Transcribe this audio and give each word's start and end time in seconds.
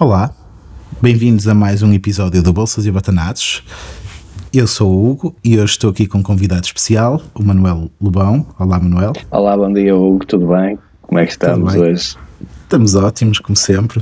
Olá, 0.00 0.30
bem-vindos 1.02 1.48
a 1.48 1.54
mais 1.54 1.82
um 1.82 1.92
episódio 1.92 2.40
do 2.40 2.52
Bolsas 2.52 2.86
e 2.86 2.90
Batanados. 2.92 3.64
Eu 4.54 4.68
sou 4.68 4.92
o 4.92 5.10
Hugo 5.10 5.34
e 5.42 5.58
hoje 5.58 5.72
estou 5.72 5.90
aqui 5.90 6.06
com 6.06 6.18
um 6.18 6.22
convidado 6.22 6.64
especial, 6.64 7.20
o 7.34 7.42
Manuel 7.42 7.90
Lobão. 8.00 8.46
Olá, 8.60 8.78
Manuel. 8.78 9.12
Olá, 9.28 9.56
bom 9.56 9.72
dia, 9.72 9.96
Hugo, 9.96 10.24
tudo 10.24 10.46
bem? 10.46 10.78
Como 11.02 11.18
é 11.18 11.26
que 11.26 11.32
estamos 11.32 11.74
hoje? 11.74 12.16
Estamos 12.62 12.94
ótimos, 12.94 13.40
como 13.40 13.56
sempre. 13.56 14.00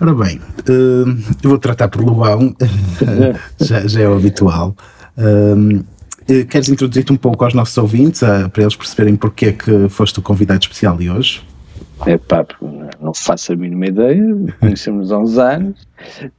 Ora 0.00 0.14
bem, 0.14 0.38
uh, 0.38 1.08
eu 1.42 1.50
vou 1.50 1.58
tratar 1.58 1.88
por 1.88 2.00
Lobão, 2.00 2.54
já, 3.58 3.88
já, 3.88 4.00
é 4.00 4.08
o 4.08 4.14
habitual. 4.14 4.76
Uh, 5.16 5.84
queres 6.44 6.68
introduzir-te 6.68 7.12
um 7.12 7.16
pouco 7.16 7.44
aos 7.44 7.54
nossos 7.54 7.76
ouvintes, 7.76 8.22
uh, 8.22 8.48
para 8.52 8.62
eles 8.62 8.76
perceberem 8.76 9.16
porque 9.16 9.46
é 9.46 9.52
que 9.52 9.88
foste 9.88 10.20
o 10.20 10.22
convidado 10.22 10.60
especial 10.60 10.96
de 10.96 11.10
hoje? 11.10 11.42
É 12.06 12.16
pá, 12.16 12.46
não 13.00 13.12
faço 13.12 13.52
a 13.52 13.56
mínima 13.56 13.86
ideia, 13.86 14.24
conhecemos 14.60 15.10
há 15.12 15.18
uns 15.18 15.38
anos. 15.38 15.86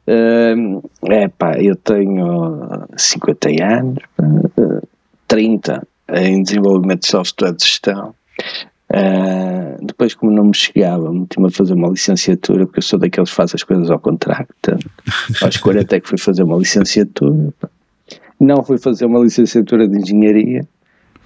É 0.07 1.27
pá, 1.27 1.59
eu 1.59 1.75
tenho 1.75 2.87
50 2.95 3.49
anos, 3.63 3.99
30 5.27 5.87
em 6.13 6.41
desenvolvimento 6.41 7.01
de 7.01 7.07
software 7.07 7.53
de 7.53 7.63
gestão. 7.63 8.13
Uh, 8.91 9.85
depois, 9.85 10.15
como 10.15 10.31
não 10.31 10.45
me 10.45 10.55
chegava, 10.55 11.11
meti-me 11.13 11.47
a 11.47 11.51
fazer 11.51 11.73
uma 11.73 11.89
licenciatura, 11.89 12.65
porque 12.65 12.79
eu 12.79 12.83
sou 12.83 12.97
daqueles 12.97 13.29
que 13.29 13.35
faz 13.35 13.53
as 13.53 13.63
coisas 13.63 13.91
ao 13.91 13.99
contrário. 13.99 14.47
Portanto, 14.47 14.89
aos 15.43 15.57
40 15.57 15.95
é 15.95 15.99
que 15.99 16.09
fui 16.09 16.17
fazer 16.17 16.43
uma 16.43 16.57
licenciatura. 16.57 17.53
Não 18.39 18.63
fui 18.63 18.79
fazer 18.79 19.05
uma 19.05 19.19
licenciatura 19.19 19.87
de 19.87 19.97
engenharia, 19.99 20.61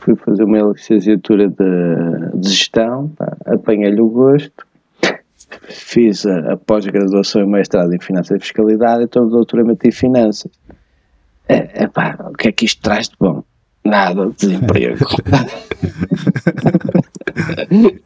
fui 0.04 0.16
fazer 0.16 0.44
uma 0.44 0.59
licenciatura 0.59 1.48
de, 1.48 2.40
de 2.40 2.50
gestão, 2.50 3.12
apanhei-lhe 3.46 4.02
o 4.02 4.09
gosto, 4.09 4.66
fiz 5.70 6.26
a, 6.26 6.54
a 6.54 6.58
pós-graduação 6.58 7.42
e 7.42 7.46
mestrado 7.46 7.94
em 7.94 8.00
Finanças 8.00 8.38
e 8.38 8.40
Fiscalidade, 8.40 9.04
então 9.04 9.26
o 9.26 9.30
doutoramento 9.30 9.88
em 9.88 9.92
Finanças. 9.92 10.52
É, 11.48 11.88
pá, 11.88 12.18
o 12.30 12.34
que 12.34 12.50
é 12.50 12.52
que 12.52 12.66
isto 12.66 12.81
traz 12.81 13.08
de 13.09 13.16
bom? 13.20 13.44
Nada, 13.86 14.30
desemprego. 14.38 15.06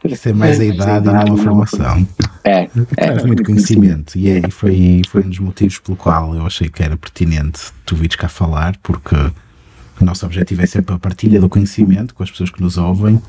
Isso 0.04 0.30
é 0.30 0.34
mais 0.34 0.60
a 0.60 0.66
idade 0.66 1.08
e 1.08 1.12
não 1.12 1.36
a 1.36 1.38
formação. 1.38 2.08
É, 2.44 2.64
é. 2.64 2.68
Traz 2.96 3.24
muito 3.24 3.44
conhecimento 3.44 4.18
e, 4.18 4.30
é, 4.30 4.40
e 4.40 4.52
foi, 4.52 5.04
foi 5.08 5.22
um 5.24 5.30
dos 5.30 5.38
motivos 5.40 5.78
pelo 5.78 5.96
qual 5.96 6.34
eu 6.34 6.48
achei 6.48 6.68
que 6.68 6.82
era 6.82 6.98
pertinente 6.98 7.72
tu 7.86 7.96
vires 7.96 8.16
cá 8.16 8.28
falar, 8.28 8.76
porque 8.82 9.16
o 10.02 10.06
nosso 10.06 10.26
objetivo 10.26 10.62
é 10.62 10.66
sempre 10.66 10.96
a 10.96 11.00
partilha 11.00 11.40
do 11.40 11.50
conhecimento 11.50 12.14
com 12.14 12.24
as 12.24 12.32
pessoas 12.32 12.50
que 12.50 12.62
nos 12.62 12.78
ouvem. 12.78 13.22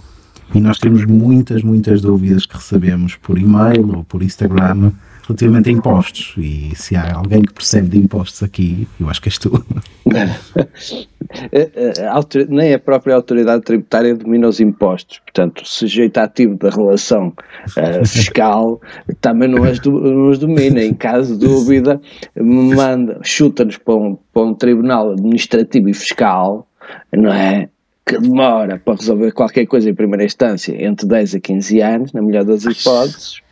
E 0.55 0.61
nós 0.61 0.79
temos 0.79 1.05
muitas, 1.05 1.63
muitas 1.63 2.01
dúvidas 2.01 2.47
que 2.47 2.57
recebemos 2.57 3.17
por 3.17 3.39
e-mail 3.39 3.97
ou 3.97 4.05
por 4.05 4.23
Instagram 4.23 4.93
relativamente 5.29 5.69
a 5.69 5.73
impostos. 5.73 6.35
E 6.39 6.73
se 6.75 6.97
há 6.97 7.15
alguém 7.15 7.43
que 7.43 7.53
percebe 7.53 7.89
de 7.89 7.99
impostos 7.99 8.43
aqui, 8.43 8.89
eu 8.99 9.11
acho 9.11 9.21
que 9.21 9.29
és 9.29 9.39
tu. 9.39 9.63
Nem 12.49 12.73
a 12.73 12.79
própria 12.79 13.15
autoridade 13.15 13.63
tributária 13.63 14.15
domina 14.15 14.49
os 14.49 14.61
impostos, 14.61 15.19
portanto, 15.19 15.61
o 15.61 15.67
sujeito 15.67 16.17
ativo 16.19 16.57
da 16.57 16.71
relação 16.71 17.29
uh, 17.29 18.05
fiscal 18.07 18.81
também 19.21 19.49
não 19.49 19.65
as, 19.65 19.79
não 19.81 20.31
as 20.31 20.39
domina. 20.39 20.83
Em 20.83 20.95
caso 20.95 21.37
de 21.37 21.47
dúvida, 21.47 22.01
manda, 22.35 23.21
chuta-nos 23.23 23.77
para 23.77 23.95
um, 23.95 24.17
para 24.33 24.43
um 24.43 24.55
tribunal 24.55 25.13
administrativo 25.13 25.91
e 25.91 25.95
fiscal, 25.95 26.67
não 27.13 27.33
é? 27.33 27.69
que 28.07 28.19
demora 28.19 28.81
para 28.83 28.95
resolver 28.95 29.33
qualquer 29.33 29.67
coisa 29.67 29.91
em 29.91 29.95
primeira 29.95 30.25
instância 30.25 30.75
entre 30.83 31.07
10 31.07 31.35
a 31.35 31.41
15 31.41 31.81
anos, 31.83 32.13
na 32.15 32.23
melhor 32.23 32.43
das 32.43 32.65
hipóteses, 32.65 33.43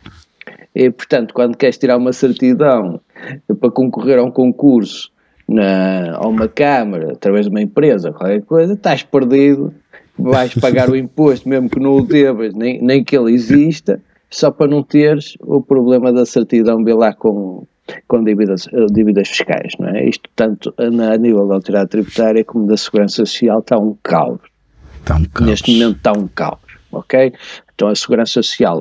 e, 0.77 0.91
portanto, 0.91 1.33
quando 1.33 1.57
queres 1.57 1.75
tirar 1.75 1.97
uma 1.97 2.13
certidão 2.13 3.01
para 3.59 3.71
concorrer 3.71 4.19
a 4.19 4.23
um 4.23 4.29
concurso, 4.29 5.11
na, 5.49 6.15
a 6.17 6.27
uma 6.27 6.47
Câmara, 6.47 7.13
através 7.13 7.47
de 7.47 7.49
uma 7.49 7.61
empresa, 7.61 8.11
qualquer 8.11 8.43
coisa, 8.43 8.73
estás 8.73 9.01
perdido, 9.01 9.73
vais 10.15 10.53
pagar 10.53 10.87
o 10.87 10.93
imposto, 10.95 11.49
mesmo 11.49 11.67
que 11.67 11.79
não 11.79 11.95
o 11.95 12.05
devas, 12.05 12.53
nem, 12.53 12.79
nem 12.79 13.03
que 13.03 13.17
ele 13.17 13.33
exista, 13.33 13.99
só 14.29 14.51
para 14.51 14.67
não 14.67 14.83
teres 14.83 15.35
o 15.41 15.59
problema 15.63 16.13
da 16.13 16.27
certidão 16.27 16.83
de 16.83 16.93
lá 16.93 17.11
com, 17.11 17.65
com 18.07 18.23
dívidas, 18.23 18.67
dívidas 18.91 19.29
fiscais, 19.29 19.73
não 19.79 19.87
é? 19.87 20.07
Isto 20.07 20.29
tanto 20.35 20.71
a 20.77 21.17
nível 21.17 21.47
da 21.47 21.55
autoridade 21.55 21.89
tributária 21.89 22.45
como 22.45 22.67
da 22.67 22.77
segurança 22.77 23.25
social 23.25 23.61
está 23.61 23.79
um 23.79 23.97
caos. 24.03 24.41
Está 24.99 25.15
um 25.15 25.23
caos. 25.23 25.49
Neste 25.49 25.73
momento 25.73 25.97
está 25.97 26.11
um 26.11 26.27
caos, 26.27 26.59
ok? 26.91 27.33
Então 27.73 27.87
a 27.87 27.95
segurança 27.95 28.33
social, 28.33 28.79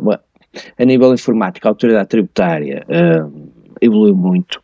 a 0.79 0.85
nível 0.85 1.13
informático, 1.13 1.67
a 1.67 1.71
autoridade 1.71 2.09
tributária 2.09 2.85
uh, 2.89 3.51
evoluiu 3.81 4.15
muito. 4.15 4.63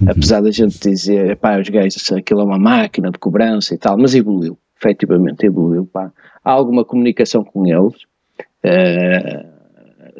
Uhum. 0.00 0.10
Apesar 0.10 0.40
da 0.40 0.50
gente 0.50 0.78
dizer, 0.78 1.36
pá, 1.36 1.58
os 1.58 1.68
gajos, 1.68 2.10
aquilo 2.12 2.40
é 2.40 2.44
uma 2.44 2.58
máquina 2.58 3.10
de 3.10 3.18
cobrança 3.18 3.74
e 3.74 3.78
tal, 3.78 3.98
mas 3.98 4.14
evoluiu, 4.14 4.58
efetivamente 4.78 5.46
evoluiu, 5.46 5.86
pá. 5.86 6.12
Há 6.44 6.50
alguma 6.52 6.84
comunicação 6.84 7.44
com 7.44 7.66
eles, 7.66 8.02
uh, 8.64 9.54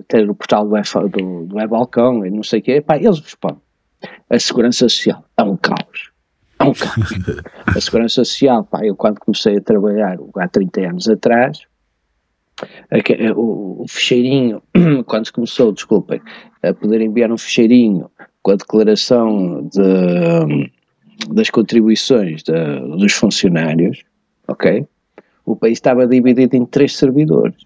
ter 0.09 0.29
o 0.29 0.35
portal 0.35 0.67
do, 0.67 1.09
do, 1.09 1.47
do 1.47 2.27
e 2.27 2.31
não 2.31 2.43
sei 2.43 2.61
o 2.61 2.63
quê, 2.63 2.81
pá, 2.81 2.97
eles 2.97 3.21
respondem. 3.21 3.63
A 4.29 4.39
segurança 4.39 4.89
social 4.89 5.25
é 5.37 5.43
um 5.43 5.57
caos. 5.57 6.11
É 6.59 6.65
um 6.65 6.73
caos. 6.73 7.43
a 7.67 7.81
segurança 7.81 8.25
social, 8.25 8.65
pá, 8.65 8.81
eu 8.85 8.95
quando 8.95 9.19
comecei 9.19 9.57
a 9.57 9.61
trabalhar 9.61 10.19
há 10.37 10.49
30 10.49 10.81
anos 10.89 11.09
atrás, 11.09 11.67
o, 13.35 13.83
o 13.83 13.89
ficheirinho, 13.89 14.63
quando 15.07 15.27
se 15.27 15.33
começou, 15.33 15.73
desculpem, 15.73 16.21
a 16.63 16.73
poder 16.73 17.01
enviar 17.01 17.31
um 17.31 17.39
ficheirinho 17.39 18.11
com 18.43 18.53
a 18.53 18.57
declaração 18.57 19.69
de, 19.73 20.71
das 21.35 21.51
contribuições 21.51 22.43
de, 22.43 22.53
dos 22.99 23.13
funcionários, 23.13 24.03
ok? 24.49 24.87
O 25.45 25.57
país 25.57 25.75
estava 25.75 26.07
dividido 26.07 26.57
em 26.57 26.65
três 26.65 26.97
servidores. 26.97 27.57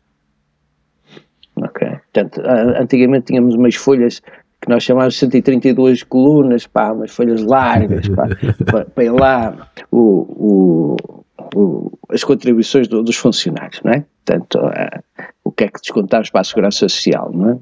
Ok? 1.56 1.88
Portanto, 2.12 2.42
antigamente 2.80 3.26
tínhamos 3.26 3.54
umas 3.54 3.74
folhas 3.74 4.20
que 4.60 4.68
nós 4.68 4.82
chamávamos 4.82 5.14
de 5.14 5.20
132 5.20 6.02
colunas, 6.02 6.66
pá, 6.66 6.92
umas 6.92 7.12
folhas 7.12 7.42
largas, 7.42 8.08
pá, 8.08 8.28
para, 8.66 8.84
para 8.86 9.04
ir 9.04 9.10
lá 9.10 9.70
o, 9.90 10.96
o 10.96 11.24
o, 11.54 11.90
as 12.10 12.24
contribuições 12.24 12.88
do, 12.88 13.02
dos 13.02 13.16
funcionários, 13.16 13.80
não 13.82 13.92
é? 13.92 14.04
Portanto, 14.24 14.58
uh, 14.58 15.24
o 15.44 15.52
que 15.52 15.64
é 15.64 15.68
que 15.68 15.80
descontamos 15.80 16.30
para 16.30 16.40
a 16.40 16.44
Segurança 16.44 16.88
Social, 16.88 17.30
não 17.32 17.50
é? 17.50 17.58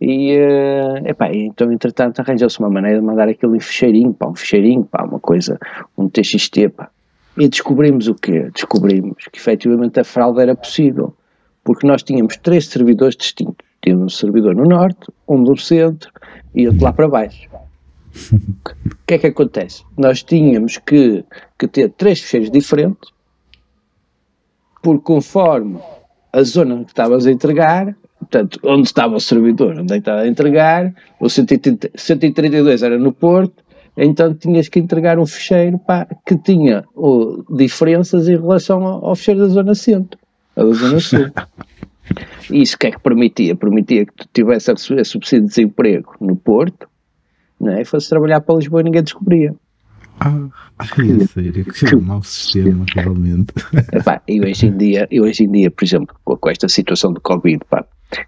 E, 0.00 0.36
uh, 0.36 1.08
epá, 1.08 1.30
então, 1.32 1.70
entretanto, 1.72 2.20
arranjou-se 2.20 2.58
uma 2.58 2.70
maneira 2.70 2.98
de 2.98 3.04
mandar 3.04 3.28
aquilo 3.28 3.54
em 3.54 3.60
fecheirinho, 3.60 4.12
pá, 4.12 4.28
um 4.28 4.34
fecheirinho, 4.34 4.84
pá, 4.84 5.04
uma 5.04 5.20
coisa, 5.20 5.58
um 5.96 6.08
TXT, 6.08 6.70
pá. 6.70 6.90
E 7.38 7.48
descobrimos 7.48 8.08
o 8.08 8.14
quê? 8.14 8.50
Descobrimos 8.52 9.24
que 9.32 9.38
efetivamente 9.38 10.00
a 10.00 10.04
fraude 10.04 10.40
era 10.40 10.54
possível, 10.54 11.14
porque 11.64 11.86
nós 11.86 12.02
tínhamos 12.02 12.36
três 12.36 12.66
servidores 12.66 13.16
distintos. 13.16 13.66
Tínhamos 13.82 14.12
um 14.12 14.16
servidor 14.16 14.54
no 14.54 14.64
norte, 14.64 15.06
um 15.26 15.38
no 15.38 15.56
centro 15.56 16.10
e 16.54 16.66
outro 16.66 16.84
lá 16.84 16.92
para 16.92 17.08
baixo. 17.08 17.48
O 18.90 19.10
que 19.10 19.14
é 19.14 19.18
que 19.18 19.26
acontece? 19.26 19.82
Nós 19.98 20.22
tínhamos 20.22 20.78
que, 20.78 21.24
que 21.58 21.66
ter 21.66 21.90
três 21.90 22.20
fecheiros 22.20 22.48
diferentes 22.48 23.10
porque 24.82 25.04
conforme 25.04 25.78
a 26.32 26.42
zona 26.42 26.84
que 26.84 26.90
estavas 26.90 27.26
a 27.26 27.32
entregar, 27.32 27.94
portanto, 28.18 28.60
onde 28.64 28.86
estava 28.86 29.16
o 29.16 29.20
servidor, 29.20 29.78
onde 29.78 29.94
é 29.94 29.98
estava 29.98 30.20
a 30.20 30.28
entregar, 30.28 30.94
o 31.18 31.28
132 31.28 32.82
era 32.82 32.98
no 32.98 33.12
Porto, 33.12 33.62
então 33.96 34.32
tinhas 34.34 34.68
que 34.68 34.78
entregar 34.78 35.18
um 35.18 35.26
fecheiro 35.26 35.78
pá, 35.78 36.06
que 36.24 36.36
tinha 36.36 36.84
oh, 36.94 37.44
diferenças 37.50 38.28
em 38.28 38.36
relação 38.36 38.86
ao, 38.86 39.04
ao 39.06 39.16
fecheiro 39.16 39.40
da 39.40 39.48
Zona 39.48 39.74
Centro, 39.74 40.18
a 40.56 40.62
da 40.62 40.72
Zona 40.72 41.00
Sul. 41.00 41.30
Isso 42.50 42.76
que 42.76 42.88
é 42.88 42.90
que 42.90 43.00
permitia? 43.00 43.54
Permitia 43.54 44.04
que 44.04 44.12
tu 44.14 44.28
tivesse 44.32 44.70
a 44.70 44.74
receber 44.74 45.04
subsídio 45.04 45.42
de 45.42 45.48
desemprego 45.48 46.14
no 46.20 46.34
Porto, 46.34 46.88
não 47.60 47.72
é? 47.72 47.82
e 47.82 47.84
fosse 47.84 48.08
trabalhar 48.08 48.40
para 48.40 48.56
Lisboa 48.56 48.80
e 48.80 48.84
ninguém 48.84 49.02
descobria. 49.02 49.54
Ah, 50.20 50.48
é 50.78 51.26
sério, 51.26 51.64
que 51.64 51.96
mau 51.96 52.22
sistema, 52.22 52.84
realmente. 52.94 53.52
Epá, 53.92 54.20
e 54.28 54.40
hoje 54.40 54.66
em 54.66 54.76
dia, 54.76 55.08
e 55.10 55.20
hoje 55.20 55.44
em 55.44 55.50
dia, 55.50 55.70
por 55.70 55.82
exemplo, 55.84 56.14
com, 56.24 56.50
esta 56.50 56.68
situação 56.68 57.12
do 57.12 57.20
Covid, 57.20 57.60
pá, 57.68 57.84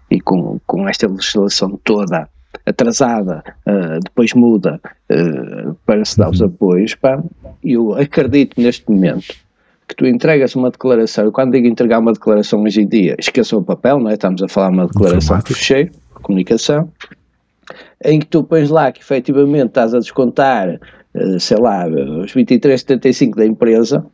e 0.09 0.19
com, 0.19 0.59
com 0.65 0.89
esta 0.89 1.07
legislação 1.07 1.79
toda 1.83 2.27
atrasada, 2.65 3.43
uh, 3.67 3.99
depois 4.03 4.33
muda 4.33 4.81
uh, 5.11 5.75
para 5.85 6.03
se 6.03 6.17
dar 6.17 6.29
os 6.29 6.41
uhum. 6.41 6.47
apoios, 6.47 6.95
pá, 6.95 7.21
eu 7.63 7.93
acredito 7.93 8.59
neste 8.59 8.89
momento 8.89 9.35
que 9.87 9.95
tu 9.95 10.07
entregas 10.07 10.55
uma 10.55 10.71
declaração, 10.71 11.31
quando 11.31 11.51
digo 11.51 11.67
entregar 11.67 11.99
uma 11.99 12.13
declaração 12.13 12.63
hoje 12.63 12.81
em 12.81 12.87
dia, 12.87 13.15
esqueçam 13.19 13.59
o 13.59 13.63
papel, 13.63 13.99
não 13.99 14.09
é? 14.09 14.13
Estamos 14.13 14.41
a 14.41 14.47
falar 14.47 14.69
de 14.69 14.77
uma 14.77 14.87
declaração 14.87 15.37
de 15.37 15.53
fecheiro, 15.53 15.91
comunicação, 16.13 16.91
em 18.03 18.19
que 18.19 18.25
tu 18.25 18.43
pões 18.43 18.69
lá 18.69 18.91
que 18.91 19.01
efetivamente 19.01 19.67
estás 19.67 19.93
a 19.93 19.99
descontar 19.99 20.79
sei 21.39 21.57
lá, 21.57 21.87
os 21.87 22.33
23,75 22.33 23.35
da 23.35 23.45
empresa, 23.45 24.05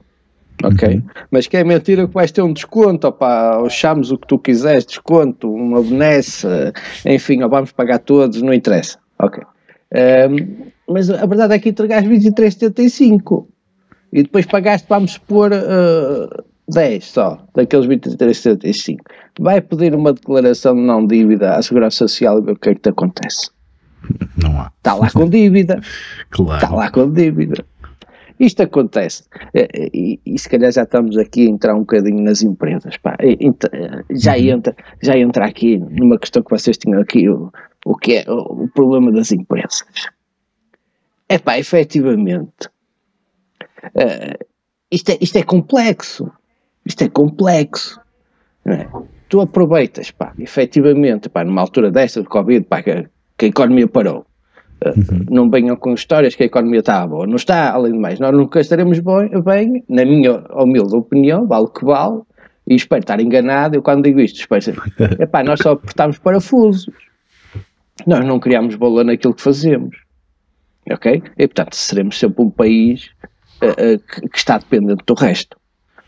ok? 0.64 0.96
Uhum. 0.96 1.04
Mas 1.32 1.48
que 1.48 1.58
é 1.58 1.64
mentira 1.64 2.08
que 2.08 2.14
vais 2.14 2.32
ter 2.32 2.42
um 2.42 2.54
desconto, 2.54 3.08
opá, 3.08 3.68
chames 3.70 4.12
o 4.12 4.18
que 4.18 4.28
tu 4.28 4.38
quiseres, 4.38 4.86
desconto, 4.86 5.54
uma 5.54 5.82
benesse, 5.82 6.48
enfim, 7.06 7.42
ou 7.44 7.50
vamos 7.50 7.72
pagar 7.72 8.00
todos, 8.00 8.42
não 8.42 8.54
interessa, 8.54 8.98
ok? 9.18 9.44
Um, 9.92 10.70
mas 10.88 11.10
a 11.10 11.26
verdade 11.26 11.56
é 11.56 11.60
que 11.60 11.70
entregaste 11.70 12.10
23,75 12.10 13.46
e 14.12 14.24
depois 14.24 14.46
pagaste, 14.46 14.88
vamos 14.90 15.14
supor, 15.14 15.52
uh, 15.52 16.44
10 16.70 17.04
só, 17.04 17.40
daqueles 17.56 17.88
23,75. 17.88 18.98
Vai 19.40 19.62
pedir 19.62 19.96
uma 19.96 20.14
declaração 20.14 20.76
de 20.76 20.82
não 20.82 21.06
dívida 21.06 21.56
à 21.56 21.62
Segurança 21.62 22.08
Social 22.08 22.40
e 22.40 22.42
ver 22.42 22.52
o 22.52 22.56
que 22.56 22.70
é 22.70 22.76
que 22.76 22.82
te 22.82 22.90
acontece. 22.90 23.50
Não 24.42 24.60
há. 24.60 24.72
Está 24.78 24.94
lá 24.94 25.10
com 25.10 25.30
dívida. 25.30 25.80
Claro. 26.32 26.64
Está 26.64 26.76
lá 26.76 26.92
com 26.92 27.12
dívida. 27.12 27.66
Isto 28.40 28.64
acontece, 28.64 29.24
e, 29.54 29.90
e, 29.94 30.34
e, 30.34 30.40
se 30.40 30.48
calhar 30.48 30.72
já 30.72 30.84
estamos 30.84 31.18
aqui 31.18 31.46
a 31.46 31.50
entrar 31.50 31.76
um 31.76 31.80
bocadinho 31.80 32.24
nas 32.24 32.42
empresas, 32.42 32.96
pá. 32.96 33.18
já, 34.12 34.38
uhum. 34.38 34.40
entra, 34.40 34.76
já 35.02 35.18
entra 35.18 35.46
aqui 35.46 35.78
numa 35.78 36.18
questão 36.18 36.42
que 36.42 36.50
vocês 36.50 36.78
tinham 36.78 37.02
aqui, 37.02 37.28
o, 37.28 37.52
o 37.86 37.98
que 37.98 38.18
é 38.18 38.32
o, 38.32 38.64
o 38.64 38.70
problema 38.70 39.12
das 39.12 39.34
empresas. 39.34 39.84
É 41.28 41.38
pá, 41.38 41.60
efetivamente, 41.60 42.70
uh, 43.88 44.46
isto, 44.90 45.10
é, 45.10 45.18
isto 45.20 45.38
é 45.38 45.44
complexo, 45.44 46.32
isto 46.86 47.04
é 47.04 47.10
complexo, 47.10 48.00
é? 48.66 48.88
Tu 49.28 49.40
aproveitas, 49.42 50.12
pá, 50.12 50.34
efetivamente, 50.40 51.30
pá, 51.30 51.44
numa 51.44 51.62
altura 51.62 51.92
desta 51.92 52.22
de 52.22 52.28
Covid, 52.28 52.66
pá, 52.66 52.82
que, 52.82 53.08
que 53.40 53.46
a 53.46 53.48
economia 53.48 53.88
parou, 53.88 54.28
Uhum. 54.86 55.26
Não 55.30 55.50
venham 55.50 55.76
com 55.76 55.94
histórias 55.94 56.36
que 56.36 56.44
a 56.44 56.46
economia 56.46 56.80
está 56.80 57.06
boa. 57.06 57.28
Não 57.28 57.36
está, 57.36 57.72
além 57.72 57.92
de 57.92 58.00
mais, 58.00 58.20
nós 58.20 58.34
nunca 58.34 58.62
estaremos 58.62 59.00
bem, 59.00 59.84
na 59.90 60.06
minha 60.06 60.42
humilde 60.54 60.96
opinião, 60.96 61.46
vale 61.46 61.66
o 61.66 61.70
que 61.70 61.84
vale, 61.84 62.22
e 62.66 62.76
espero 62.76 63.02
estar 63.02 63.20
enganado. 63.20 63.76
Eu, 63.76 63.82
quando 63.82 64.04
digo 64.04 64.20
isto, 64.22 64.40
espero 64.40 64.62
ser, 64.62 64.78
epá, 65.20 65.44
nós 65.44 65.60
só 65.60 65.72
apertamos 65.72 66.18
parafusos. 66.18 66.90
Nós 68.08 68.26
não 68.26 68.40
criamos 68.40 68.76
valor 68.76 69.04
naquilo 69.04 69.34
que 69.34 69.42
fazemos. 69.42 69.98
Ok? 70.90 71.22
E, 71.38 71.48
portanto, 71.48 71.76
seremos 71.76 72.18
sempre 72.18 72.42
um 72.42 72.50
país 72.50 73.10
uh, 73.62 73.68
uh, 73.68 74.00
que, 74.00 74.30
que, 74.30 74.38
está 74.38 74.58
dependente 74.58 75.04
do 75.06 75.14
resto. 75.14 75.58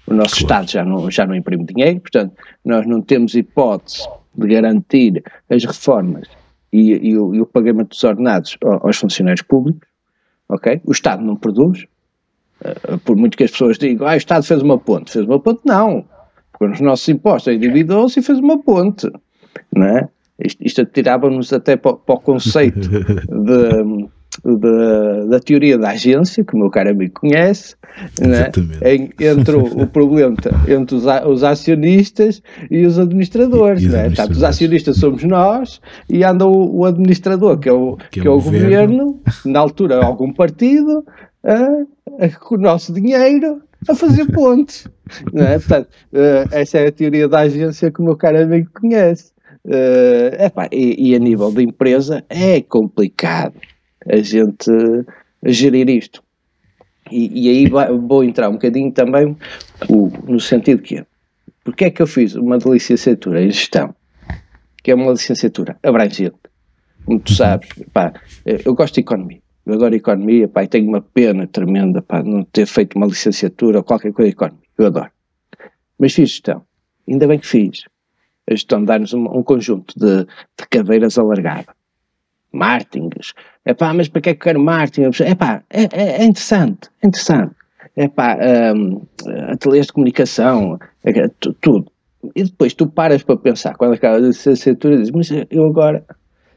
O 0.07 0.13
nosso 0.13 0.45
claro. 0.45 0.63
Estado 0.63 0.71
já 0.71 0.85
não, 0.85 1.11
já 1.11 1.27
não 1.27 1.35
imprime 1.35 1.65
dinheiro, 1.65 1.99
portanto, 1.99 2.33
nós 2.63 2.87
não 2.87 3.01
temos 3.01 3.35
hipótese 3.35 4.07
de 4.33 4.47
garantir 4.47 5.21
as 5.49 5.63
reformas 5.65 6.27
e, 6.71 7.09
e, 7.09 7.17
o, 7.17 7.35
e 7.35 7.41
o, 7.41 7.45
pagamento 7.45 7.89
dos 7.89 8.03
ordenados 8.03 8.57
aos 8.61 8.97
funcionários 8.97 9.41
públicos, 9.41 9.87
ok? 10.47 10.81
O 10.85 10.91
Estado 10.91 11.23
não 11.23 11.35
produz, 11.35 11.85
uh, 12.61 12.97
por 12.99 13.15
muito 13.15 13.37
que 13.37 13.43
as 13.43 13.51
pessoas 13.51 13.77
digam, 13.77 14.07
ah, 14.07 14.13
o 14.13 14.17
Estado 14.17 14.43
fez 14.43 14.61
uma 14.61 14.77
ponte, 14.77 15.11
fez 15.11 15.25
uma 15.25 15.39
ponte, 15.39 15.61
não, 15.65 16.05
porque 16.51 16.65
os 16.73 16.81
nossos 16.81 17.07
impostos 17.09 17.53
endividou-se 17.53 18.19
e 18.19 18.23
fez 18.23 18.39
uma 18.39 18.61
ponte, 18.61 19.09
não 19.75 19.85
é? 19.85 20.09
Isto, 20.39 20.65
isto 20.65 20.81
atirava-nos 20.81 21.53
até 21.53 21.75
para, 21.75 21.93
para 21.93 22.15
o 22.15 22.19
conceito 22.19 22.79
de 22.89 24.09
da, 24.43 25.25
da 25.25 25.39
teoria 25.39 25.77
da 25.77 25.89
agência, 25.91 26.43
que 26.43 26.55
o 26.55 26.57
meu 26.57 26.69
caro 26.69 26.89
amigo 26.89 27.19
conhece, 27.19 27.75
né? 28.19 28.51
em, 28.83 29.09
entre 29.19 29.55
o, 29.55 29.83
o, 29.83 29.87
problema 29.87 30.35
entre 30.67 30.95
os, 30.95 31.05
os, 31.05 31.43
acionistas 31.43 32.41
e 32.69 32.85
os 32.85 32.97
administradores. 32.97 33.83
E 33.83 33.87
os, 33.87 33.93
né? 33.93 33.99
administradores. 33.99 34.15
Portanto, 34.15 34.35
os 34.37 34.43
acionistas 34.43 34.97
somos 34.97 35.23
nós 35.23 35.81
e 36.09 36.23
anda 36.23 36.45
o, 36.45 36.79
o 36.79 36.85
administrador, 36.85 37.59
que 37.59 37.69
é 37.69 37.73
o, 37.73 37.97
que, 38.09 38.21
que 38.21 38.27
é 38.27 38.31
o 38.31 38.35
governo. 38.35 39.05
governo, 39.05 39.21
na 39.45 39.59
altura 39.59 40.03
algum 40.03 40.33
partido, 40.33 41.05
a, 41.43 42.25
a, 42.25 42.29
com 42.39 42.55
o 42.55 42.57
nosso 42.57 42.93
dinheiro 42.93 43.61
a 43.87 43.95
fazer 43.95 44.25
pontes. 44.31 44.87
né? 45.33 45.59
Portanto, 45.59 45.87
uh, 46.13 46.49
essa 46.51 46.79
é 46.79 46.87
a 46.87 46.91
teoria 46.91 47.27
da 47.27 47.39
agência 47.41 47.91
que 47.91 47.99
o 47.99 48.03
meu 48.03 48.15
caro 48.15 48.41
amigo 48.41 48.69
conhece. 48.79 49.31
Uh, 49.63 50.43
epá, 50.43 50.67
e, 50.71 51.11
e 51.11 51.15
a 51.15 51.19
nível 51.19 51.51
de 51.51 51.61
empresa 51.63 52.23
é 52.29 52.61
complicado 52.61 53.53
a 54.07 54.17
gente 54.17 54.71
gerir 55.45 55.89
isto. 55.89 56.23
E, 57.09 57.47
e 57.47 57.49
aí 57.49 57.67
vou 57.67 58.23
entrar 58.23 58.49
um 58.49 58.53
bocadinho 58.53 58.91
também 58.91 59.35
o, 59.89 60.11
no 60.27 60.39
sentido 60.39 60.81
que 60.81 60.99
é, 60.99 61.05
porque 61.63 61.85
é 61.85 61.89
que 61.91 62.01
eu 62.01 62.07
fiz 62.07 62.35
uma 62.35 62.57
licenciatura 62.57 63.43
em 63.43 63.51
gestão, 63.51 63.93
que 64.83 64.91
é 64.91 64.95
uma 64.95 65.11
licenciatura 65.11 65.77
abrangente, 65.83 66.37
como 67.05 67.19
tu 67.19 67.33
sabes, 67.33 67.69
pá, 67.91 68.13
eu 68.45 68.73
gosto 68.73 68.95
de 68.95 69.01
economia, 69.01 69.41
eu 69.65 69.73
adoro 69.73 69.95
economia, 69.95 70.47
pá, 70.47 70.63
e 70.63 70.67
tenho 70.67 70.87
uma 70.87 71.01
pena 71.01 71.47
tremenda, 71.47 72.01
pá, 72.01 72.23
não 72.23 72.43
ter 72.43 72.65
feito 72.65 72.95
uma 72.95 73.07
licenciatura 73.07 73.79
ou 73.79 73.83
qualquer 73.83 74.13
coisa 74.13 74.29
de 74.29 74.35
economia, 74.35 74.67
eu 74.77 74.85
adoro. 74.85 75.11
Mas 75.99 76.13
fiz 76.13 76.29
gestão, 76.29 76.63
ainda 77.07 77.27
bem 77.27 77.39
que 77.39 77.47
fiz. 77.47 77.83
A 78.49 78.53
gestão 78.53 78.83
dá-nos 78.83 79.13
um, 79.13 79.25
um, 79.25 79.43
conjunto 79.43 79.93
de, 79.97 80.25
de 80.25 80.67
cadeiras 80.69 81.17
alargada 81.17 81.73
martins. 82.51 83.33
É 83.63 83.73
pá, 83.73 83.93
mas 83.93 84.07
para 84.07 84.21
que 84.21 84.29
é 84.29 84.33
que 84.33 84.39
eu 84.39 84.43
quero 84.43 84.59
marketing? 84.59 85.23
É 85.23 85.35
pá, 85.35 85.63
é, 85.69 85.83
é, 85.83 86.21
é 86.21 86.25
interessante, 86.25 86.89
é 87.01 87.07
interessante. 87.07 87.55
É 87.95 88.07
pá, 88.07 88.37
um, 88.75 89.01
ateliês 89.49 89.87
de 89.87 89.93
comunicação, 89.93 90.79
é, 91.03 91.27
tudo. 91.59 91.91
E 92.35 92.43
depois 92.43 92.73
tu 92.73 92.87
paras 92.87 93.23
para 93.23 93.37
pensar, 93.37 93.75
quando 93.75 93.93
acaba 93.93 94.15
a 94.15 94.19
licenciatura, 94.19 94.97
dizes, 94.97 95.11
mas 95.11 95.29
eu 95.49 95.65
agora 95.65 96.03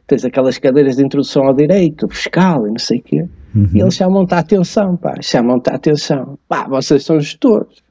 tens 0.06 0.24
aquelas 0.24 0.58
cadeiras 0.58 0.96
de 0.96 1.04
introdução 1.04 1.46
ao 1.46 1.54
direito, 1.54 2.08
fiscal 2.08 2.66
e 2.66 2.70
não 2.70 2.78
sei 2.78 2.98
o 2.98 3.02
quê. 3.02 3.28
Uhum. 3.54 3.68
E 3.74 3.80
eles 3.80 3.94
chamam-te 3.94 4.34
a 4.34 4.38
atenção, 4.38 4.96
pá, 4.96 5.14
chamam-te 5.20 5.70
a 5.70 5.74
atenção. 5.74 6.38
Pá, 6.48 6.66
vocês 6.68 7.04
são 7.04 7.20
gestores. 7.20 7.82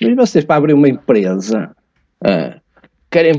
Mas 0.00 0.16
vocês 0.16 0.44
para 0.44 0.56
abrir 0.56 0.74
uma 0.74 0.88
empresa, 0.88 1.70
uh, 2.24 2.60
querem 3.10 3.38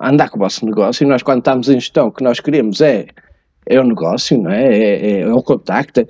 andar 0.00 0.30
com 0.30 0.36
o 0.36 0.40
vosso 0.40 0.64
negócio, 0.64 1.04
e 1.04 1.08
nós 1.08 1.22
quando 1.22 1.38
estamos 1.38 1.68
em 1.68 1.74
gestão, 1.74 2.08
o 2.08 2.12
que 2.12 2.22
nós 2.22 2.40
queremos 2.40 2.80
é, 2.80 3.06
é 3.66 3.80
o 3.80 3.84
negócio, 3.84 4.40
não 4.40 4.50
é? 4.50 4.64
É, 4.64 5.10
é, 5.10 5.20
é 5.20 5.32
o 5.32 5.42
contacto. 5.42 6.06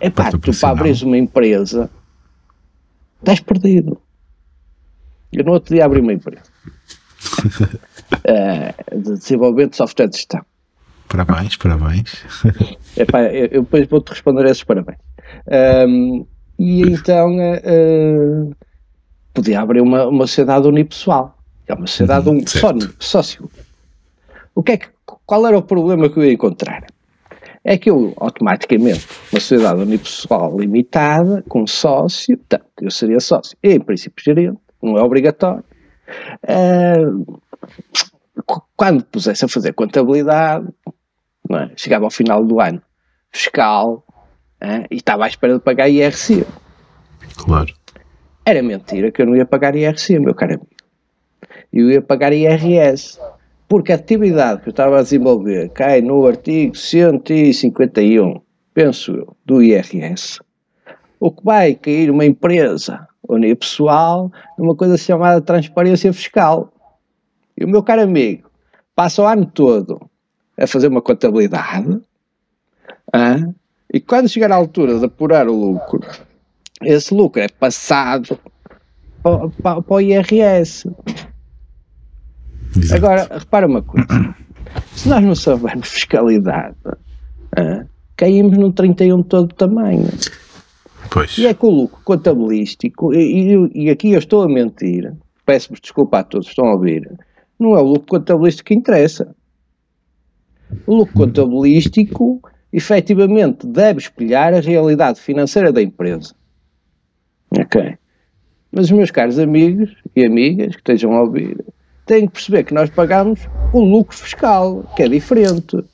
É 0.00 0.10
pá, 0.10 0.30
tu 0.30 0.38
para 0.38 0.70
abrir 0.70 1.02
uma 1.04 1.16
empresa, 1.16 1.90
estás 3.20 3.40
perdido. 3.40 4.00
Eu 5.32 5.44
no 5.44 5.52
outro 5.52 5.74
dia 5.74 5.84
abri 5.84 6.00
uma 6.00 6.12
empresa 6.12 6.42
uh, 7.32 8.96
de 8.98 9.18
desenvolvimento 9.18 9.70
de 9.70 9.76
software 9.76 10.08
de 10.08 10.16
gestão. 10.16 10.44
Parabéns, 11.08 11.56
parabéns. 11.56 12.24
Epá, 12.96 13.22
eu, 13.24 13.46
eu 13.46 13.62
depois 13.62 13.86
vou-te 13.86 14.10
responder 14.10 14.46
esses 14.46 14.64
parabéns. 14.64 14.98
Um, 15.86 16.26
e 16.58 16.82
então 16.82 17.36
uh, 17.36 18.56
podia 19.34 19.60
abrir 19.60 19.80
uma, 19.80 20.06
uma 20.06 20.26
sociedade 20.26 20.66
unipessoal. 20.66 21.38
É 21.66 21.74
uma 21.74 21.86
sociedade 21.86 22.28
uhum, 22.28 22.38
um 22.38 22.92
sócio. 22.98 23.50
O 24.54 24.62
que 24.62 24.72
é 24.72 24.76
que, 24.76 24.88
qual 25.32 25.46
era 25.46 25.56
o 25.56 25.62
problema 25.62 26.10
que 26.10 26.18
eu 26.18 26.24
ia 26.24 26.32
encontrar? 26.34 26.84
É 27.64 27.78
que 27.78 27.88
eu, 27.88 28.12
automaticamente, 28.18 29.08
uma 29.32 29.40
sociedade 29.40 29.80
unipessoal 29.80 30.60
limitada, 30.60 31.42
com 31.48 31.66
sócio, 31.66 32.36
portanto, 32.36 32.66
eu 32.82 32.90
seria 32.90 33.18
sócio, 33.18 33.56
e, 33.62 33.70
em 33.70 33.80
princípio 33.80 34.22
gerente, 34.22 34.58
não 34.82 34.98
é 34.98 35.02
obrigatório. 35.02 35.64
Uh, 36.44 37.40
quando 38.76 39.06
pusesse 39.06 39.42
a 39.42 39.48
fazer 39.48 39.72
contabilidade, 39.72 40.68
é? 41.50 41.70
chegava 41.76 42.04
ao 42.04 42.10
final 42.10 42.44
do 42.44 42.60
ano 42.60 42.82
fiscal 43.30 44.04
uh, 44.62 44.86
e 44.90 44.96
estava 44.96 45.24
à 45.24 45.28
espera 45.28 45.54
de 45.54 45.60
pagar 45.60 45.88
IRC. 45.88 46.44
Claro. 47.38 47.72
Era 48.44 48.62
mentira 48.62 49.10
que 49.10 49.22
eu 49.22 49.26
não 49.26 49.34
ia 49.34 49.46
pagar 49.46 49.74
IRC, 49.74 50.18
meu 50.18 50.34
caro 50.34 50.56
amigo 50.56 50.68
eu 51.72 51.90
ia 51.90 52.02
pagar 52.02 52.32
IRS. 52.32 53.18
Porque 53.72 53.90
a 53.90 53.94
atividade 53.94 54.60
que 54.60 54.68
eu 54.68 54.72
estava 54.72 54.98
a 54.98 55.02
desenvolver 55.02 55.70
cai 55.70 56.02
no 56.02 56.26
artigo 56.26 56.76
151, 56.76 58.38
penso 58.74 59.12
eu, 59.12 59.34
do 59.46 59.62
IRS. 59.62 60.40
O 61.18 61.32
que 61.32 61.42
vai 61.42 61.74
cair 61.74 62.10
uma 62.10 62.26
empresa 62.26 63.08
unipessoal 63.26 64.30
numa 64.58 64.76
coisa 64.76 64.98
chamada 64.98 65.40
transparência 65.40 66.12
fiscal. 66.12 66.70
E 67.56 67.64
o 67.64 67.68
meu 67.68 67.82
caro 67.82 68.02
amigo 68.02 68.50
passa 68.94 69.22
o 69.22 69.26
ano 69.26 69.46
todo 69.46 70.02
a 70.58 70.66
fazer 70.66 70.88
uma 70.88 71.00
contabilidade 71.00 71.98
hein? 73.14 73.54
e 73.90 74.00
quando 74.00 74.28
chegar 74.28 74.52
à 74.52 74.56
altura 74.56 74.98
de 74.98 75.06
apurar 75.06 75.48
o 75.48 75.54
lucro, 75.58 76.06
esse 76.82 77.14
lucro 77.14 77.40
é 77.40 77.48
passado 77.48 78.38
para, 79.22 79.48
para, 79.48 79.80
para 79.80 79.94
o 79.94 79.98
IRS. 79.98 80.90
Exato. 82.76 82.94
Agora, 82.94 83.28
repara 83.38 83.66
uma 83.66 83.82
coisa: 83.82 84.06
se 84.92 85.08
nós 85.08 85.24
não 85.24 85.34
soubermos 85.34 85.88
fiscalidade, 85.88 86.76
ah, 87.56 87.84
caímos 88.16 88.56
no 88.56 88.72
31 88.72 89.22
todo 89.22 89.54
tamanho. 89.54 90.08
Pois. 91.10 91.36
E 91.36 91.46
é 91.46 91.52
com 91.52 91.66
o 91.66 91.82
lucro 91.82 92.00
contabilístico, 92.04 93.12
e, 93.12 93.54
e, 93.54 93.84
e 93.84 93.90
aqui 93.90 94.12
eu 94.12 94.18
estou 94.18 94.42
a 94.42 94.48
mentir, 94.48 95.12
peço-vos 95.44 95.80
desculpa 95.80 96.20
a 96.20 96.24
todos 96.24 96.46
que 96.46 96.52
estão 96.52 96.66
a 96.66 96.72
ouvir, 96.72 97.10
não 97.58 97.76
é 97.76 97.80
o 97.80 97.86
lucro 97.86 98.18
contabilístico 98.18 98.68
que 98.68 98.74
interessa. 98.74 99.34
O 100.86 100.94
lucro 100.94 101.14
contabilístico, 101.14 102.40
efetivamente, 102.72 103.66
deve 103.66 104.00
espelhar 104.00 104.54
a 104.54 104.60
realidade 104.60 105.20
financeira 105.20 105.70
da 105.70 105.82
empresa. 105.82 106.34
Ok? 107.50 107.98
Mas 108.70 108.86
os 108.86 108.92
meus 108.92 109.10
caros 109.10 109.38
amigos 109.38 109.94
e 110.16 110.24
amigas 110.24 110.74
que 110.74 110.80
estejam 110.80 111.12
a 111.12 111.20
ouvir, 111.20 111.62
têm 112.06 112.26
que 112.26 112.34
perceber 112.34 112.64
que 112.64 112.74
nós 112.74 112.90
pagamos 112.90 113.40
o 113.72 113.80
lucro 113.80 114.16
fiscal, 114.16 114.84
que 114.96 115.02
é 115.02 115.08
diferente. 115.08 115.84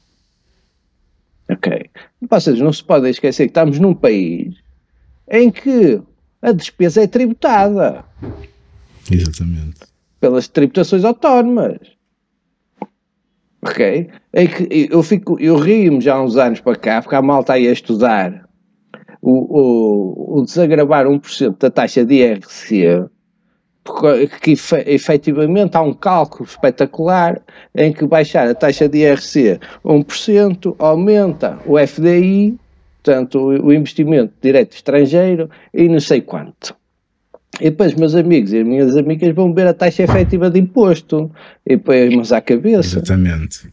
Ok? 1.50 1.91
Vocês 2.29 2.59
não 2.61 2.73
se 2.73 2.85
podem 2.85 3.11
esquecer 3.11 3.45
que 3.45 3.50
estamos 3.50 3.79
num 3.79 3.95
país 3.95 4.55
em 5.31 5.50
que 5.50 6.00
a 6.43 6.53
despesa 6.53 7.03
é 7.03 7.07
tributada. 7.07 8.05
Exatamente. 9.11 9.81
Pelas 10.21 10.49
tributações 10.49 11.05
autónomas. 11.05 11.79
Ok? 13.62 14.11
É 14.33 14.47
que 14.47 14.88
eu, 14.91 15.03
fico, 15.03 15.38
eu 15.41 15.57
rio-me 15.57 16.00
já 16.00 16.15
há 16.15 16.23
uns 16.23 16.37
anos 16.37 16.61
para 16.61 16.77
cá, 16.77 17.03
porque 17.03 17.17
a 17.17 17.23
malta 17.23 17.55
aí 17.55 17.67
a 17.67 17.73
estudar 17.73 18.49
o, 19.21 19.33
o, 19.33 20.38
o 20.38 20.45
desagravar 20.45 21.07
1% 21.07 21.59
da 21.59 21.71
taxa 21.71 22.05
de 22.05 22.15
IRC, 22.15 23.09
que 24.40 24.54
efetivamente 24.87 25.76
há 25.76 25.83
um 25.83 25.95
cálculo 25.95 26.45
espetacular 26.49 27.40
em 27.75 27.92
que 27.92 28.07
baixar 28.07 28.49
a 28.49 28.54
taxa 28.54 28.88
de 28.88 28.99
IRC 28.99 29.59
1% 29.85 30.76
aumenta 30.78 31.59
o 31.66 31.78
FDI, 31.78 32.59
portanto 33.02 33.38
o 33.40 33.73
investimento 33.73 34.33
direto 34.40 34.75
estrangeiro, 34.75 35.50
e 35.73 35.88
não 35.88 36.00
sei 36.00 36.21
quanto. 36.21 36.76
E 37.61 37.71
depois 37.71 37.95
meus 37.95 38.14
amigos 38.14 38.52
e 38.52 38.59
as 38.59 38.66
minhas 38.66 38.97
amigas 38.97 39.35
vão 39.35 39.52
ver 39.52 39.66
a 39.66 39.75
taxa 39.75 40.02
efetiva 40.02 40.50
de 40.50 40.61
imposto 40.61 41.30
e 41.66 41.76
põem-nos 41.76 42.33
à 42.33 42.40
cabeça. 42.40 42.99
Exatamente. 42.99 43.68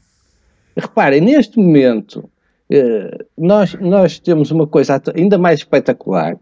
Reparem, 0.75 1.22
neste 1.22 1.57
momento, 1.57 2.27
eh, 2.69 3.25
nós, 3.38 3.74
nós 3.75 4.19
temos 4.19 4.51
uma 4.51 4.65
coisa 4.67 5.01
ainda 5.15 5.38
mais 5.38 5.60
espetacular, 5.60 6.38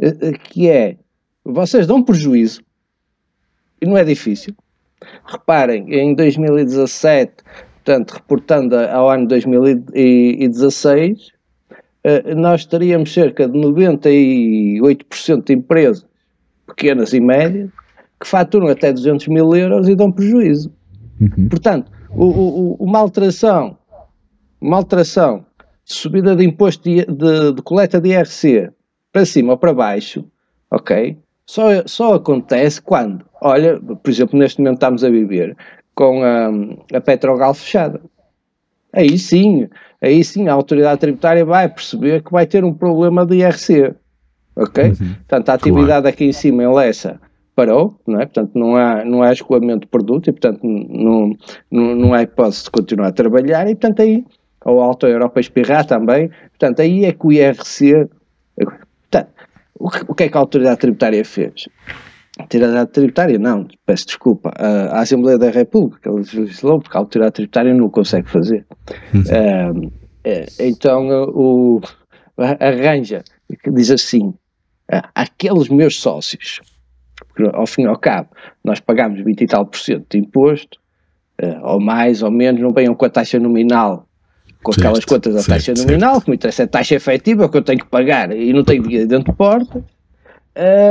eh, 0.00 0.16
eh, 0.20 0.32
que 0.32 0.68
é, 0.68 0.96
vocês 1.44 1.86
dão 1.86 2.02
prejuízo, 2.02 2.62
não 3.84 3.96
é 3.96 4.04
difícil. 4.04 4.54
Reparem, 5.26 5.92
em 5.92 6.14
2017, 6.14 7.32
portanto, 7.84 8.12
reportando 8.12 8.76
ao 8.76 9.10
ano 9.10 9.26
2016, 9.28 11.32
nós 12.36 12.64
teríamos 12.64 13.12
cerca 13.12 13.48
de 13.48 13.58
98% 13.58 15.44
de 15.44 15.52
empresas 15.52 16.06
pequenas 16.66 17.12
e 17.12 17.20
médias 17.20 17.70
que 18.20 18.26
faturam 18.26 18.68
até 18.68 18.92
200 18.92 19.28
mil 19.28 19.54
euros 19.54 19.88
e 19.88 19.94
dão 19.94 20.10
prejuízo. 20.10 20.72
Uhum. 21.20 21.48
Portanto, 21.48 21.90
o, 22.10 22.24
o, 22.24 22.74
uma 22.74 22.98
alteração, 22.98 23.76
uma 24.60 24.76
alteração 24.76 25.44
de 25.84 25.94
subida 25.94 26.34
de 26.34 26.44
imposto 26.44 26.84
de, 26.84 27.04
de, 27.04 27.52
de, 27.52 27.62
coleta 27.62 28.00
de 28.00 28.10
IRC 28.10 28.70
para 29.12 29.24
cima 29.24 29.52
ou 29.52 29.58
para 29.58 29.74
baixo, 29.74 30.24
ok? 30.70 31.16
Só, 31.46 31.86
só 31.86 32.14
acontece 32.14 32.82
quando, 32.82 33.24
olha, 33.40 33.80
por 33.80 34.10
exemplo, 34.10 34.38
neste 34.38 34.60
momento 34.60 34.74
estamos 34.76 35.04
a 35.04 35.10
viver 35.10 35.56
com 35.94 36.22
a, 36.22 36.50
a 36.96 37.00
Petrogal 37.00 37.54
fechada. 37.54 38.00
Aí 38.92 39.18
sim, 39.18 39.68
aí 40.02 40.24
sim 40.24 40.48
a 40.48 40.52
autoridade 40.52 41.00
tributária 41.00 41.44
vai 41.44 41.68
perceber 41.68 42.22
que 42.22 42.32
vai 42.32 42.46
ter 42.46 42.64
um 42.64 42.74
problema 42.74 43.24
de 43.24 43.36
IRC 43.36 43.94
ok? 44.56 44.84
Uhum. 44.84 45.14
Portanto, 45.14 45.48
a 45.50 45.54
atividade 45.54 46.02
claro. 46.02 46.08
aqui 46.08 46.24
em 46.24 46.32
cima 46.32 46.62
em 46.62 46.72
Lessa 46.72 47.20
parou, 47.54 47.98
não 48.06 48.20
é? 48.20 48.26
Portanto, 48.26 48.52
não 48.54 48.76
há, 48.76 49.04
não 49.04 49.22
há 49.22 49.32
escoamento 49.32 49.80
de 49.80 49.86
produto 49.86 50.28
e, 50.28 50.32
portanto, 50.32 50.60
não, 50.62 51.36
não, 51.70 51.94
não 51.94 52.14
há 52.14 52.22
hipótese 52.22 52.64
de 52.64 52.70
continuar 52.70 53.08
a 53.08 53.12
trabalhar 53.12 53.68
e, 53.68 53.74
portanto, 53.74 54.00
aí, 54.00 54.24
ou 54.64 54.80
a 54.80 54.84
Alta 54.84 55.06
Europa 55.06 55.40
espirrar 55.40 55.86
também, 55.86 56.30
portanto, 56.50 56.80
aí 56.80 57.04
é 57.04 57.12
que 57.12 57.26
o 57.26 57.32
IRC, 57.32 58.08
o 59.78 59.90
que, 59.90 60.04
o 60.08 60.14
que 60.14 60.24
é 60.24 60.28
que 60.28 60.36
a 60.36 60.40
autoridade 60.40 60.80
tributária 60.80 61.24
fez? 61.24 61.68
A 62.38 62.42
autoridade 62.42 62.90
tributária, 62.90 63.38
não, 63.38 63.66
peço 63.84 64.06
desculpa, 64.06 64.52
a, 64.56 64.98
a 64.98 65.00
Assembleia 65.00 65.38
da 65.38 65.50
República 65.50 66.10
legislou 66.10 66.80
porque 66.80 66.96
a 66.96 67.00
autoridade 67.00 67.34
tributária 67.34 67.74
não 67.74 67.86
o 67.86 67.90
consegue 67.90 68.28
fazer. 68.28 68.66
Uhum. 69.14 69.90
é, 70.24 70.46
então, 70.60 71.08
o, 71.30 71.80
arranja, 72.36 73.22
diz 73.72 73.90
assim, 73.90 74.34
aqueles 75.14 75.68
meus 75.68 76.00
sócios, 76.00 76.60
porque 77.28 77.44
ao 77.56 77.66
fim 77.66 77.82
e 77.82 77.86
ao 77.86 77.98
cabo 77.98 78.30
nós 78.62 78.80
pagamos 78.80 79.22
20 79.22 79.40
e 79.40 79.46
tal 79.46 79.66
por 79.66 79.78
cento 79.78 80.06
de 80.10 80.18
imposto, 80.18 80.78
uh, 81.42 81.64
ou 81.64 81.80
mais 81.80 82.22
ou 82.22 82.30
menos, 82.30 82.60
não 82.60 82.70
venham 82.70 82.94
com 82.94 83.04
a 83.04 83.10
taxa 83.10 83.38
nominal, 83.38 84.05
com 84.66 84.72
certo, 84.72 84.84
aquelas 84.84 85.04
contas 85.04 85.34
da 85.34 85.42
certo, 85.42 85.66
taxa 85.66 85.84
nominal, 85.84 86.14
certo. 86.14 86.24
que 86.24 86.30
me 86.30 86.36
interessa 86.36 86.62
é 86.62 86.64
a 86.64 86.68
taxa 86.68 86.94
efetiva 86.96 87.48
que 87.48 87.56
eu 87.56 87.62
tenho 87.62 87.78
que 87.78 87.86
pagar 87.86 88.36
e 88.36 88.52
não 88.52 88.64
tenho 88.64 88.82
dinheiro 88.82 89.06
dentro 89.06 89.30
de 89.30 89.38
porta. 89.38 89.84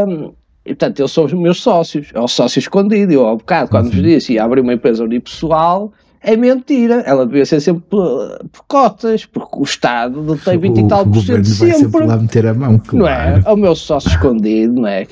Um, 0.07 0.31
e, 0.65 0.69
portanto, 0.69 0.99
eles 0.99 1.11
são 1.11 1.25
os 1.25 1.33
meus 1.33 1.61
sócios, 1.61 2.07
é 2.13 2.19
o 2.19 2.27
sócio 2.27 2.57
escondido. 2.57 3.11
Eu, 3.11 3.25
ao 3.25 3.35
bocado, 3.35 3.69
quando 3.69 3.87
uhum. 3.87 3.91
vos 3.91 4.01
disse, 4.01 4.33
ia 4.33 4.45
abrir 4.45 4.61
uma 4.61 4.73
empresa 4.73 5.03
unipessoal, 5.03 5.91
é 6.25 6.35
mentira. 6.35 7.03
Ela 7.05 7.25
devia 7.25 7.45
ser 7.45 7.61
sempre 7.61 7.83
por, 7.89 8.37
cotas, 8.67 9.25
porque 9.25 9.59
o 9.59 9.63
Estado 9.63 10.37
tem 10.43 10.57
20 10.57 10.75
o, 10.75 10.85
e 10.85 10.87
tal 10.87 11.05
por 11.05 11.21
cento 11.21 11.45
sempre. 11.45 11.87
Vai 11.87 12.07
lá 12.07 12.17
meter 12.17 12.47
a 12.47 12.53
mão, 12.53 12.79
claro. 12.79 12.97
Não 12.97 13.07
é? 13.07 13.41
É 13.45 13.51
o 13.51 13.55
meu 13.55 13.75
sócio 13.75 14.09
escondido, 14.09 14.81
não 14.81 14.87
é? 14.87 15.05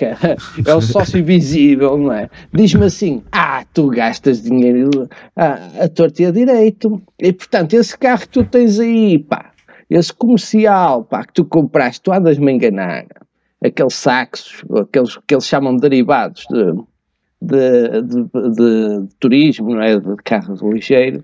É 0.65 0.73
o 0.73 0.81
sócio 0.81 1.19
invisível, 1.19 1.97
não 1.97 2.11
é? 2.11 2.29
Diz-me 2.51 2.85
assim: 2.85 3.21
ah, 3.31 3.63
tu 3.73 3.87
gastas 3.87 4.41
dinheiro 4.41 5.07
a, 5.35 5.83
a 5.83 5.89
torta 5.89 6.23
e 6.23 6.25
a 6.25 6.31
direito. 6.31 7.01
E 7.19 7.31
portanto, 7.31 7.73
esse 7.73 7.97
carro 7.97 8.21
que 8.21 8.29
tu 8.29 8.43
tens 8.43 8.79
aí, 8.79 9.19
pá, 9.19 9.51
esse 9.89 10.11
comercial, 10.11 11.03
pá, 11.03 11.23
que 11.23 11.33
tu 11.33 11.45
compraste, 11.45 12.01
tu 12.01 12.11
andas-me 12.11 12.51
a 12.51 12.55
enganar. 12.55 13.05
Aqueles 13.63 13.93
sacos, 13.93 14.63
aqueles 14.75 15.17
que 15.25 15.33
eles 15.33 15.45
chamam 15.45 15.75
de 15.75 15.81
derivados 15.81 16.45
de 16.49 16.73
de, 17.43 18.01
de, 18.01 18.23
de, 18.23 19.07
turismo, 19.19 19.75
não 19.75 19.81
é? 19.81 19.99
De 19.99 20.15
carro 20.23 20.55
ligeiro. 20.71 21.23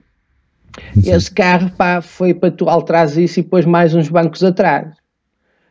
Sim. 0.93 1.11
Esse 1.11 1.31
carro 1.31 1.71
pá, 1.71 2.01
foi 2.01 2.33
para 2.33 2.51
tu 2.51 2.69
alterares 2.69 3.17
isso 3.17 3.39
e 3.39 3.43
depois 3.43 3.65
mais 3.65 3.95
uns 3.95 4.09
bancos 4.09 4.43
atrás. 4.43 4.95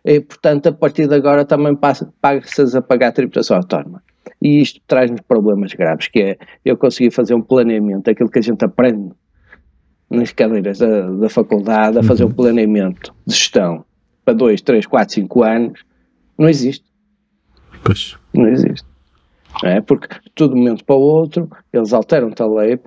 E, 0.05 0.21
portanto, 0.21 0.69
a 0.69 0.73
partir 0.73 1.07
de 1.07 1.15
agora 1.15 1.45
também 1.45 1.77
paga-se 1.77 2.77
a 2.77 2.83
pagar 2.83 3.09
a 3.09 3.13
tributação 3.13 3.57
autónoma. 3.57 4.03
E 4.41 4.61
isto 4.61 4.81
traz-nos 4.87 5.21
problemas 5.21 5.75
graves, 5.75 6.09
que 6.09 6.21
é 6.21 6.39
eu 6.65 6.77
conseguir 6.77 7.11
fazer 7.11 7.35
um 7.35 7.43
planeamento, 7.43 8.11
aquilo 8.11 8.31
que 8.31 8.39
a 8.39 8.43
gente 8.43 8.65
aprende 8.65 9.13
nas 10.11 10.33
cadeiras 10.33 10.79
da, 10.79 11.11
da 11.11 11.29
faculdade, 11.29 11.99
a 11.99 12.03
fazer 12.03 12.25
uhum. 12.25 12.31
um 12.31 12.35
planeamento 12.35 13.15
de 13.27 13.35
gestão 13.35 13.85
para 14.25 14.35
2, 14.35 14.61
3, 14.63 14.87
4, 14.87 15.15
5 15.15 15.43
anos, 15.43 15.85
não 16.39 16.49
existe. 16.49 16.85
Pois. 17.83 18.17
Não 18.33 18.49
existe 18.49 18.87
é? 19.65 19.81
Porque 19.81 20.09
de 20.37 20.45
um 20.45 20.49
momento 20.57 20.85
para 20.85 20.97
o 20.97 21.01
outro 21.01 21.51
eles 21.73 21.93
alteram-te 21.93 22.43
a 22.43 22.47
lei, 22.47 22.79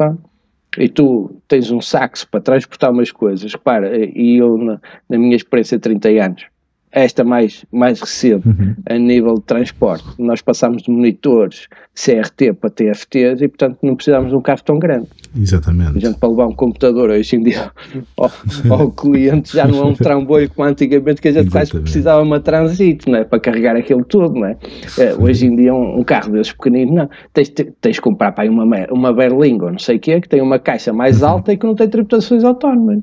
e 0.78 0.88
tu 0.88 1.36
tens 1.48 1.70
um 1.70 1.82
saxo 1.82 2.28
para 2.30 2.40
transportar 2.40 2.92
umas 2.92 3.12
coisas, 3.12 3.56
para, 3.56 3.98
e 3.98 4.38
eu 4.38 4.58
na, 4.58 4.80
na 5.10 5.18
minha 5.18 5.36
experiência 5.36 5.78
de 5.78 5.82
30 5.82 6.10
anos, 6.24 6.46
esta 6.92 7.24
mais, 7.24 7.66
mais 7.72 8.02
recente, 8.02 8.48
uhum. 8.48 8.76
a 8.86 8.98
nível 8.98 9.36
de 9.36 9.42
transporte, 9.42 10.06
nós 10.20 10.42
passamos 10.42 10.84
de 10.84 10.92
monitores 10.92 11.68
CRT 11.96 12.54
para 12.54 12.70
TFTs 12.70 13.42
e, 13.42 13.48
portanto, 13.48 13.78
não 13.82 13.96
precisamos 13.96 14.30
de 14.30 14.36
um 14.36 14.42
carro 14.42 14.62
tão 14.64 14.78
grande. 14.78 15.08
Exatamente. 15.36 15.98
A 15.98 16.00
gente, 16.00 16.20
para 16.20 16.30
levar 16.30 16.48
um 16.48 16.54
computador 16.54 17.10
hoje 17.10 17.36
em 17.36 17.44
dia 17.44 17.72
ao, 18.18 18.32
ao 18.70 18.92
cliente, 18.92 19.54
já 19.54 19.66
não 19.66 19.80
é 19.80 19.86
um 19.86 19.94
trambolho 19.94 20.50
como 20.50 20.68
antigamente, 20.68 21.22
que 21.22 21.30
a 21.30 21.32
gente 21.32 21.50
quase 21.50 21.72
precisava 21.72 22.22
de 22.22 22.28
uma 22.28 22.40
transito, 22.40 23.10
não 23.10 23.20
é? 23.20 23.24
Para 23.24 23.40
carregar 23.40 23.76
aquilo 23.76 24.04
tudo, 24.04 24.40
não 24.40 24.48
é? 24.48 24.58
é 24.98 25.14
hoje 25.16 25.46
em 25.46 25.56
dia, 25.56 25.74
um, 25.74 26.00
um, 26.00 26.04
carro 26.04 26.32
desses 26.32 26.52
pequeninos, 26.52 26.94
não. 26.94 27.10
Tens, 27.34 27.50
tens 27.50 27.96
de 27.96 28.02
comprar 28.02 28.34
para 28.34 28.44
aí 28.44 28.50
uma, 28.50 28.66
uma 28.92 29.14
Berlingo, 29.14 29.72
não 29.72 29.80
sei 29.80 29.96
o 29.96 30.00
quê, 30.00 30.20
que 30.20 30.28
tem 30.28 30.42
uma 30.42 30.60
caixa 30.60 30.92
mais 30.92 31.22
uhum. 31.22 31.30
alta 31.30 31.54
e 31.54 31.58
que 31.58 31.66
não 31.66 31.76
tem 31.76 31.88
tributações 31.88 32.44
autónomas. 32.44 33.00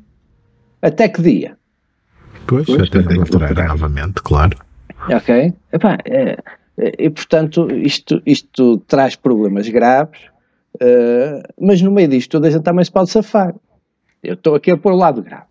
Até 0.80 1.08
que 1.08 1.20
dia? 1.22 1.57
Pois, 2.48 2.64
pois 2.64 2.88
até 2.88 3.14
alterar 3.14 3.68
novamente, 3.68 4.22
claro. 4.22 4.56
Ok. 5.10 5.52
Epá, 5.70 5.98
é, 6.06 6.38
é, 6.78 6.92
e 6.98 7.10
portanto, 7.10 7.70
isto, 7.70 8.22
isto 8.24 8.78
traz 8.88 9.14
problemas 9.14 9.68
graves, 9.68 10.18
uh, 10.76 11.42
mas 11.60 11.82
no 11.82 11.90
meio 11.90 12.08
disto 12.08 12.30
toda 12.30 12.48
a 12.48 12.50
gente 12.50 12.62
também 12.62 12.84
se 12.84 12.90
pode 12.90 13.10
safar. 13.10 13.54
Eu 14.22 14.34
estou 14.34 14.54
aqui 14.54 14.70
a 14.70 14.78
pôr 14.78 14.92
o 14.92 14.96
lado 14.96 15.22
grave. 15.22 15.44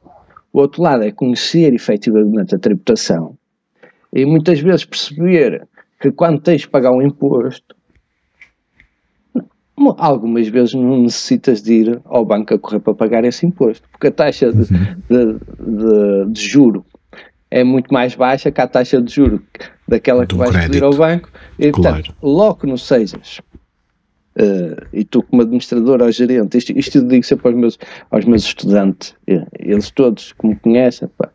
O 0.51 0.59
outro 0.59 0.81
lado 0.81 1.03
é 1.03 1.11
conhecer 1.11 1.71
efetivamente 1.73 2.55
a 2.55 2.59
tributação 2.59 3.37
e 4.11 4.25
muitas 4.25 4.59
vezes 4.59 4.83
perceber 4.83 5.67
que 6.01 6.11
quando 6.11 6.41
tens 6.41 6.61
de 6.61 6.69
pagar 6.69 6.91
um 6.91 7.01
imposto, 7.01 7.75
algumas 9.97 10.47
vezes 10.47 10.73
não 10.73 11.03
necessitas 11.03 11.61
de 11.61 11.73
ir 11.73 12.01
ao 12.05 12.25
banco 12.25 12.53
a 12.53 12.59
correr 12.59 12.79
para 12.79 12.95
pagar 12.95 13.23
esse 13.23 13.45
imposto, 13.45 13.87
porque 13.91 14.07
a 14.07 14.11
taxa 14.11 14.51
de, 14.51 14.73
uhum. 14.73 14.95
de, 15.09 16.25
de, 16.25 16.31
de 16.31 16.41
juro 16.41 16.85
é 17.49 17.63
muito 17.63 17.93
mais 17.93 18.15
baixa 18.15 18.51
que 18.51 18.59
a 18.59 18.67
taxa 18.67 19.01
de 19.01 19.13
juro 19.13 19.41
daquela 19.87 20.25
que 20.25 20.35
vais 20.35 20.51
crédito. 20.51 20.71
pedir 20.71 20.83
ao 20.83 20.93
banco. 20.93 21.29
E, 21.59 21.71
claro. 21.71 21.95
portanto, 21.95 22.15
logo 22.21 22.55
que 22.55 22.67
não 22.67 22.77
sejas, 22.77 23.39
uh, 24.37 24.85
e 24.91 25.03
tu 25.05 25.21
como 25.23 25.43
administrador 25.43 26.01
ou 26.01 26.11
gerente, 26.11 26.57
isto, 26.57 26.77
isto 26.77 26.97
eu 26.97 27.07
digo 27.07 27.23
sempre 27.23 27.47
aos 27.47 27.55
meus, 27.55 27.79
aos 28.11 28.25
meus 28.25 28.43
estudantes, 28.43 29.15
eles 29.59 29.91
todos 29.91 30.33
que 30.33 30.47
me 30.47 30.55
conhecem, 30.55 31.07
pá, 31.17 31.29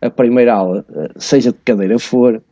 a 0.00 0.10
primeira 0.10 0.52
aula, 0.52 0.84
uh, 0.90 1.08
seja 1.16 1.52
de 1.52 1.58
cadeira 1.64 1.98
for, 1.98 2.42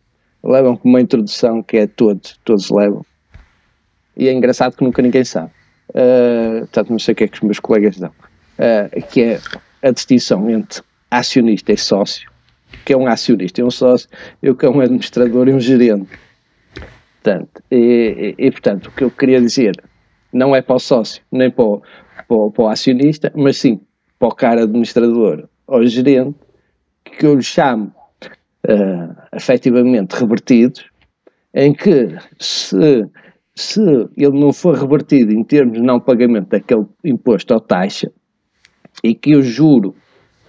levam 0.42 0.76
como 0.76 0.94
uma 0.94 1.00
introdução 1.00 1.62
que 1.62 1.76
é 1.76 1.86
todos, 1.86 2.38
todos 2.44 2.70
levam 2.70 3.04
e 4.16 4.28
é 4.28 4.32
engraçado 4.32 4.76
que 4.76 4.84
nunca 4.84 5.02
ninguém 5.02 5.24
sabe. 5.24 5.50
Uh, 5.90 6.60
portanto, 6.60 6.90
não 6.90 6.98
sei 6.98 7.12
o 7.12 7.16
que 7.16 7.24
é 7.24 7.28
que 7.28 7.34
os 7.36 7.42
meus 7.42 7.60
colegas 7.60 7.98
dão, 7.98 8.10
uh, 8.10 9.06
que 9.10 9.22
é 9.22 9.40
a 9.82 9.90
distinção 9.90 10.48
entre 10.48 10.82
acionista 11.10 11.72
e 11.72 11.76
sócio, 11.76 12.30
que 12.84 12.92
é 12.92 12.96
um 12.96 13.06
acionista 13.06 13.60
e 13.60 13.64
um 13.64 13.70
sócio, 13.70 14.08
eu 14.42 14.54
que 14.54 14.64
é 14.64 14.70
um 14.70 14.80
administrador 14.80 15.48
e 15.48 15.52
um 15.52 15.60
gerente. 15.60 16.08
Portanto, 17.22 17.62
e, 17.70 18.34
e, 18.38 18.46
e, 18.46 18.50
portanto, 18.50 18.86
o 18.86 18.92
que 18.92 19.04
eu 19.04 19.10
queria 19.10 19.40
dizer 19.40 19.76
não 20.32 20.56
é 20.56 20.62
para 20.62 20.76
o 20.76 20.78
sócio, 20.78 21.22
nem 21.30 21.50
para 21.50 21.64
o, 21.64 21.82
para 22.26 22.50
para 22.50 22.64
o 22.64 22.68
acionista, 22.68 23.30
mas 23.34 23.58
sim 23.58 23.80
para 24.18 24.28
o 24.28 24.34
cara 24.34 24.62
administrador 24.62 25.48
ou 25.66 25.86
gerente, 25.86 26.36
que 27.04 27.26
eu 27.26 27.34
lhe 27.34 27.42
chamo 27.42 27.92
uh, 28.68 29.38
revertidos, 30.16 30.84
em 31.54 31.74
que 31.74 32.16
se, 32.38 33.06
se 33.54 33.80
ele 34.16 34.38
não 34.38 34.52
for 34.52 34.76
revertido 34.76 35.32
em 35.32 35.44
termos 35.44 35.74
de 35.74 35.82
não 35.82 36.00
pagamento 36.00 36.48
daquele 36.48 36.86
imposto 37.04 37.54
ou 37.54 37.60
taxa, 37.60 38.10
e 39.02 39.14
que 39.14 39.34
o 39.36 39.42
juro 39.42 39.94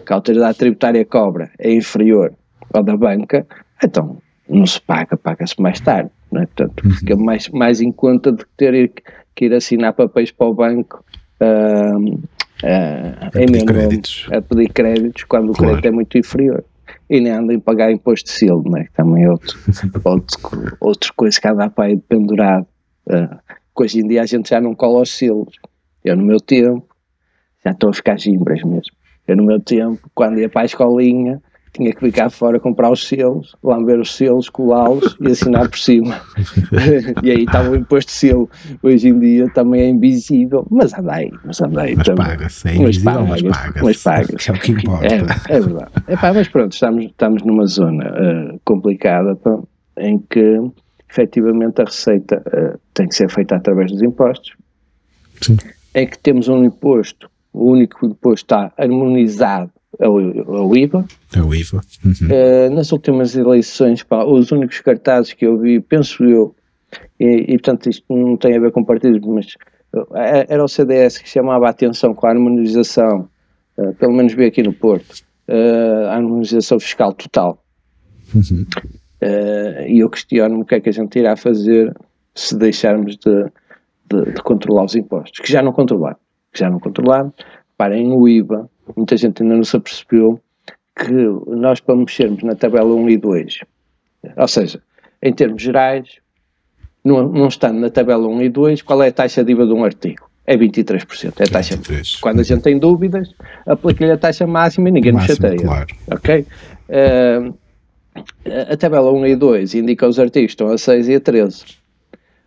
que 0.05 0.11
a 0.11 0.15
autoridade 0.15 0.57
tributária 0.57 1.05
cobra 1.05 1.51
é 1.59 1.73
inferior 1.73 2.33
ao 2.73 2.83
da 2.83 2.95
banca, 2.97 3.45
então 3.83 4.17
não 4.49 4.65
se 4.65 4.81
paga, 4.81 5.17
paga-se 5.17 5.61
mais 5.61 5.79
tarde. 5.79 6.09
Não 6.31 6.41
é? 6.41 6.45
Portanto, 6.45 6.85
uhum. 6.85 6.91
fica 6.91 7.15
mais, 7.15 7.49
mais 7.49 7.81
em 7.81 7.91
conta 7.91 8.31
de 8.31 8.43
ter 8.57 8.91
que 9.35 9.45
ir 9.45 9.53
assinar 9.53 9.93
papéis 9.93 10.31
para 10.31 10.47
o 10.47 10.53
banco 10.53 11.03
uh, 11.41 11.97
uh, 11.99 13.39
em 13.39 13.45
pedir 13.45 13.65
créditos. 13.65 14.27
a 14.31 14.41
pedir 14.41 14.69
créditos 14.73 15.23
quando 15.25 15.53
claro. 15.53 15.53
o 15.53 15.67
crédito 15.67 15.85
é 15.87 15.91
muito 15.91 16.17
inferior. 16.17 16.63
E 17.09 17.19
nem 17.19 17.31
andam 17.31 17.55
em 17.55 17.59
pagar 17.59 17.91
imposto 17.91 18.25
de 18.25 18.37
selo, 18.37 18.63
não 18.65 18.77
é? 18.77 18.87
também 18.93 19.23
é 19.23 19.29
outro, 19.29 19.57
outro, 20.03 20.77
outra 20.79 21.09
coisa 21.15 21.39
que 21.39 21.47
anda 21.47 21.69
para 21.69 21.85
aí 21.85 21.97
pendurado. 21.97 22.67
Uh, 23.07 23.37
hoje 23.75 23.99
em 23.99 24.07
dia 24.07 24.21
a 24.21 24.25
gente 24.25 24.49
já 24.49 24.61
não 24.61 24.73
cola 24.73 25.01
os 25.01 25.11
selos. 25.11 25.55
Eu 26.03 26.15
no 26.17 26.23
meu 26.23 26.39
tempo, 26.39 26.87
já 27.63 27.71
estou 27.71 27.89
a 27.89 27.93
ficar 27.93 28.19
gimbras 28.19 28.63
mesmo. 28.63 28.93
Eu 29.27 29.37
no 29.37 29.43
meu 29.43 29.59
tempo, 29.59 30.09
quando 30.13 30.39
ia 30.39 30.49
para 30.49 30.63
a 30.63 30.65
escolinha, 30.65 31.41
tinha 31.73 31.91
que 31.91 31.99
ficar 31.99 32.29
fora 32.29 32.59
comprar 32.59 32.91
os 32.91 33.07
selos, 33.07 33.55
lamber 33.63 33.99
os 33.99 34.15
selos, 34.15 34.47
colá-los 34.47 35.17
e 35.19 35.27
assinar 35.31 35.67
por 35.67 35.79
cima. 35.79 36.21
e 37.23 37.31
aí 37.31 37.43
estava 37.43 37.69
o 37.71 37.75
imposto 37.75 38.11
de 38.11 38.17
selo. 38.17 38.49
Hoje 38.83 39.09
em 39.09 39.19
dia 39.19 39.49
também 39.53 39.81
é 39.81 39.89
invisível, 39.89 40.67
mas 40.69 40.93
anda 40.93 41.13
aí, 41.13 41.31
mas 41.43 41.59
anda 41.61 41.81
aí. 41.81 41.95
Mas 41.95 42.09
paga-se, 42.09 42.67
é 42.67 42.75
invisível, 42.75 43.25
mas 43.25 43.41
paga-se. 43.41 43.83
Mas 43.83 44.03
paga 44.03 44.35
é 44.47 44.51
o 44.51 44.59
que 44.59 44.71
importa. 44.71 45.05
É, 45.05 45.55
é 45.55 45.59
verdade. 45.59 45.91
Epá, 46.07 46.33
mas 46.33 46.47
pronto, 46.47 46.73
estamos, 46.73 47.05
estamos 47.05 47.43
numa 47.43 47.65
zona 47.65 48.07
uh, 48.07 48.61
complicada 48.63 49.35
pá, 49.35 49.57
em 49.97 50.19
que 50.19 50.59
efetivamente 51.13 51.81
a 51.81 51.85
receita 51.85 52.41
uh, 52.47 52.79
tem 52.93 53.07
que 53.07 53.15
ser 53.15 53.29
feita 53.29 53.55
através 53.55 53.91
dos 53.91 54.01
impostos. 54.01 54.53
Sim. 55.41 55.57
Em 55.93 56.07
que 56.07 56.17
temos 56.17 56.47
um 56.47 56.63
imposto, 56.63 57.29
o 57.53 57.71
único 57.71 58.05
imposto 58.05 58.45
está 58.45 58.73
harmonizado 58.77 59.71
é 59.99 60.09
o, 60.09 60.19
é 60.19 60.79
IVA. 60.79 61.05
É 61.35 61.41
o 61.41 61.53
IVA. 61.53 61.81
Uhum. 62.03 62.27
Uh, 62.27 62.75
nas 62.75 62.91
últimas 62.91 63.35
eleições, 63.35 64.01
pá, 64.01 64.23
os 64.23 64.51
únicos 64.51 64.79
cartazes 64.81 65.33
que 65.33 65.45
eu 65.45 65.59
vi, 65.59 65.79
penso 65.79 66.23
eu, 66.23 66.55
e, 67.19 67.45
e 67.53 67.57
portanto 67.59 67.89
isto 67.89 68.03
não 68.09 68.35
tem 68.35 68.57
a 68.57 68.59
ver 68.59 68.71
com 68.71 68.83
partidos, 68.83 69.21
mas 69.23 69.53
uh, 69.93 70.07
era 70.47 70.63
o 70.63 70.67
CDS 70.67 71.19
que 71.19 71.29
chamava 71.29 71.67
a 71.67 71.69
atenção 71.69 72.13
com 72.15 72.25
a 72.25 72.31
harmonização, 72.31 73.29
uh, 73.77 73.93
pelo 73.93 74.13
menos 74.13 74.33
vi 74.33 74.45
aqui 74.45 74.63
no 74.63 74.73
Porto, 74.73 75.21
a 75.47 76.15
harmonização 76.15 76.79
fiscal 76.79 77.13
total. 77.13 77.63
Uhum. 78.33 78.65
E 79.87 79.99
eu 79.99 80.09
questiono-me 80.09 80.63
o 80.63 80.65
que 80.65 80.75
é 80.75 80.79
que 80.79 80.89
a 80.89 80.93
gente 80.93 81.17
irá 81.17 81.35
fazer 81.35 81.95
se 82.35 82.57
deixarmos 82.57 83.17
de, 83.17 83.45
de, 84.09 84.33
de 84.33 84.41
controlar 84.41 84.85
os 84.85 84.95
impostos, 84.95 85.39
que 85.39 85.51
já 85.51 85.61
não 85.61 85.71
controlaram, 85.71 86.17
que 86.51 86.59
já 86.59 86.69
não 86.69 86.79
controlaram. 86.79 87.33
Parem 87.77 88.07
no 88.07 88.27
IVA, 88.27 88.69
muita 88.95 89.17
gente 89.17 89.41
ainda 89.41 89.55
não 89.55 89.63
se 89.63 89.75
apercebeu 89.75 90.39
que 90.95 91.11
nós 91.47 91.79
para 91.79 91.95
mexermos 91.95 92.43
na 92.43 92.55
tabela 92.55 92.93
1 92.93 93.09
e 93.09 93.17
2, 93.17 93.59
ou 94.37 94.47
seja, 94.47 94.81
em 95.21 95.33
termos 95.33 95.61
gerais, 95.61 96.19
não, 97.03 97.27
não 97.27 97.47
estando 97.47 97.79
na 97.79 97.89
tabela 97.89 98.27
1 98.27 98.41
e 98.43 98.49
2, 98.49 98.81
qual 98.81 99.01
é 99.01 99.07
a 99.07 99.11
taxa 99.11 99.43
de 99.43 99.51
IVA 99.51 99.65
de 99.65 99.73
um 99.73 99.83
artigo? 99.83 100.29
É 100.45 100.57
23%, 100.57 101.39
é 101.39 101.43
a 101.43 101.47
taxa. 101.47 101.75
23. 101.75 102.15
Quando 102.17 102.41
a 102.41 102.43
gente 102.43 102.61
tem 102.61 102.77
dúvidas, 102.77 103.33
aplica-lhe 103.65 104.11
a 104.11 104.17
taxa 104.17 104.45
máxima 104.45 104.89
e 104.89 104.91
ninguém 104.91 105.13
nos 105.13 105.23
chateia. 105.23 105.57
Claro. 105.57 105.87
Ok? 106.11 106.45
Uh, 106.89 107.53
a 108.71 108.77
tabela 108.77 109.11
1 109.11 109.25
e 109.27 109.35
2 109.35 109.75
indica 109.75 110.07
os 110.07 110.19
artigos 110.19 110.51
estão 110.51 110.67
a 110.69 110.77
6 110.77 111.09
e 111.09 111.15
a 111.15 111.19
13. 111.19 111.65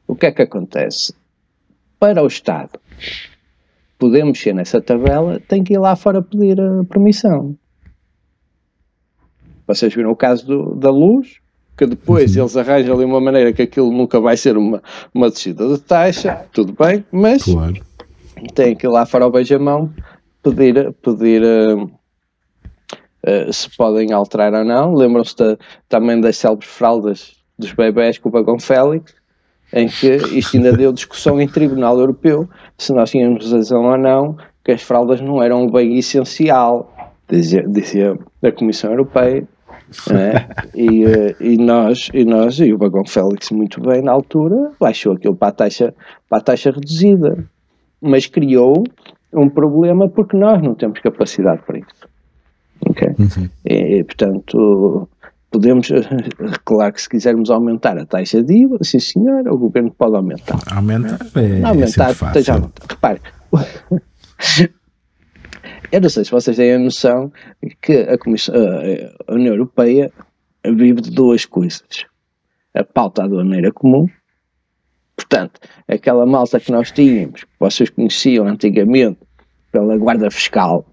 O 0.07 0.15
que 0.15 0.27
é 0.27 0.33
que 0.33 0.43
acontece? 0.43 1.15
Para 1.99 2.23
o 2.23 2.27
Estado, 2.27 2.79
poder 3.99 4.25
mexer 4.25 4.55
nessa 4.55 4.81
tabela, 4.81 5.41
tem 5.49 5.65
que 5.65 5.75
ir 5.75 5.79
lá 5.79 5.97
fora 5.97 6.23
pedir 6.23 6.61
a 6.61 6.85
permissão. 6.85 7.57
Vocês 9.67 9.93
viram 9.93 10.11
o 10.11 10.17
caso 10.17 10.47
do, 10.47 10.75
da 10.77 10.91
luz, 10.91 11.39
que 11.77 11.87
depois 11.87 12.37
eles 12.37 12.57
arranjam 12.57 12.95
ali 12.95 13.05
uma 13.05 13.21
maneira 13.21 13.53
que 13.53 13.63
aquilo 13.63 13.91
nunca 13.91 14.21
vai 14.21 14.37
ser 14.37 14.57
uma, 14.57 14.83
uma 15.13 15.29
descida 15.29 15.67
de 15.69 15.81
taxa, 15.81 16.47
tudo 16.53 16.73
bem, 16.73 17.05
mas 17.11 17.45
claro. 17.45 17.75
tem 18.55 18.77
que 18.77 18.87
ir 18.87 18.91
lá 18.91 19.05
fora 19.05 19.25
ao 19.25 19.31
beijamão 19.31 19.93
pedir, 20.43 20.93
pedir 21.03 21.43
uh, 21.43 21.91
uh, 23.27 23.53
se 23.53 23.75
podem 23.77 24.13
alterar 24.13 24.55
ou 24.55 24.65
não. 24.65 24.95
Lembram-se 24.95 25.35
também 25.89 26.21
das 26.21 26.37
célebres 26.37 26.71
fraldas 26.71 27.37
dos 27.59 27.73
bebés 27.73 28.19
com 28.19 28.29
o 28.29 28.33
vagão 28.33 28.59
Félix, 28.59 29.15
em 29.73 29.89
que 29.89 30.17
isto 30.39 30.57
ainda 30.57 30.73
deu 30.73 30.93
discussão 30.93 31.41
em 31.41 31.49
Tribunal 31.49 31.99
Europeu 31.99 32.49
se 32.79 32.93
nós 32.93 33.11
tínhamos 33.11 33.51
razão 33.51 33.85
ou 33.85 33.99
não 33.99 34.37
que 34.67 34.73
as 34.73 34.83
fraldas 34.83 35.21
não 35.21 35.41
eram 35.41 35.63
um 35.63 35.71
bem 35.71 35.97
essencial, 35.97 36.93
dizia, 37.29 37.63
dizia 37.69 38.19
a 38.43 38.51
Comissão 38.51 38.91
Europeia. 38.91 39.47
É? 40.11 40.49
e, 40.75 41.05
eh, 41.05 41.37
e, 41.39 41.57
nós, 41.57 42.11
e 42.13 42.25
nós, 42.25 42.59
e 42.59 42.73
o 42.73 42.79
Bagão 42.79 43.05
Félix 43.07 43.53
muito 43.53 43.81
bem 43.81 44.03
na 44.03 44.11
altura, 44.11 44.73
baixou 44.81 45.13
aquilo 45.13 45.37
para 45.37 45.49
a 45.49 45.53
taxa, 45.53 45.95
para 46.29 46.39
a 46.39 46.41
taxa 46.41 46.73
reduzida, 46.73 47.49
mas 48.01 48.27
criou 48.27 48.83
um 49.33 49.49
problema 49.49 50.09
porque 50.09 50.37
nós 50.37 50.61
não 50.61 50.75
temos 50.75 50.99
capacidade 50.99 51.63
para 51.65 51.79
isso. 51.79 52.09
Okay? 52.97 53.15
Uhum. 53.19 53.51
E, 53.67 54.03
portanto, 54.05 55.09
podemos, 55.51 55.89
claro 56.65 56.93
que 56.95 57.03
se 57.03 57.09
quisermos 57.09 57.51
aumentar 57.51 57.99
a 57.99 58.07
taxa 58.07 58.43
de 58.43 58.55
IVA, 58.55 58.79
sim 58.83 58.99
senhor, 58.99 59.47
o 59.49 59.59
governo 59.59 59.91
pode 59.91 60.17
aumentar. 60.17 60.59
Aumentar 60.75 61.19
é, 61.35 61.63
aumentar, 61.63 62.09
é 62.09 62.13
esteja 62.13 62.71
Repare, 62.89 63.21
eu 65.93 66.01
não 66.01 66.09
sei 66.09 66.25
se 66.25 66.31
vocês 66.31 66.57
têm 66.57 66.73
a 66.73 66.79
noção 66.79 67.31
que 67.83 67.93
a, 67.93 68.17
Comissão, 68.17 68.55
a 69.29 69.35
União 69.35 69.55
Europeia 69.55 70.11
vive 70.65 71.03
de 71.03 71.11
duas 71.11 71.45
coisas. 71.45 72.07
A 72.75 72.83
pauta 72.83 73.25
aduaneira 73.25 73.71
comum, 73.73 74.09
portanto, 75.15 75.61
aquela 75.87 76.27
malta 76.27 76.59
que 76.61 76.73
nós 76.73 76.91
tínhamos, 76.91 77.45
que 77.45 77.51
vocês 77.59 77.91
conheciam 77.91 78.47
antigamente 78.47 79.19
pela 79.71 79.97
guarda 79.97 80.31
fiscal, 80.31 80.85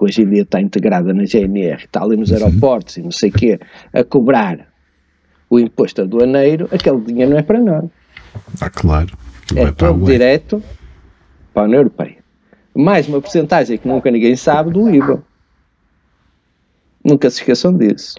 que 0.00 0.04
hoje 0.06 0.22
em 0.22 0.30
dia 0.30 0.42
está 0.42 0.60
integrada 0.60 1.12
na 1.12 1.24
GNR, 1.24 1.84
está 1.84 2.02
ali 2.02 2.16
nos 2.16 2.32
aeroportos 2.32 2.96
e 2.96 3.02
não 3.02 3.10
sei 3.10 3.28
o 3.28 3.32
quê, 3.32 3.60
a 3.92 4.02
cobrar 4.02 4.66
o 5.50 5.58
imposto 5.58 6.00
aduaneiro, 6.00 6.68
aquele 6.72 7.00
dinheiro 7.02 7.32
não 7.32 7.38
é 7.38 7.42
para 7.42 7.60
nós. 7.60 7.84
Ah, 8.60 8.70
claro. 8.70 9.10
É 9.54 9.70
todo 9.72 10.04
direto 10.06 10.62
para 11.52 11.64
a 11.64 11.66
União 11.66 11.80
Europeia. 11.80 12.16
Mais 12.74 13.06
uma 13.08 13.20
porcentagem 13.20 13.76
que 13.76 13.86
nunca 13.86 14.10
ninguém 14.10 14.36
sabe 14.36 14.70
do 14.70 14.88
IVA. 14.88 15.22
Nunca 17.04 17.28
se 17.28 17.40
esqueçam 17.40 17.76
disso. 17.76 18.14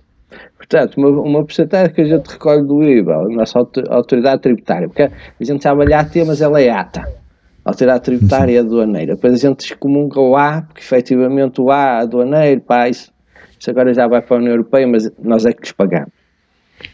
Portanto, 0.58 0.98
uma, 0.98 1.10
uma 1.10 1.44
porcentagem 1.44 1.94
que 1.94 2.02
a 2.02 2.06
gente 2.06 2.28
recolhe 2.28 2.62
do 2.62 2.84
IVA, 2.84 3.16
a 3.16 3.30
nossa 3.30 3.58
autoridade 3.90 4.42
tributária, 4.42 4.88
porque 4.88 5.04
a 5.04 5.12
gente 5.40 5.64
sabe 5.64 5.82
olhar 5.82 6.08
temas, 6.10 6.42
ela 6.42 6.62
é 6.62 6.70
ata 6.70 7.21
autoridade 7.64 8.04
tributária 8.04 8.54
e 8.54 8.58
aduaneira. 8.58 9.16
Depois 9.16 9.34
a 9.34 9.38
gente 9.38 9.62
excomunga 9.62 10.20
o 10.20 10.36
A, 10.36 10.62
porque 10.62 10.82
efetivamente 10.82 11.62
o 11.62 11.72
A, 11.72 12.00
aduaneiro, 12.00 12.62
pá, 12.62 12.90
isso, 12.90 13.12
isso 13.60 13.70
agora 13.70 13.94
já 13.94 14.08
vai 14.08 14.22
para 14.22 14.38
a 14.38 14.40
União 14.40 14.54
Europeia, 14.54 14.88
mas 14.88 15.12
nós 15.20 15.46
é 15.46 15.54
que 15.54 15.62
lhes 15.62 15.72
pagamos. 15.72 16.12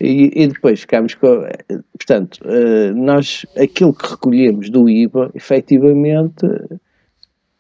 E, 0.02 0.32
e 0.36 0.48
depois 0.48 0.82
ficamos 0.82 1.16
com. 1.16 1.46
Portanto, 1.94 2.40
eh, 2.46 2.92
nós, 2.92 3.46
aquilo 3.58 3.94
que 3.94 4.10
recolhemos 4.10 4.70
do 4.70 4.90
IVA, 4.90 5.32
efetivamente, 5.34 6.46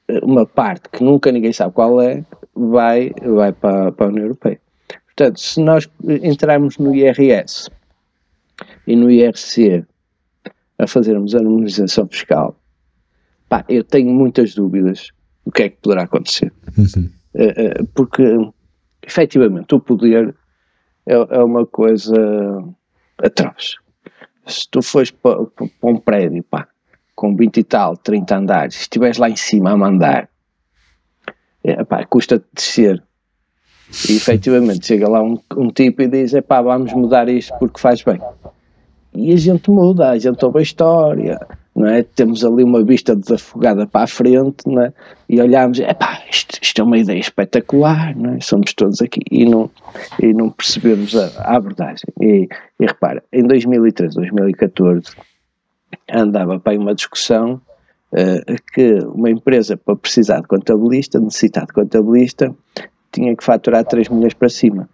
eh, 0.10 0.20
uma 0.24 0.46
parte 0.46 0.90
que 0.90 1.04
nunca 1.04 1.32
ninguém 1.32 1.54
sabe 1.54 1.74
qual 1.74 2.02
é, 2.02 2.26
vai, 2.54 3.14
vai 3.24 3.54
para, 3.54 3.94
para 3.94 4.06
a 4.08 4.10
União 4.10 4.26
Europeia. 4.26 4.60
Portanto, 5.06 5.40
se 5.40 5.62
nós 5.62 5.90
entrarmos 6.22 6.78
no 6.78 6.94
IRS 6.94 7.70
e 8.86 8.96
no 8.96 9.10
IRC 9.10 9.86
a 10.78 10.86
fazermos 10.86 11.34
a 11.34 11.40
harmonização 11.40 12.08
fiscal, 12.08 12.56
Pá, 13.50 13.64
eu 13.70 13.84
tenho 13.84 14.14
muitas 14.14 14.54
dúvidas 14.54 15.12
do 15.46 15.52
que 15.52 15.64
é 15.64 15.70
que 15.70 15.78
poderá 15.82 16.04
acontecer. 16.04 16.52
Uhum. 16.78 17.10
Uh, 17.34 17.82
uh, 17.82 17.88
porque, 17.94 18.24
efetivamente, 19.06 19.74
o 19.74 19.80
poder 19.80 20.36
é, 21.06 21.14
é 21.14 21.44
uma 21.44 21.66
coisa 21.66 22.14
atroz. 23.18 23.76
Se 24.46 24.68
tu 24.70 24.82
fores 24.82 25.12
para, 25.12 25.46
para 25.46 25.90
um 25.90 25.98
prédio, 25.98 26.44
pá, 26.44 26.68
com 27.16 27.36
20 27.36 27.58
e 27.58 27.64
tal, 27.64 27.98
30 27.98 28.36
andares, 28.36 28.76
se 28.76 28.82
estiveres 28.82 29.18
lá 29.18 29.30
em 29.30 29.36
cima 29.36 29.72
a 29.72 29.78
mandar, 29.78 30.30
é, 31.64 31.84
pá, 31.84 32.06
custa 32.06 32.44
descer 32.54 33.04
E 34.08 34.16
efetivamente 34.16 34.86
chega 34.86 35.08
lá 35.08 35.22
um, 35.22 35.40
um 35.56 35.70
tipo 35.70 36.02
e 36.02 36.08
diz: 36.08 36.34
pá, 36.48 36.62
vamos 36.62 36.94
mudar 36.94 37.28
isto 37.30 37.54
porque 37.60 37.80
faz 37.80 38.04
bem. 38.04 38.20
E 39.14 39.34
a 39.34 39.38
gente 39.38 39.72
muda, 39.72 40.12
a 40.12 40.18
gente 40.18 40.44
ouve 40.46 40.60
a 40.60 40.62
história, 40.62 41.40
é? 41.86 42.02
Temos 42.02 42.44
ali 42.44 42.64
uma 42.64 42.84
vista 42.84 43.16
desafogada 43.16 43.86
para 43.86 44.06
a 44.06 44.08
frente, 44.08 44.64
é? 44.80 44.94
E 45.30 45.40
olhamos, 45.40 45.80
é 45.80 45.94
pá, 45.94 46.24
isto, 46.32 46.58
isto, 46.62 46.82
é 46.82 46.84
uma 46.84 46.98
ideia 46.98 47.20
espetacular, 47.20 48.16
é? 48.36 48.40
Somos 48.42 48.74
todos 48.74 49.02
aqui 49.02 49.22
e 49.30 49.46
não, 49.46 49.70
e 50.22 50.34
não 50.34 50.50
percebemos 50.50 51.16
a, 51.16 51.28
a 51.42 51.56
abordagem. 51.58 52.06
E, 52.20 52.48
e 52.80 52.86
repara, 52.86 53.24
em 53.32 53.44
2013, 53.44 54.16
2014, 54.16 55.16
andava 56.12 56.60
para 56.60 56.80
uma 56.80 56.96
discussão 56.96 57.62
uh, 58.12 58.56
que 58.74 59.00
uma 59.14 59.30
empresa, 59.30 59.78
para 59.78 59.96
precisar 59.96 60.42
de 60.42 60.48
contabilista, 60.48 61.20
necessitar 61.20 61.66
de 61.66 61.74
contabilista, 61.74 62.56
tinha 63.12 63.36
que 63.36 63.44
faturar 63.44 63.84
3 63.86 64.10
milhões 64.10 64.34
para 64.34 64.50
cima. 64.50 64.90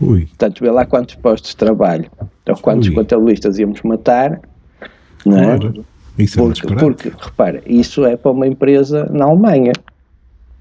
Ui. 0.00 0.26
Portanto, 0.26 0.60
vê 0.62 0.70
lá 0.70 0.84
quantos 0.86 1.14
postos 1.16 1.50
de 1.50 1.56
trabalho, 1.56 2.10
então 2.42 2.54
quantos 2.56 2.88
Ui. 2.88 2.94
contabilistas 2.94 3.58
íamos 3.58 3.82
matar, 3.82 4.40
não 5.26 5.38
é? 5.38 5.44
Claro. 5.58 5.84
Isso 6.18 6.38
é 6.38 6.42
Porque, 6.42 6.60
inesperado. 6.66 6.94
porque, 6.94 7.12
repara, 7.18 7.62
isso 7.66 8.04
é 8.04 8.16
para 8.16 8.30
uma 8.30 8.46
empresa 8.46 9.08
na 9.12 9.24
Alemanha. 9.26 9.72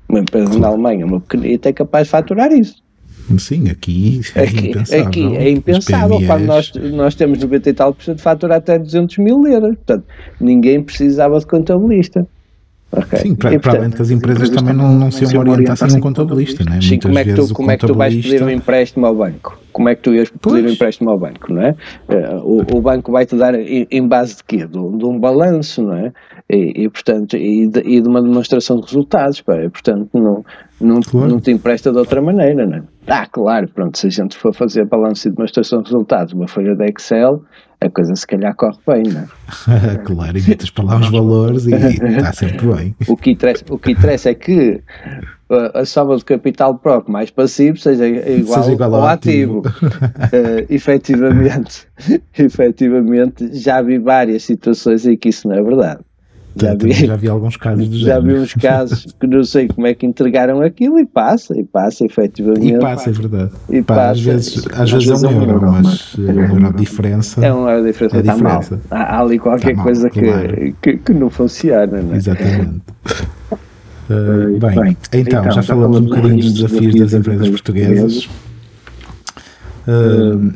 Uma 0.07 0.19
empresa 0.19 0.57
na 0.57 0.67
Alemanha, 0.67 1.05
uma 1.05 1.19
pequenita, 1.19 1.69
é 1.69 1.73
capaz 1.73 2.07
de 2.07 2.11
faturar 2.11 2.51
isso. 2.51 2.81
Sim, 3.37 3.69
aqui 3.69 4.21
é 4.33 4.41
Aqui, 4.43 4.69
impensável. 4.69 5.05
aqui 5.05 5.37
é 5.37 5.49
impensável. 5.51 6.17
Quando 6.25 6.45
nós, 6.45 6.71
nós 6.93 7.13
temos 7.15 7.37
90 7.39 7.69
e 7.69 7.73
tal 7.73 7.93
por 7.93 8.03
cento 8.03 8.17
de 8.17 8.23
faturar 8.23 8.57
até 8.57 8.79
200 8.79 9.17
mil 9.19 9.45
euros. 9.45 9.75
Portanto, 9.75 10.03
ninguém 10.41 10.81
precisava 10.81 11.37
de 11.39 11.45
contabilista. 11.45 12.27
Ok? 12.91 13.19
Sim, 13.19 13.35
para, 13.35 13.53
E, 13.53 13.59
para 13.59 13.71
além 13.71 13.81
portanto, 13.83 13.95
que 13.97 14.01
as 14.01 14.09
empresas 14.11 14.49
também 14.49 14.73
não, 14.73 14.93
não 14.95 15.11
se 15.11 15.23
iam 15.23 15.47
orientar 15.47 15.77
sem 15.77 15.95
um 15.97 15.99
contabilista, 16.01 16.63
não 16.63 16.73
é? 16.77 16.81
Sim, 16.81 16.89
Muitas 16.89 17.05
como 17.09 17.19
é, 17.19 17.23
que 17.23 17.29
vezes 17.31 17.47
tu, 17.49 17.53
como 17.53 17.71
é 17.71 17.77
que 17.77 17.85
tu 17.87 17.93
vais 17.93 18.15
pedir 18.15 18.43
um 18.43 18.49
empréstimo 18.49 19.05
ao 19.05 19.15
banco? 19.15 19.59
Como 19.71 19.87
é 19.89 19.95
que 19.95 20.01
tu 20.01 20.13
ias 20.13 20.29
pedir 20.29 20.39
Pois. 20.41 20.65
um 20.65 20.69
empréstimo 20.69 21.09
ao 21.11 21.19
banco, 21.19 21.53
não 21.53 21.61
é? 21.61 21.75
Eh, 22.07 22.29
O, 22.43 22.77
o 22.77 22.81
banco 22.81 23.11
vai-te 23.11 23.35
dar 23.35 23.53
em, 23.53 24.07
base 24.07 24.37
de 24.37 24.43
quê? 24.43 24.65
De, 24.65 24.77
um- 24.77 24.97
de 24.97 25.05
um 25.05 25.19
balanço, 25.19 25.83
não 25.83 25.93
é? 25.93 26.11
E, 26.49 26.83
e, 26.85 26.89
portanto, 26.89 27.37
e 27.37 27.67
de, 27.67 27.79
e 27.81 28.01
de 28.01 28.07
uma 28.07 28.21
demonstração 28.23 28.77
de 28.79 28.87
resultados, 28.87 29.39
pá. 29.41 29.55
E, 29.63 29.69
portanto, 29.69 30.09
não, 30.15 30.43
não, 30.81 30.99
Claro. 31.01 31.27
não 31.29 31.39
te 31.39 31.51
empresta 31.51 31.91
de 31.91 31.97
outra 31.99 32.19
maneira, 32.23 32.65
não 32.65 32.77
é? 32.77 32.83
Ah, 33.07 33.27
claro, 33.27 33.67
pronto, 33.69 33.97
se 33.99 34.07
a 34.07 34.09
gente 34.09 34.35
for 34.35 34.51
fazer 34.53 34.85
balanço 34.85 35.27
e 35.27 35.31
demonstração 35.31 35.81
de 35.83 35.85
resultados, 35.91 36.33
uma 36.33 36.47
folha 36.47 36.75
de 36.75 36.85
Excel, 36.89 37.43
a 37.81 37.89
coisa 37.89 38.15
se 38.15 38.27
calhar 38.27 38.53
corre 38.55 38.77
bem, 38.85 39.03
não 39.03 39.21
é? 39.21 39.95
claro, 40.03 40.37
e 40.37 40.41
metes 40.41 40.69
para 40.69 40.83
lá 40.83 40.99
os 40.99 41.09
valores 41.09 41.65
e 41.65 41.73
está 41.73 42.33
sempre 42.33 42.67
bem. 42.67 42.95
O 43.07 43.15
que 43.15 43.31
interessa, 43.31 43.63
o 43.69 43.79
que 43.79 43.91
interessa 43.91 44.29
é 44.29 44.33
que 44.33 44.81
a, 45.49 45.79
a 45.79 45.85
soma 45.85 46.17
do 46.17 46.25
capital 46.25 46.75
próprio 46.75 47.13
mais 47.13 47.31
passivo 47.31 47.77
seja 47.77 48.05
igual, 48.07 48.63
Seja 48.63 48.73
igual 48.73 48.95
ao 48.95 49.01
ao 49.01 49.07
ativo. 49.07 49.63
Eh, 50.31 50.65
efetivamente, 50.69 51.87
efetivamente, 52.37 53.49
já 53.57 53.81
vi 53.81 53.97
várias 53.97 54.43
situações 54.43 55.05
em 55.05 55.15
que 55.15 55.29
isso 55.29 55.47
não 55.47 55.55
é 55.55 55.63
verdade. 55.63 56.01
Já 56.61 56.75
vi, 56.75 56.91
já 56.91 57.15
vi 57.15 57.27
alguns 57.27 57.57
casos 57.57 57.87
do 57.87 57.97
já 57.99 58.19
vi 58.19 58.33
uns 58.33 58.53
casos 58.53 59.15
que 59.19 59.27
não 59.27 59.43
sei 59.43 59.67
como 59.67 59.87
é 59.87 59.93
que 59.93 60.05
entregaram 60.05 60.61
aquilo 60.61 60.99
e 60.99 61.05
passa, 61.05 61.57
e 61.57 61.63
passa 61.63 62.05
efetivamente. 62.05 62.73
E 62.73 62.79
passa, 62.79 63.09
é 63.09 63.13
verdade. 63.13 63.51
E 63.69 63.81
Pá, 63.81 63.95
passa. 63.95 64.11
às 64.11 64.21
vezes, 64.21 64.67
às 64.73 64.91
vezes 64.91 65.23
é 65.23 65.27
um 65.27 65.43
euro, 65.43 65.71
mas 65.71 66.15
é 66.17 66.31
um 66.31 66.41
euro 66.41 66.73
de 66.73 66.79
diferença. 66.79 67.45
É 67.45 67.51
uma 67.51 67.81
diferença, 67.81 68.17
É 68.17 68.19
está 68.19 68.37
mal. 68.37 68.63
Há, 68.91 69.15
há 69.15 69.19
ali 69.21 69.39
qualquer 69.39 69.75
mal, 69.75 69.85
coisa 69.85 70.09
que, 70.09 70.21
claro. 70.21 70.75
que, 70.81 70.97
que 70.97 71.13
não 71.13 71.29
funciona, 71.29 72.01
não 72.01 72.13
é? 72.13 72.17
Exatamente. 72.17 72.81
Uh, 74.09 74.57
bem, 74.57 74.75
Bem, 74.75 74.97
então, 75.13 75.19
então, 75.21 75.43
já 75.43 75.51
já 75.51 75.63
falamos 75.63 75.99
um 75.99 76.05
bocadinho 76.05 76.37
dos 76.37 76.53
desafios 76.53 76.95
das 76.95 77.13
empresas 77.13 77.47
portuguesas. 77.47 78.27
Uh, 79.87 80.51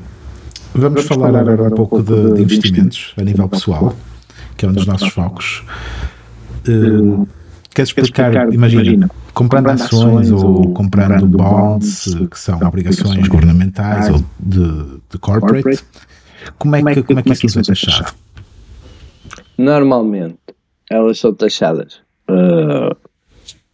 vamos 0.73 1.03
falar 1.05 1.35
agora 1.35 1.63
um 1.65 1.69
pouco 1.69 2.01
de, 2.01 2.33
de 2.33 2.41
investimentos 2.41 3.13
a 3.15 3.21
nível 3.21 3.47
pessoal, 3.47 3.95
que 4.63 4.65
é 4.65 4.69
um 4.69 4.73
dos 4.73 4.85
nossos 4.85 5.09
focos. 5.09 5.63
Uh, 6.67 7.27
queres 7.75 7.89
explicar, 7.89 8.29
explicar, 8.29 8.53
imagina, 8.53 8.83
imagina, 8.83 9.11
comprando 9.33 9.65
comprando 9.65 9.81
ações 9.81 10.31
ações 10.31 10.31
ou 10.31 10.73
comprando 10.73 11.27
bonds, 11.27 12.05
que 12.31 12.39
são 12.39 12.57
obrigações 12.61 13.27
governamentais 13.27 14.09
ou 14.09 14.23
de, 14.39 14.99
de 15.09 15.17
corporate, 15.19 15.63
corporate, 15.63 15.83
como 16.57 16.75
é 16.77 16.93
que, 16.93 17.03
como 17.03 17.19
é 17.19 17.23
que 17.23 17.33
isso 17.33 17.45
nos 17.45 17.57
é 17.57 17.73
taxado? 17.73 18.13
Normalmente, 19.57 20.39
elas 20.89 21.19
são 21.19 21.33
taxadas 21.33 21.99
uh, 22.29 22.95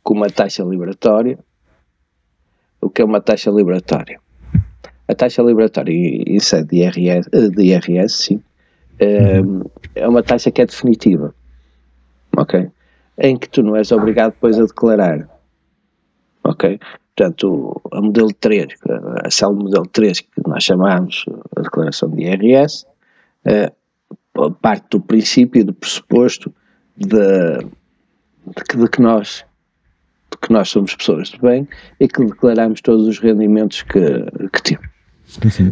com 0.01 0.15
uma 0.15 0.29
taxa 0.29 0.63
liberatória. 0.63 1.37
O 2.81 2.89
que 2.89 3.01
é 3.01 3.05
uma 3.05 3.21
taxa 3.21 3.51
liberatória? 3.51 4.19
A 5.07 5.13
taxa 5.13 5.43
liberatória, 5.43 5.93
isso 6.27 6.55
é 6.55 6.63
de 6.63 6.77
IRS, 6.77 7.29
eh, 7.31 7.49
de 7.49 7.63
IRS 7.63 8.13
sim, 8.15 8.41
eh, 8.99 9.41
é 9.95 10.07
uma 10.07 10.23
taxa 10.23 10.51
que 10.51 10.61
é 10.61 10.65
definitiva, 10.65 11.33
ok? 12.37 12.69
Em 13.17 13.37
que 13.37 13.49
tu 13.49 13.63
não 13.63 13.75
és 13.75 13.91
obrigado 13.91 14.33
depois 14.33 14.59
a 14.59 14.63
declarar, 14.63 15.29
ok? 16.43 16.79
Portanto, 17.15 17.81
a 17.91 18.01
modelo 18.01 18.33
3, 18.33 18.67
a 19.25 19.29
célula 19.29 19.63
modelo 19.63 19.87
3 19.87 20.21
que 20.21 20.29
nós 20.47 20.63
chamamos 20.63 21.25
a 21.55 21.61
declaração 21.61 22.09
de 22.11 22.23
IRS, 22.23 22.85
eh, 23.45 23.71
parte 24.61 24.87
do 24.91 25.01
princípio, 25.01 25.65
do 25.65 25.73
pressuposto 25.73 26.53
de, 26.95 27.57
de, 27.57 28.63
que, 28.69 28.77
de 28.77 28.87
que 28.89 29.01
nós 29.01 29.45
de 30.31 30.37
que 30.37 30.53
nós 30.53 30.69
somos 30.69 30.95
pessoas 30.95 31.29
de 31.29 31.39
bem 31.39 31.67
e 31.99 32.07
que 32.07 32.23
declaramos 32.23 32.81
todos 32.81 33.07
os 33.07 33.19
rendimentos 33.19 33.81
que, 33.81 33.99
que 34.53 34.63
temos. 34.63 34.89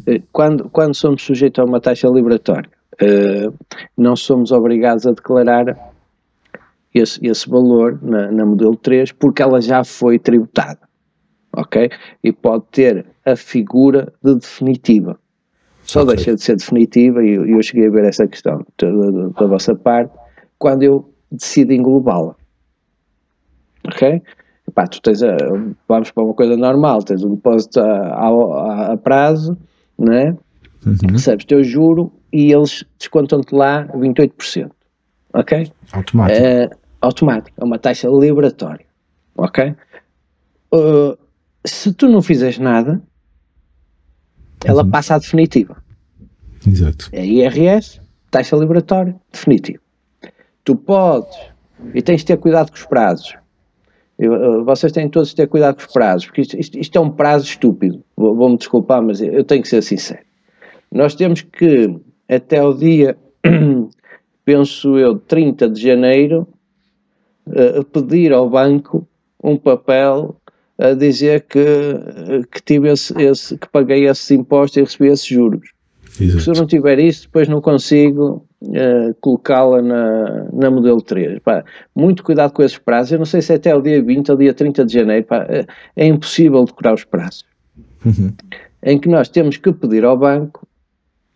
Eh, 0.08 0.22
Quando, 0.32 0.70
quando 0.70 0.96
somos 0.96 1.22
sujeitos 1.22 1.60
a 1.60 1.66
uma 1.66 1.80
taxa 1.80 2.08
liberatória, 2.08 2.70
não 3.98 4.16
somos 4.16 4.52
obrigados 4.52 5.06
a 5.06 5.12
declarar 5.12 5.78
esse, 6.94 7.20
esse 7.26 7.48
valor 7.50 8.00
na, 8.02 8.32
na 8.32 8.46
modelo 8.46 8.76
3 8.76 9.12
porque 9.12 9.42
ela 9.42 9.62
já 9.62 9.84
foi 9.84 10.18
tributada, 10.18 10.80
ok? 11.56 11.90
E 12.24 12.32
pode 12.32 12.64
ter 12.72 13.06
a 13.26 13.36
figura 13.36 14.12
de 14.24 14.36
definitiva. 14.36 15.20
Só 15.84 16.02
Ok. 16.02 16.16
deixa 16.16 16.36
de 16.36 16.42
ser 16.42 16.56
definitiva, 16.58 17.24
e 17.24 17.30
eu, 17.36 17.46
eu 17.46 17.62
cheguei 17.64 17.88
a 17.88 17.92
ver 17.92 18.04
essa 18.06 18.28
questão 18.28 18.66
da, 18.78 18.90
da- 18.92 19.28
da 19.30 19.46
vossa 19.48 19.74
parte, 19.76 20.12
quando 20.60 20.84
eu 20.84 21.14
decido 21.32 21.72
englobá-la. 21.72 22.36
Ok? 23.86 24.22
Epá, 24.68 24.86
tu 24.88 25.02
tens 25.02 25.24
a, 25.24 25.38
vamos 25.88 26.12
para 26.12 26.24
uma 26.24 26.34
coisa 26.34 26.58
normal, 26.58 27.02
tens 27.04 27.24
um 27.24 27.36
depósito 27.36 27.80
a, 27.80 27.86
a, 27.86 28.94
a 28.94 28.98
prazo, 28.98 29.58
né? 29.98 30.36
Uhum. 30.86 31.12
recebes 31.12 31.46
teu 31.46 31.64
juro 31.64 32.12
e 32.32 32.52
eles 32.52 32.84
descontam-te 32.98 33.54
lá 33.56 33.86
28%. 33.88 34.72
Ok? 35.34 35.72
Automático. 35.92 36.40
É 36.46 36.70
automático, 37.02 37.62
é 37.62 37.64
uma 37.64 37.78
taxa 37.80 38.08
liberatória. 38.10 38.86
Ok? 39.38 39.76
Uh, 40.74 41.18
se 41.66 41.94
tu 41.94 42.08
não 42.10 42.22
fizeres 42.22 42.58
nada, 42.58 43.02
ela 44.66 44.84
Uhum. 44.84 44.90
passa 44.92 45.16
à 45.16 45.20
definitiva. 45.20 45.78
Exato. 46.68 47.10
É 47.12 47.26
IRS, 47.26 48.02
taxa 48.32 48.56
liberatória, 48.56 49.16
definitivo. 49.32 49.80
Tu 50.64 50.76
podes, 50.76 51.38
e 51.94 52.02
tens 52.02 52.22
de 52.22 52.26
ter 52.28 52.38
cuidado 52.38 52.70
com 52.72 52.76
os 52.78 52.86
prazos. 52.86 53.36
Eu, 54.18 54.34
uh, 54.62 54.66
vocês 54.66 54.92
têm 54.92 55.08
todos 55.08 55.30
de 55.30 55.36
ter 55.36 55.48
cuidado 55.48 55.76
com 55.76 55.82
os 55.84 55.94
prazos, 55.94 56.26
porque 56.26 56.42
isto, 56.42 56.58
isto- 56.60 56.80
isto 56.80 56.98
é 56.98 57.00
um 57.02 57.12
prazo 57.12 57.46
estúpido. 57.46 58.04
Vou- 58.16 58.36
Vou-me 58.36 58.58
desculpar, 58.58 59.02
mas 59.02 59.22
eu 59.22 59.44
tenho 59.44 59.62
que 59.62 59.68
ser 59.68 59.82
sincero. 59.84 60.26
Nós 60.92 61.14
temos 61.14 61.42
que, 61.42 61.96
até 62.30 62.62
o 62.64 62.74
dia, 62.74 63.18
penso 64.46 64.98
eu, 64.98 65.18
30 65.18 65.70
de 65.70 65.82
janeiro, 65.82 66.48
uh, 67.48 67.84
pedir 67.86 68.34
ao 68.34 68.50
banco 68.50 69.08
um 69.44 69.58
papel 69.58 70.36
a 70.78 70.94
dizer 70.94 71.42
que, 71.48 71.64
que, 72.52 72.62
tive 72.64 72.90
esse, 72.92 73.14
esse- 73.22 73.58
que 73.58 73.68
paguei 73.70 74.08
esses 74.08 74.30
impostos 74.32 74.78
e 74.78 74.82
recebi 74.82 75.08
esses 75.08 75.26
juros. 75.26 75.72
Se 76.10 76.24
eu 76.28 76.38
Exato. 76.38 76.60
não 76.60 76.68
tiver 76.68 76.98
isso, 77.00 77.24
depois 77.24 77.48
não 77.48 77.62
consigo 77.62 78.46
eh, 78.74 79.14
colocá-la 79.22 79.82
na, 79.84 80.44
na 80.52 80.72
modelo 80.72 81.00
3. 81.02 81.40
Pá, 81.40 81.64
muito 81.96 82.24
cuidado 82.24 82.54
com 82.54 82.64
esses 82.64 82.78
prazos. 82.78 83.12
Eu 83.12 83.20
não 83.20 83.26
sei 83.26 83.40
se 83.42 83.54
é 83.54 83.56
até 83.56 83.76
o 83.76 83.82
dia 83.82 84.02
20 84.02 84.32
ou 84.32 84.38
dia 84.38 84.52
30 84.54 84.84
de 84.86 84.94
janeiro. 84.94 85.26
pá, 85.26 85.46
é, 85.48 85.66
é 85.96 86.08
impossível 86.08 86.64
decorar 86.64 86.96
os 86.96 87.04
prazos. 87.04 87.46
Uhum. 88.04 88.34
Em 88.84 88.98
que 89.00 89.08
nós 89.10 89.30
temos 89.30 89.58
que 89.58 89.72
pedir 89.72 90.06
ao 90.06 90.18
banco, 90.18 90.68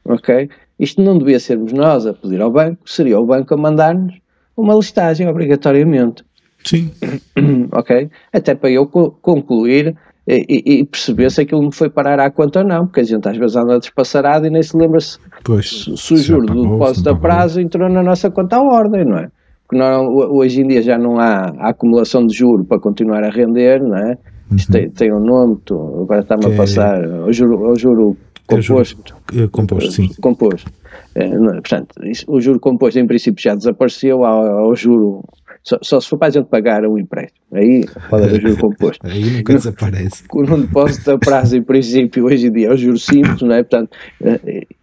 ok? 0.05 0.49
Isto 0.81 1.01
não 1.01 1.17
devia 1.17 1.39
sermos 1.39 1.71
nós 1.71 2.07
a 2.07 2.13
pedir 2.13 2.41
ao 2.41 2.49
banco, 2.51 2.79
seria 2.89 3.19
o 3.19 3.25
banco 3.25 3.53
a 3.53 3.57
mandar-nos 3.57 4.15
uma 4.57 4.73
listagem, 4.73 5.27
obrigatoriamente 5.27 6.25
Sim, 6.63 6.89
ok? 7.71 8.09
Até 8.33 8.55
para 8.55 8.71
eu 8.71 8.85
co- 8.87 9.11
concluir 9.21 9.95
e, 10.27 10.79
e- 10.79 10.85
perceber 10.85 11.31
se 11.31 11.41
aquilo 11.41 11.63
me 11.63 11.71
foi 11.71 11.89
parar 11.89 12.19
à 12.19 12.29
conta 12.29 12.59
ou 12.59 12.65
não, 12.65 12.85
porque 12.85 12.99
a 13.01 13.03
gente 13.03 13.27
às 13.27 13.37
vezes 13.37 13.55
anda 13.55 13.79
despassarado 13.79 14.45
e 14.45 14.49
nem 14.49 14.61
se 14.63 14.75
lembra 14.77 14.99
se, 14.99 15.17
pois. 15.43 15.85
se, 15.95 16.13
o 16.13 16.17
juro 16.17 16.45
do 16.47 16.69
depósito 16.69 17.09
a 17.09 17.15
prazo 17.15 17.59
entrou 17.59 17.89
na 17.89 18.03
nossa 18.03 18.29
conta 18.29 18.57
à 18.57 18.61
ordem, 18.61 19.05
não 19.05 19.17
é? 19.17 19.29
Porque 19.67 19.77
não, 19.77 20.13
hoje 20.15 20.61
em 20.61 20.67
dia 20.67 20.81
já 20.81 20.97
não 20.97 21.19
há 21.19 21.45
acumulação 21.69 22.25
de 22.25 22.35
juro 22.35 22.63
para 22.63 22.79
continuar 22.79 23.23
a 23.23 23.29
render, 23.29 23.81
não 23.81 23.97
é? 23.97 24.17
Isto 24.55 24.71
tem, 24.73 24.89
tem 24.89 25.13
um 25.13 25.19
nome, 25.19 25.57
tu, 25.63 26.01
agora 26.01 26.21
está-me 26.21 26.45
a 26.45 26.49
é- 26.49 26.57
passar, 26.57 27.03
o 27.03 27.31
juro, 27.31 27.31
o 27.31 27.31
juro 27.31 27.61
É 27.61 27.73
o 27.73 27.75
juro- 27.75 28.17
composto. 28.55 29.15
eh, 29.35 29.47
composto, 29.47 29.91
sim. 29.91 30.09
Composto. 30.21 30.71
É, 31.15 31.27
portanto, 31.29 31.95
o 32.27 32.39
juro 32.41 32.59
composto 32.59 32.99
em 32.99 33.07
princípio 33.07 33.41
já 33.41 33.55
desapareceu 33.55 34.23
ao, 34.25 34.45
ao 34.59 34.75
juro. 34.75 35.23
Só, 35.63 35.77
só 35.83 35.99
se 35.99 36.07
for 36.09 36.17
para 36.17 36.29
a 36.29 36.31
gente 36.31 36.45
pagar 36.47 36.83
um 36.87 36.97
empréstimo. 36.97 37.39
Aí 37.53 37.85
pode 38.09 38.23
haver 38.23 38.41
juro 38.41 38.57
composto. 38.57 39.05
Aí 39.07 39.29
nunca 39.29 39.53
desaparece. 39.53 40.27
Com 40.27 40.41
um 40.41 40.61
depósito 40.61 41.11
a 41.11 41.19
prazo, 41.19 41.55
em 41.55 41.61
princípio, 41.61 42.25
hoje 42.25 42.47
em 42.47 42.51
dia 42.51 42.67
é 42.69 42.71
o 42.73 42.77
juro 42.77 42.97
simples, 42.97 43.41
não 43.43 43.53
é? 43.53 43.61
Portanto, 43.61 43.91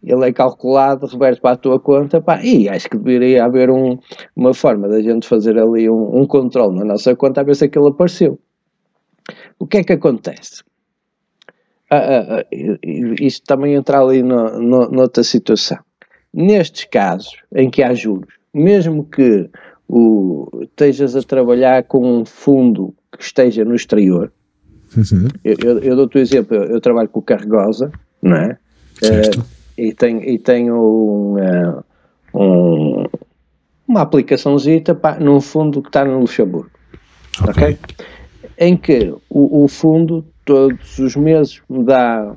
ele 0.05 0.29
é 0.29 0.33
calculado, 0.33 1.07
reverte 1.07 1.41
para 1.41 1.53
a 1.53 1.57
tua 1.57 1.81
conta, 1.81 2.21
pá, 2.21 2.41
e 2.45 2.69
acho 2.69 2.89
que 2.89 2.97
deveria 2.97 3.45
haver 3.45 3.71
um- 3.71 3.99
uma 4.37 4.55
forma 4.55 4.87
da 4.89 5.01
gente 5.03 5.27
fazer 5.27 5.59
ali 5.59 5.91
um, 5.91 6.21
um 6.21 6.27
controle 6.27 6.79
na 6.79 6.85
nossa 6.85 7.17
conta 7.17 7.41
a 7.41 7.45
ver 7.45 7.57
se 7.57 7.65
aquilo 7.65 7.89
apareceu. 7.89 8.39
O 9.59 9.67
que 9.67 9.79
é 9.79 9.83
que 9.85 9.93
acontece? 9.95 10.63
Ah, 11.91 11.97
ah, 11.97 12.41
ah, 12.41 12.47
isto 13.21 13.47
também 13.47 13.75
entra 13.75 14.01
ali 14.01 14.23
no, 14.23 14.59
no, 14.61 14.91
noutra 14.91 15.23
situação. 15.23 15.79
Nestes 16.33 16.85
casos 16.85 17.33
em 17.55 17.71
que 17.71 17.83
há 17.83 17.95
juros, 17.95 18.29
mesmo 18.53 19.05
que 19.05 19.49
o, 19.89 20.47
estejas 20.63 21.17
a 21.17 21.23
trabalhar 21.23 21.85
com 21.85 22.21
um 22.21 22.25
fundo 22.25 22.95
que 23.17 23.23
esteja 23.25 23.65
no 23.65 23.75
exterior, 23.75 24.31
Uhum. 24.97 25.29
eu, 25.45 25.55
eu, 25.63 25.79
eu 25.81 25.97
dou-te 25.97 26.17
o 26.17 26.19
exemplo, 26.19 26.57
eu, 26.57 26.65
eu 26.65 26.81
trabalho 26.81 27.11
com 27.11 27.21
o 27.21 27.23
Carregosa, 27.23 27.93
não 28.23 28.37
é? 28.39 28.57
Eh, 29.03 29.31
e, 29.77 29.93
tenho, 29.93 30.23
e 30.23 30.39
tenho 30.39 30.75
um, 31.35 31.39
eh, 31.39 31.75
um- 32.33 33.05
uma 33.87 34.01
aplicaçãozita 34.01 34.95
pá, 34.95 35.19
num 35.21 35.43
fundo 35.43 35.83
que 35.83 35.91
está 35.91 36.07
no 36.07 36.21
Luxemburgo, 36.21 36.71
ok? 37.43 37.65
Ok. 37.75 37.79
Em 38.59 38.77
que 38.79 39.15
o, 39.29 39.65
o 39.65 39.69
fundo 39.69 40.25
todos 40.53 40.99
os 40.99 41.15
meses 41.15 41.61
me 41.69 41.85
dá 41.85 42.35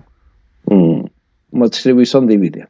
um- 0.69 1.05
uma 1.49 1.69
distribuição 1.69 2.19
de 2.25 2.27
dividendo. 2.35 2.67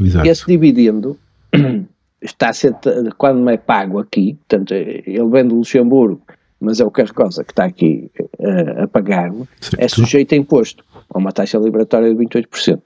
Exato. 0.00 0.26
Esse 0.26 0.46
dividendo 0.46 1.18
está 2.22 2.48
a 2.48 2.54
ser, 2.54 2.74
quando 3.18 3.40
me 3.44 3.52
é 3.52 3.56
pago 3.58 3.98
aqui, 3.98 4.34
portanto, 4.34 4.72
ele 4.72 5.28
vem 5.28 5.46
do 5.46 5.56
Luxemburgo, 5.56 6.22
mas 6.58 6.80
é 6.80 6.84
o 6.84 6.90
Carregosa 6.90 7.44
que 7.44 7.52
está 7.52 7.66
aqui 7.66 8.10
eh, 8.38 8.82
a 8.84 8.88
pagar-me, 8.88 9.46
é 9.76 9.86
sujeito 9.86 10.32
a 10.34 10.38
imposto, 10.38 10.82
a 11.10 11.18
uma 11.18 11.30
taxa 11.30 11.58
liberatória 11.58 12.08
de 12.08 12.16
28%. 12.16 12.80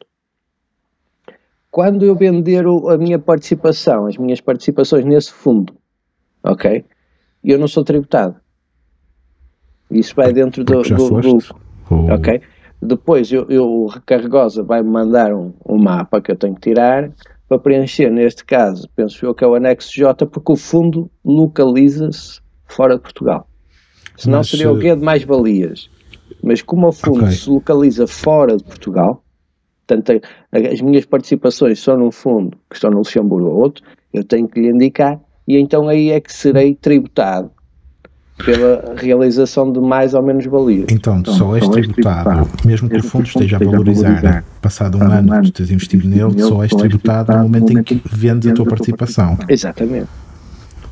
Quando 1.70 2.04
eu 2.04 2.16
vender 2.16 2.66
o- 2.66 2.88
a 2.88 2.98
minha 2.98 3.20
participação, 3.20 4.06
as 4.06 4.16
minhas 4.16 4.40
participações 4.40 5.04
nesse 5.04 5.32
fundo, 5.32 5.76
ok? 6.42 6.84
Eu 7.44 7.56
não 7.58 7.68
sou 7.68 7.84
tributado. 7.84 8.34
Isso 9.90 10.14
vai 10.14 10.32
dentro 10.32 10.64
do, 10.64 10.82
do, 10.82 11.20
do. 11.20 11.38
Ou- 11.90 12.12
Ok? 12.12 12.40
Depois 12.80 13.32
eu, 13.32 13.46
eu, 13.48 13.64
o 13.66 13.86
Recarregosa 13.86 14.62
vai-me 14.62 14.88
mandar 14.88 15.32
um, 15.34 15.52
um 15.68 15.76
mapa 15.78 16.20
que 16.20 16.30
eu 16.30 16.36
tenho 16.36 16.54
que 16.54 16.60
tirar 16.60 17.10
para 17.48 17.58
preencher, 17.58 18.10
neste 18.10 18.44
caso, 18.44 18.88
penso 18.94 19.24
eu 19.24 19.34
que 19.34 19.42
é 19.42 19.46
o 19.46 19.54
anexo 19.54 19.90
J, 19.94 20.26
porque 20.26 20.52
o 20.52 20.56
fundo 20.56 21.10
localiza-se 21.24 22.40
fora 22.66 22.96
de 22.96 23.00
Portugal. 23.00 23.48
Senão 24.16 24.38
Mas, 24.38 24.50
seria 24.50 24.70
o 24.70 24.76
eh, 24.76 24.80
quê 24.82 24.94
de 24.94 25.02
mais-valias. 25.02 25.88
Mas 26.42 26.60
como 26.60 26.88
o 26.88 26.92
fundo 26.92 27.24
Ok. 27.24 27.32
se 27.32 27.48
localiza 27.48 28.06
fora 28.06 28.56
de 28.56 28.64
Portugal, 28.64 29.24
portanto, 29.86 30.20
as 30.52 30.80
minhas 30.82 31.06
participações 31.06 31.80
só 31.80 31.96
num 31.96 32.10
fundo 32.12 32.56
que 32.68 32.76
estão 32.76 32.90
no 32.90 32.98
Luxemburgo 32.98 33.48
ou 33.48 33.60
outro, 33.60 33.82
eu 34.12 34.22
tenho 34.22 34.46
que 34.46 34.60
lhe 34.60 34.68
indicar 34.68 35.18
e 35.46 35.56
então 35.56 35.88
aí 35.88 36.10
é 36.10 36.20
que 36.20 36.32
serei 36.32 36.74
tributado 36.74 37.50
pela 38.44 38.94
realização 38.96 39.72
de 39.72 39.80
mais 39.80 40.14
ou 40.14 40.22
menos 40.22 40.46
valias. 40.46 40.86
Então, 40.90 41.20
tu 41.22 41.32
só 41.32 41.56
és 41.56 41.68
tributado, 41.68 42.48
mesmo 42.64 42.88
que 42.88 42.96
o 42.96 43.02
fundo 43.02 43.26
esteja 43.26 43.56
a 43.56 43.58
valorizar, 43.58 44.44
passado 44.62 44.96
um 44.98 45.02
ano 45.02 45.42
que 45.42 45.50
tu 45.50 45.56
tens 45.58 45.70
investido 45.70 46.08
nele, 46.08 46.40
só 46.42 46.62
és 46.62 46.72
tributado 46.72 47.32
no 47.32 47.42
momento 47.42 47.72
em 47.76 47.82
que 47.82 48.00
vendes 48.10 48.50
a 48.50 48.54
tua 48.54 48.66
participação. 48.66 49.36
Exatamente. 49.48 50.06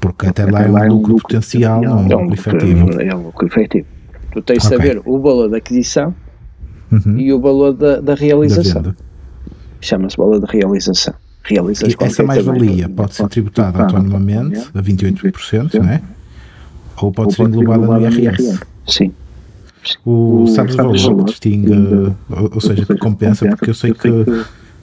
Porque 0.00 0.26
até 0.26 0.44
lá 0.44 0.62
é 0.64 0.90
um 0.90 0.94
lucro 0.94 1.16
potencial, 1.16 1.80
não 1.80 2.06
É 2.10 2.16
um 2.16 2.22
lucro 2.24 2.34
efetivo. 2.34 3.00
é 3.00 3.14
um 3.14 3.22
lucro 3.22 3.46
efetivo. 3.46 3.86
Tu 4.32 4.42
tens 4.42 4.62
de 4.62 4.68
saber 4.68 5.00
o 5.04 5.18
valor 5.20 5.48
da 5.48 5.56
aquisição 5.56 6.14
Uhum. 6.92 7.18
e 7.18 7.32
o 7.32 7.40
valor 7.40 7.72
da, 7.72 8.14
realização. 8.14 8.94
Chama-se 9.80 10.16
valor 10.16 10.40
de 10.40 10.46
realização. 10.52 11.14
Realizas 11.42 11.94
essa 12.00 12.22
mais-valia 12.22 12.88
pode 12.88 13.14
ser 13.14 13.28
tributada 13.28 13.82
autonomamente 13.82 14.68
a 14.74 14.82
28%, 14.82 15.74
não 15.74 15.88
é? 15.90 16.00
Ou 17.00 17.12
pode 17.12 17.34
ser 17.34 17.42
englobada 17.42 17.86
no 17.86 18.00
IRS. 18.00 18.60
Sim. 18.86 19.12
O, 20.04 20.46
sabes 20.48 20.74
o 20.74 20.78
valor 20.78 21.16
que 21.18 21.24
distingue, 21.24 21.72
ou, 21.72 22.50
ou 22.54 22.60
seja, 22.60 22.84
que 22.84 22.96
compensa, 22.98 23.46
porque 23.48 23.70
eu 23.70 23.74
sei 23.74 23.92
que 23.92 24.08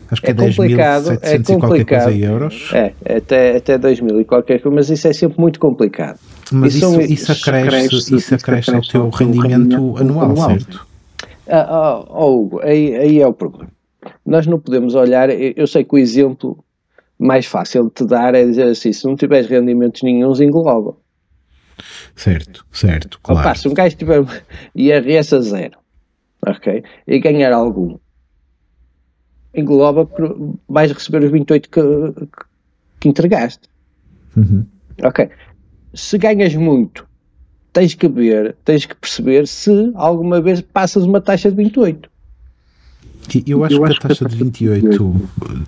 acho 0.10 0.22
que 0.22 0.28
é, 0.28 0.32
É 0.32 0.34
complicado, 0.34 1.10
10.700 1.10 1.50
é 1.50 1.54
e 1.54 1.60
qualquer 1.60 1.86
coisa 1.86 2.12
euros, 2.12 2.70
É, 2.74 2.94
até, 3.18 3.58
até 3.58 3.78
2000 3.78 4.22
e 4.22 4.26
qualquer 4.26 4.62
coisa, 4.62 4.76
mas 4.76 4.90
isso 4.90 5.08
é 5.08 5.14
sempre 5.14 5.40
muito 5.42 5.60
complicado. 5.60 6.20
mas 6.52 6.76
isso, 6.76 6.90
são- 6.92 7.02
isso, 7.02 7.32
acresce, 7.32 8.16
isso 8.16 8.36
acresce 8.36 8.74
ao 8.74 8.82
teu 8.82 9.10
rendimento 9.10 9.98
anual, 9.98 10.36
certo? 10.38 10.88
Ah, 11.50 12.06
oh, 12.10 12.26
oh, 12.26 12.38
Hugo, 12.42 12.60
aí, 12.64 12.96
aí 12.96 13.20
é 13.20 13.28
o 13.28 13.34
problema. 13.34 13.70
Nós 14.26 14.48
não 14.48 14.58
podemos 14.60 14.96
olhar, 14.96 15.30
eu, 15.30 15.54
eu 15.58 15.68
sei 15.68 15.84
que 15.84 15.96
o 15.96 15.98
exemplo 15.98 16.64
mais 17.20 17.46
fácil 17.46 17.86
de 17.86 17.90
te 17.92 18.06
dar 18.06 18.34
é 18.36 18.46
dizer 18.46 18.64
assim, 18.68 18.94
se 18.94 19.06
não 19.06 19.16
tiveres 19.18 19.48
rendimentos 19.50 20.02
nenhuns, 20.02 20.40
engloba. 20.40 20.96
Certo, 22.16 22.66
certo, 22.72 23.20
Opa, 23.24 23.42
claro. 23.42 23.60
se 23.60 23.68
um 23.68 23.74
gajo 23.74 23.96
tiver 23.96 24.24
IRS 24.76 25.36
a 25.36 25.42
zero, 25.42 25.78
ok, 26.46 26.84
e 27.08 27.20
ganhar 27.20 27.54
algum, 27.54 27.98
engloba, 29.54 30.10
vais 30.68 30.92
receber 30.92 31.24
os 31.24 31.32
28 31.32 31.70
que, 31.70 31.82
que 33.00 33.10
entregaste. 33.10 33.70
Uhum. 34.36 34.66
Ok. 35.04 35.30
Se 35.94 36.18
ganhas 36.18 36.56
muito, 36.56 37.08
tens 37.72 37.94
que 37.94 38.08
ver, 38.08 38.56
tens 38.66 38.86
que 38.86 38.96
perceber 38.96 39.48
se 39.48 39.92
alguma 39.96 40.42
vez 40.42 40.62
passas 40.62 41.04
uma 41.04 41.22
taxa 41.22 41.52
de 41.52 41.58
28. 41.58 42.10
E 43.34 43.44
Eu 43.52 43.64
acho 43.64 43.80
que 43.82 43.92
a 43.92 43.96
taxa 44.10 44.26
de 44.26 44.36
28 44.36 45.16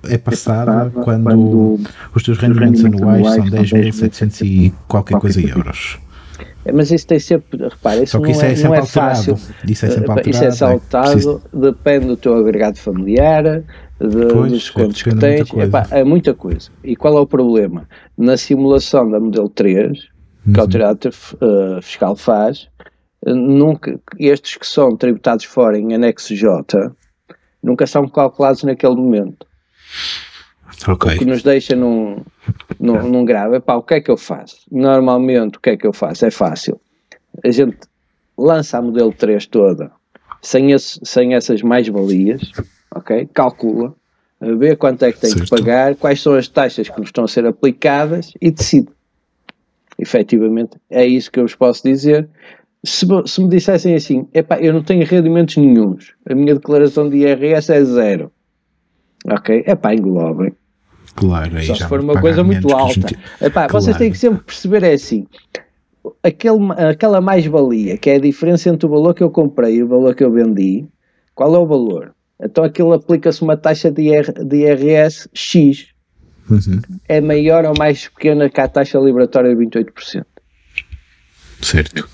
é 0.09 0.17
passada 0.17 0.89
quando 1.03 1.79
os 2.13 2.23
teus 2.23 2.37
rendimentos 2.37 2.83
anuais 2.83 3.25
são 3.35 3.45
10.700 3.45 4.41
e 4.45 4.73
qualquer 4.87 5.17
coisa 5.19 5.39
euros. 5.41 5.97
É, 6.65 6.71
Mas 6.71 6.91
isso 6.91 7.07
tem 7.07 7.19
sempre, 7.19 7.63
repara, 7.67 8.03
isso 8.03 8.13
Só 8.13 8.17
que 8.19 8.23
não 8.25 8.31
isso 8.31 8.41
é, 8.43 8.47
é 8.47 8.49
não 8.49 8.55
sempre 8.57 8.77
é 8.77 8.79
alterado. 8.81 9.15
fácil. 9.15 9.33
Isso 9.67 9.85
é 9.85 9.89
sempre 9.89 10.05
Eh, 10.05 10.09
alterado. 10.09 10.29
Isso 10.29 10.43
é 10.43 10.47
é 10.47 10.51
saltado, 10.51 11.11
preciso- 11.11 11.41
depende 11.53 12.05
do 12.07 12.17
teu 12.17 12.35
agregado 12.35 12.77
familiar, 12.79 13.43
de, 13.43 14.25
Pois, 14.33 14.51
dos 14.51 14.61
descontos 14.63 15.01
que 15.01 15.09
muita 15.11 15.27
tens, 15.27 15.49
coisa. 15.49 15.67
Epá, 15.67 15.87
é 15.91 16.03
muita 16.03 16.33
coisa. 16.33 16.69
E 16.83 16.95
qual 16.95 17.17
é 17.17 17.21
o 17.21 17.27
problema? 17.27 17.87
Na 18.17 18.35
simulação 18.35 19.09
da 19.09 19.19
modelo 19.19 19.47
3, 19.49 19.99
que 19.99 20.49
Uhum. 20.49 20.55
a 20.57 20.61
autoridade 20.61 21.07
eh, 21.07 21.79
fiscal 21.81 22.15
faz, 22.15 22.67
eh, 23.25 23.33
nunca, 23.33 23.97
estes 24.19 24.57
que 24.57 24.67
são 24.67 24.97
tributados 24.97 25.45
fora 25.45 25.77
em 25.79 25.93
anexo 25.93 26.35
J, 26.35 26.91
nunca 27.65 27.87
são 27.87 28.07
calculados 28.07 28.63
naquele 28.63 28.95
momento. 28.95 29.45
Ok. 30.87 31.17
que 31.17 31.25
nos 31.25 31.41
deixa 31.41 31.75
num, 31.75 32.23
num, 32.79 33.01
num 33.09 33.25
grave. 33.25 33.57
Epá, 33.57 33.75
o 33.75 33.81
que 33.81 33.95
é 33.95 34.01
que 34.01 34.11
eu 34.11 34.17
faço? 34.17 34.57
Normalmente, 34.71 35.57
o 35.57 35.59
que 35.59 35.71
é 35.71 35.77
que 35.77 35.87
eu 35.87 35.93
faço? 35.93 36.25
É 36.25 36.31
fácil. 36.31 36.79
A 37.43 37.49
gente 37.49 37.77
lança 38.37 38.77
a 38.77 38.81
modelo 38.81 39.11
3 39.11 39.47
toda 39.47 39.91
sem, 40.41 40.71
esse, 40.71 40.99
sem 41.03 41.33
essas 41.33 41.61
mais-valias, 41.61 42.51
ok? 42.93 43.27
Calcula, 43.33 43.95
vê 44.39 44.75
quanto 44.75 45.03
é 45.03 45.11
que 45.11 45.19
tem 45.19 45.31
que 45.31 45.39
Certo. 45.39 45.49
pagar, 45.49 45.95
quais 45.95 46.21
são 46.21 46.35
as 46.35 46.47
taxas 46.47 46.87
que 46.87 46.99
nos 46.99 47.07
estão 47.09 47.23
a 47.23 47.27
ser 47.27 47.45
aplicadas 47.45 48.31
e 48.39 48.51
decide. 48.51 48.89
Efetivamente, 49.97 50.77
é 50.89 51.05
isso 51.05 51.31
que 51.31 51.39
eu 51.39 51.45
vos 51.45 51.55
posso 51.55 51.81
dizer. 51.83 52.27
Se, 52.85 53.05
se 53.25 53.41
me 53.41 53.49
dissessem 53.49 53.95
assim, 53.95 54.27
epá, 54.33 54.59
eu 54.59 54.71
não 54.73 54.83
tenho 54.83 55.05
rendimentos 55.05 55.57
nenhuns, 55.57 56.13
a 56.29 56.35
minha 56.35 56.53
declaração 56.53 57.09
de 57.09 57.17
IRS 57.17 57.71
é 57.71 57.83
zero. 57.83 58.31
Ok? 59.27 59.63
Epá, 59.65 59.93
englobem. 59.93 60.53
Claro, 61.15 61.57
aí 61.57 61.65
Só 61.65 61.73
já 61.73 61.85
se 61.85 61.89
for 61.89 61.99
uma 62.01 62.19
coisa 62.19 62.43
muito 62.43 62.71
alta. 62.73 62.93
gente- 62.93 63.17
Epá, 63.41 63.67
Vocês 63.67 63.85
Claro. 63.95 63.99
têm 63.99 64.11
que 64.11 64.17
sempre 64.17 64.43
perceber 64.43 64.83
é 64.83 64.93
assim. 64.93 65.25
Aquele, 66.21 66.57
aquela 66.89 67.19
mais-valia, 67.21 67.97
que 67.97 68.09
é 68.09 68.15
a 68.15 68.19
diferença 68.19 68.69
entre 68.69 68.85
o 68.85 68.89
valor 68.89 69.13
que 69.15 69.23
eu 69.23 69.31
comprei 69.31 69.77
e 69.77 69.83
o 69.83 69.87
valor 69.87 70.13
que 70.13 70.23
eu 70.23 70.31
vendi, 70.31 70.85
qual 71.33 71.55
é 71.55 71.57
o 71.57 71.65
valor? 71.65 72.13
Então 72.39 72.63
aquilo 72.63 72.93
aplica-se 72.93 73.41
uma 73.41 73.55
taxa 73.57 73.89
de, 73.89 74.03
IR, 74.03 74.31
de 74.45 74.57
IRS 74.57 75.27
X. 75.33 75.87
Uhum. 76.49 76.79
É 77.07 77.19
maior 77.21 77.65
ou 77.65 77.73
mais 77.77 78.07
pequena 78.09 78.49
que 78.49 78.61
a 78.61 78.67
taxa 78.67 78.99
liberatória 78.99 79.49
de 79.49 79.55
28%. 79.65 80.25
Certo. 81.61 82.07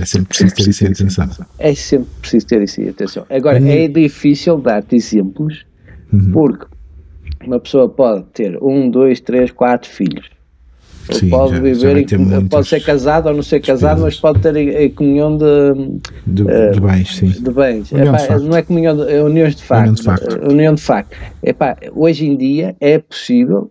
É 0.00 0.04
sempre 0.04 0.28
preciso 0.28 0.54
ter 0.54 0.68
isso 0.68 0.84
em 0.84 0.88
atenção. 0.88 1.28
É 1.58 1.74
sempre 1.74 2.08
preciso 2.20 2.46
ter 2.46 2.62
isso 2.62 2.80
em 2.80 2.88
atenção. 2.88 3.24
Agora, 3.30 3.60
Uhum. 3.60 3.68
é 3.68 3.88
difícil 3.88 4.58
dar-te 4.58 4.96
exemplos, 4.96 5.64
Uhum. 6.12 6.32
porque 6.32 6.66
uma 7.46 7.60
pessoa 7.60 7.88
pode 7.88 8.24
ter 8.32 8.58
um, 8.62 8.90
dois, 8.90 9.20
três, 9.20 9.50
quatro 9.52 9.88
filhos. 9.90 10.28
Sim, 11.12 11.28
pode 11.28 11.50
já- 11.50 11.56
já 11.56 11.62
viver, 11.62 12.06
ter 12.06 12.18
pode 12.48 12.66
ser 12.66 12.80
casado 12.82 13.26
ou 13.28 13.34
não 13.34 13.42
ser 13.42 13.60
casado, 13.60 14.00
mas 14.00 14.18
pode 14.18 14.40
ter 14.40 14.56
em, 14.56 14.70
em 14.70 14.90
comunhão 14.90 15.36
de, 15.36 16.00
De, 16.26 16.50
eh, 16.50 16.70
de 16.70 16.80
bens, 16.80 17.16
sim. 17.16 17.26
de 17.28 17.50
bens. 17.50 17.90
De 17.90 18.00
Epá, 18.00 18.18
facto. 18.18 18.42
não 18.42 18.56
é 18.56 18.62
comunhão 18.62 18.96
de, 18.96 19.12
é 19.12 19.22
uniões 19.22 19.54
de 19.54 19.62
facto. 19.64 19.82
União 19.82 19.94
de 19.94 20.02
facto. 20.02 20.28
eh, 20.42 20.48
União 20.48 20.74
de 20.74 20.80
facto. 20.82 21.14
Epá, 21.42 21.76
hoje 21.94 22.26
em 22.26 22.34
dia 22.38 22.74
é 22.80 22.98
possível, 22.98 23.70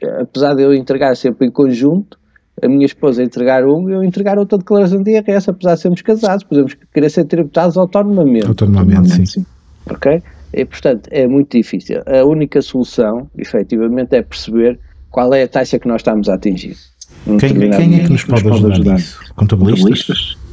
eh, 0.00 0.22
apesar 0.22 0.54
de 0.54 0.62
eu 0.62 0.72
entregar 0.74 1.14
sempre 1.16 1.46
em 1.46 1.50
conjunto, 1.50 2.18
a 2.62 2.68
minha 2.68 2.86
esposa 2.86 3.22
entregar 3.22 3.64
um 3.64 3.88
e 3.88 3.92
eu 3.92 4.02
entregar 4.02 4.38
outra 4.38 4.58
declaração 4.58 5.02
de 5.02 5.12
IRS, 5.12 5.50
apesar 5.50 5.74
de 5.74 5.80
sermos 5.80 6.02
casados, 6.02 6.44
podemos 6.44 6.76
querer 6.92 7.10
ser 7.10 7.24
tributados 7.24 7.76
autonomamente. 7.76 8.46
Autonomamente, 8.46 9.26
sim. 9.26 9.46
Ok? 9.90 10.22
E, 10.52 10.64
portanto, 10.64 11.08
é 11.10 11.26
muito 11.26 11.56
difícil. 11.56 12.02
A 12.06 12.24
única 12.24 12.62
solução, 12.62 13.30
efetivamente, 13.36 14.14
é 14.14 14.22
perceber 14.22 14.78
qual 15.10 15.32
é 15.34 15.42
a 15.42 15.48
taxa 15.48 15.78
que 15.78 15.86
nós 15.86 16.00
estamos 16.00 16.28
a 16.28 16.34
atingir. 16.34 16.76
Quem, 17.24 17.36
determinado 17.36 17.82
quem 17.82 17.94
é 17.94 18.04
que 18.04 18.10
nos 18.10 18.24
pode 18.24 18.48
ajudar 18.48 18.78
nisso? 18.78 19.20
Contabilistas? 19.34 20.36
É, 20.44 20.47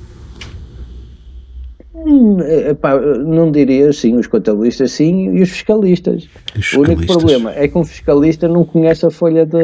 epá, 2.69 2.99
não 2.99 3.51
diria 3.51 3.91
sim, 3.93 4.15
os 4.17 4.27
contabilistas 4.27 4.91
sim 4.91 5.35
e 5.35 5.41
os 5.41 5.49
fiscalistas. 5.49 6.27
Os 6.57 6.73
O 6.73 6.81
único 6.81 7.01
fiscalistas? 7.01 7.15
problema 7.17 7.51
é 7.55 7.67
que 7.67 7.77
um 7.77 7.83
fiscalista 7.83 8.47
não 8.47 8.63
conhece 8.65 9.05
a 9.05 9.09
folha 9.11 9.45
de. 9.45 9.57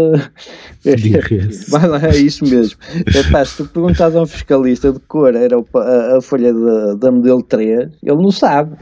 De. 0.83 1.69
Vai 1.69 1.87
lá, 1.87 2.01
é 2.03 2.17
isso 2.17 2.43
mesmo. 2.43 2.77
Epá, 3.15 3.45
se 3.45 3.57
tu 3.57 3.69
perguntas 3.69 4.15
a 4.15 4.21
um 4.21 4.25
fiscalista 4.25 4.91
de 4.91 4.99
cor 5.01 5.35
era 5.35 5.55
a, 5.57 6.17
a 6.17 6.21
folha 6.21 6.53
da- 6.53 6.95
da 6.95 7.11
modelo 7.11 7.43
3, 7.43 7.89
ele 8.03 8.15
não 8.21 8.31
sabe. 8.31 8.75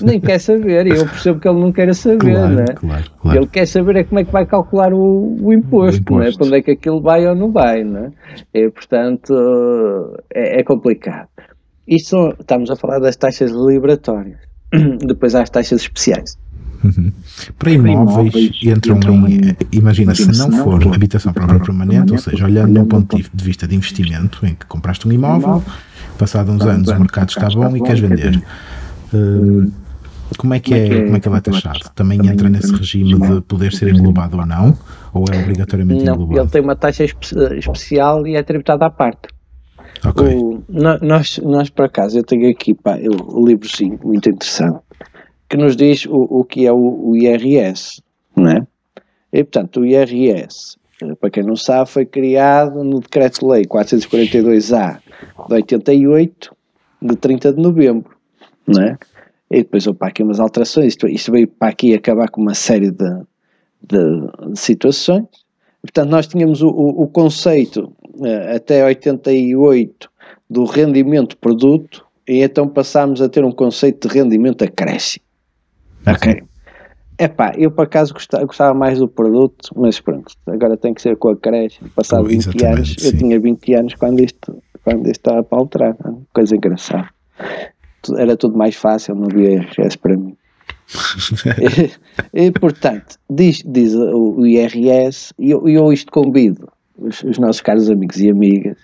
Nem 0.00 0.20
quer 0.20 0.38
saber, 0.38 0.86
e 0.86 0.90
eu 0.90 1.04
percebo 1.06 1.40
que 1.40 1.48
ele 1.48 1.58
não 1.60 1.72
quer 1.72 1.94
saber, 1.94 2.18
Claro, 2.34 2.54
né? 2.54 2.64
claro, 2.76 3.04
claro. 3.20 3.38
Ele 3.38 3.46
quer 3.46 3.66
saber 3.66 3.96
é 3.96 4.04
como 4.04 4.20
é 4.20 4.24
que 4.24 4.32
vai 4.32 4.46
calcular 4.46 4.92
o, 4.94 5.36
o 5.42 5.52
imposto, 5.52 6.14
O 6.14 6.22
é? 6.22 6.28
imposto. 6.28 6.38
para 6.38 6.46
onde 6.46 6.56
é 6.56 6.62
que 6.62 6.70
aquilo 6.70 7.00
vai 7.02 7.26
ou 7.26 7.34
não 7.34 7.50
vai, 7.50 7.82
não 7.84 8.04
é? 8.06 8.10
E, 8.54 8.70
portanto, 8.70 9.34
é, 10.32 10.60
é 10.60 10.62
complicado. 10.64 11.28
Estamos 11.86 12.70
a 12.70 12.76
falar 12.76 12.98
das 13.00 13.16
taxas 13.16 13.50
liberatórias. 13.50 14.38
Depois 15.06 15.34
há 15.34 15.42
as 15.42 15.50
taxas 15.50 15.82
especiais. 15.82 16.38
Para 17.58 17.70
imóveis 17.70 18.34
imóveis 18.34 18.58
entram 18.62 18.96
entram 18.96 19.28
em. 19.28 19.34
em- 19.50 19.56
Imagina, 19.72 20.14
se 20.14 20.26
não 20.36 20.50
for 20.64 20.82
habitação 20.94 21.32
própria 21.32 21.60
permanente, 21.60 22.10
ou 22.12 22.18
seja, 22.18 22.44
olhando 22.44 22.72
num 22.72 22.86
ponto 22.86 23.16
de 23.16 23.30
de 23.32 23.44
vista 23.44 23.68
de 23.68 23.76
investimento, 23.76 24.44
em 24.44 24.54
que 24.54 24.66
compraste 24.66 25.06
um 25.06 25.12
imóvel, 25.12 25.62
passado 26.18 26.50
uns 26.50 26.62
anos 26.66 26.88
o 26.88 26.98
mercado 26.98 27.28
está 27.30 27.48
bom 27.48 27.76
e 27.76 27.80
queres 27.82 28.00
vender. 28.00 28.42
Uh, 29.14 29.70
Como 30.38 30.54
é 30.54 30.58
que 30.60 30.74
é, 30.74 31.04
como 31.04 31.16
é 31.16 31.20
que 31.20 31.28
ele 31.28 31.36
é 31.36 31.40
taxado? 31.40 31.90
Também 31.94 32.18
entra 32.26 32.48
nesse 32.48 32.72
regime 32.74 33.14
de 33.20 33.40
poder 33.42 33.72
ser 33.72 33.94
englobado 33.94 34.38
ou 34.38 34.46
não? 34.46 34.76
Ou 35.12 35.24
é 35.30 35.38
obrigatoriamente 35.38 36.04
Não, 36.04 36.14
ele 36.14 36.22
englobado? 36.24 36.50
tem 36.50 36.62
uma 36.62 36.74
taxa 36.74 37.04
espe- 37.04 37.36
especial 37.58 38.26
e 38.26 38.34
é 38.34 38.42
tributada 38.42 38.86
à 38.86 38.90
parte. 38.90 39.28
O- 40.32 40.62
nós, 41.00 41.38
nós, 41.38 41.70
por 41.70 41.84
acaso, 41.86 42.18
eu 42.18 42.24
tenho 42.24 42.50
aqui 42.50 42.74
pá, 42.74 42.96
o 42.98 43.46
livrozinho 43.46 43.98
muito 44.02 44.28
interessante 44.28 44.78
que 45.48 45.56
nos 45.56 45.76
diz 45.76 46.06
o, 46.06 46.16
o 46.40 46.44
que 46.44 46.66
é 46.66 46.72
o, 46.72 46.76
o 47.10 47.16
IRS, 47.16 48.02
não 48.34 48.50
é? 48.50 48.66
E, 49.32 49.44
portanto, 49.44 49.80
o 49.80 49.86
IRS, 49.86 50.76
eh, 51.02 51.14
para 51.14 51.30
quem 51.30 51.42
não 51.44 51.56
sabe, 51.56 51.90
foi 51.90 52.06
criado 52.06 52.82
no 52.82 53.00
Decreto-Lei 53.00 53.64
442-A 53.66 54.98
de 55.48 55.54
88, 55.54 56.56
de 57.02 57.16
30 57.16 57.52
de 57.52 57.62
novembro, 57.62 58.14
não 58.66 58.82
é? 58.82 58.96
E 59.50 59.58
depois 59.58 59.86
houve 59.86 59.98
aqui 60.02 60.22
umas 60.22 60.40
alterações, 60.40 60.88
isto, 60.88 61.06
isto 61.06 61.30
veio 61.30 61.46
para 61.46 61.68
aqui 61.68 61.94
acabar 61.94 62.28
com 62.30 62.40
uma 62.40 62.54
série 62.54 62.90
de, 62.90 63.10
de, 63.82 64.52
de 64.52 64.58
situações. 64.58 65.26
Portanto, 65.82 66.10
nós 66.10 66.26
tínhamos 66.26 66.62
o, 66.62 66.68
o, 66.68 67.02
o 67.02 67.08
conceito 67.08 67.92
eh, 68.24 68.56
até 68.56 68.84
88 68.84 70.08
do 70.48 70.64
rendimento 70.64 71.36
produto 71.36 72.04
e 72.26 72.42
então 72.42 72.68
passámos 72.68 73.20
a 73.20 73.28
ter 73.28 73.44
um 73.44 73.50
conceito 73.50 74.08
de 74.08 74.14
rendimento 74.14 74.62
acréscimo. 74.62 75.24
Ok. 76.06 76.42
Epá, 77.18 77.52
eu 77.56 77.70
por 77.70 77.82
acaso 77.82 78.14
gostava, 78.14 78.44
gostava 78.44 78.74
mais 78.74 78.98
do 78.98 79.06
produto, 79.06 79.70
mas 79.76 80.00
pronto, 80.00 80.32
agora 80.46 80.76
tem 80.76 80.94
que 80.94 81.02
ser 81.02 81.16
com 81.16 81.28
acréscimo. 81.28 81.88
Passado 81.90 82.24
Oh, 82.24 82.28
20 82.28 82.38
exatamente, 82.38 82.64
anos, 82.66 82.96
eu 83.04 83.10
sim. 83.10 83.16
tinha 83.18 83.40
20 83.40 83.74
anos 83.74 83.94
quando 83.94 84.20
isto, 84.20 84.62
quando 84.84 85.06
isto 85.06 85.18
estava 85.18 85.42
para 85.42 85.58
alterar, 85.58 85.96
é? 86.04 86.10
coisa 86.32 86.56
engraçada. 86.56 87.08
Era 88.16 88.36
tudo 88.36 88.56
mais 88.56 88.74
fácil, 88.74 89.14
não 89.14 89.26
havia 89.30 89.50
IRS 89.52 89.96
para 89.98 90.16
mim. 90.16 90.36
e, 92.32 92.50
portanto, 92.50 93.16
diz, 93.30 93.62
diz 93.64 93.94
o, 93.94 94.40
o 94.40 94.46
IRS, 94.46 95.32
e 95.38 95.50
eu, 95.50 95.66
eu 95.68 95.92
isto 95.92 96.10
convido 96.12 96.68
os, 96.98 97.22
os 97.22 97.38
nossos 97.38 97.60
caros 97.60 97.90
amigos 97.90 98.18
e 98.18 98.30
amigas 98.30 98.76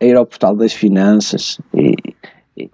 a 0.00 0.04
ir 0.04 0.16
ao 0.16 0.26
portal 0.26 0.56
das 0.56 0.72
finanças. 0.72 1.60
E, 1.74 1.94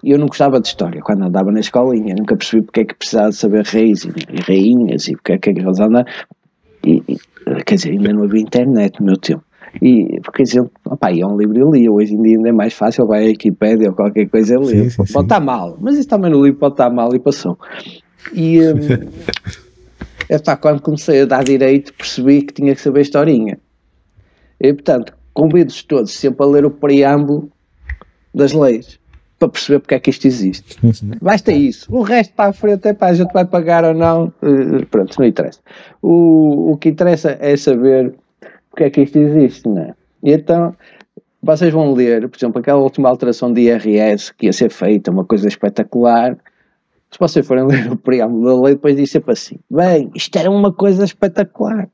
e 0.03 0.11
eu 0.11 0.19
não 0.19 0.27
gostava 0.27 0.61
de 0.61 0.69
história 0.69 1.01
quando 1.03 1.25
andava 1.25 1.51
na 1.51 1.61
escolinha, 1.61 2.15
nunca 2.17 2.37
percebi 2.37 2.63
porque 2.63 2.81
é 2.81 2.85
que 2.85 2.95
precisava 2.95 3.31
de 3.31 3.37
saber 3.37 3.65
reis 3.65 4.05
e, 4.05 4.09
e 4.09 4.41
rainhas 4.41 5.09
e 5.09 5.13
porque 5.13 5.33
é 5.33 5.39
que 5.39 5.51
eles 5.51 5.81
andam. 5.81 6.05
E, 6.85 7.03
e, 7.09 7.19
quer 7.65 7.75
dizer, 7.75 7.91
ainda 7.91 8.13
não 8.13 8.25
havia 8.25 8.41
internet 8.41 9.01
no 9.01 9.07
meu 9.07 9.17
tempo. 9.17 9.45
E, 9.83 10.21
porque 10.23 10.45
dizer, 10.45 10.65
opá, 10.85 11.11
é 11.11 11.27
um 11.27 11.37
livro 11.37 11.59
eu 11.59 11.71
li, 11.71 11.89
hoje 11.89 12.15
em 12.15 12.23
dia 12.23 12.37
ainda 12.37 12.49
é 12.49 12.53
mais 12.53 12.75
fácil, 12.75 13.07
vai 13.07 13.25
à 13.25 13.27
Wikipédia 13.27 13.89
ou 13.89 13.95
qualquer 13.95 14.29
coisa 14.29 14.55
e 14.55 14.59
lê. 14.59 14.91
Pode 14.91 15.11
sim. 15.11 15.21
estar 15.21 15.41
mal, 15.41 15.77
mas 15.81 15.99
isso 15.99 16.09
também 16.09 16.31
no 16.31 16.43
livro 16.43 16.61
pode 16.61 16.75
estar 16.75 16.91
mal 16.91 17.15
e 17.15 17.19
passou. 17.19 17.59
E 18.33 18.59
epá, 20.29 20.57
quando 20.57 20.81
comecei 20.81 21.23
a 21.23 21.27
dar 21.27 21.45
direito 21.45 21.93
percebi 21.95 22.43
que 22.43 22.55
tinha 22.55 22.75
que 22.75 22.81
saber 22.81 23.03
historinha. 23.03 23.59
E 24.61 24.73
portanto, 24.73 25.13
convido-os 25.33 25.83
todos 25.83 26.13
sempre 26.13 26.45
a 26.45 26.49
ler 26.49 26.65
o 26.65 26.71
preâmbulo 26.71 27.51
das 28.35 28.53
leis 28.53 28.99
para 29.39 29.49
perceber 29.49 29.81
porque 29.81 29.95
é 29.95 30.01
que 30.01 30.11
isto 30.11 30.27
existe. 30.27 30.79
Basta 31.21 31.53
isso. 31.53 31.95
O 31.95 32.03
resto 32.03 32.33
para 32.35 32.51
a 32.51 32.53
frente, 32.53 32.89
é 32.89 32.93
pá, 32.93 33.09
a 33.09 33.15
gente 33.15 33.33
vai 33.33 33.45
pagar 33.45 33.85
ou 33.85 33.95
não. 33.95 34.33
eh, 34.43 34.85
pronto, 34.91 35.19
não 35.19 35.27
interessa. 35.27 35.61
O, 36.01 36.73
o 36.73 36.77
que 36.77 36.89
interessa 36.89 37.37
é 37.41 37.57
saber 37.57 38.15
porque 38.71 38.85
é 38.85 38.91
que 38.91 39.03
isto 39.03 39.19
existe, 39.19 39.69
não 39.69 39.83
é? 39.83 39.95
E 40.23 40.33
então, 40.33 40.75
vocês 41.43 41.73
vão 41.73 41.93
ler, 41.93 42.29
por 42.29 42.37
exemplo, 42.37 42.59
aquela 42.59 42.81
última 42.81 43.09
alteração 43.09 43.53
de 43.53 43.61
IRS 43.63 44.33
que 44.35 44.47
ia 44.47 44.53
ser 44.53 44.71
feita, 44.71 45.11
uma 45.11 45.25
coisa 45.25 45.47
espetacular. 45.47 46.37
Se 47.15 47.21
vocês 47.21 47.47
forem 47.47 47.65
ler 47.69 47.93
o 47.93 47.97
preâmbulo 47.97 48.45
da 48.45 48.63
lei, 48.65 48.75
depois 48.75 48.97
diz 48.97 49.09
sempre 49.09 49.33
assim: 49.33 49.57
bem, 49.71 50.11
isto 50.17 50.37
era 50.37 50.51
uma 50.51 50.73
coisa 50.73 51.05
espetacular. 51.05 51.89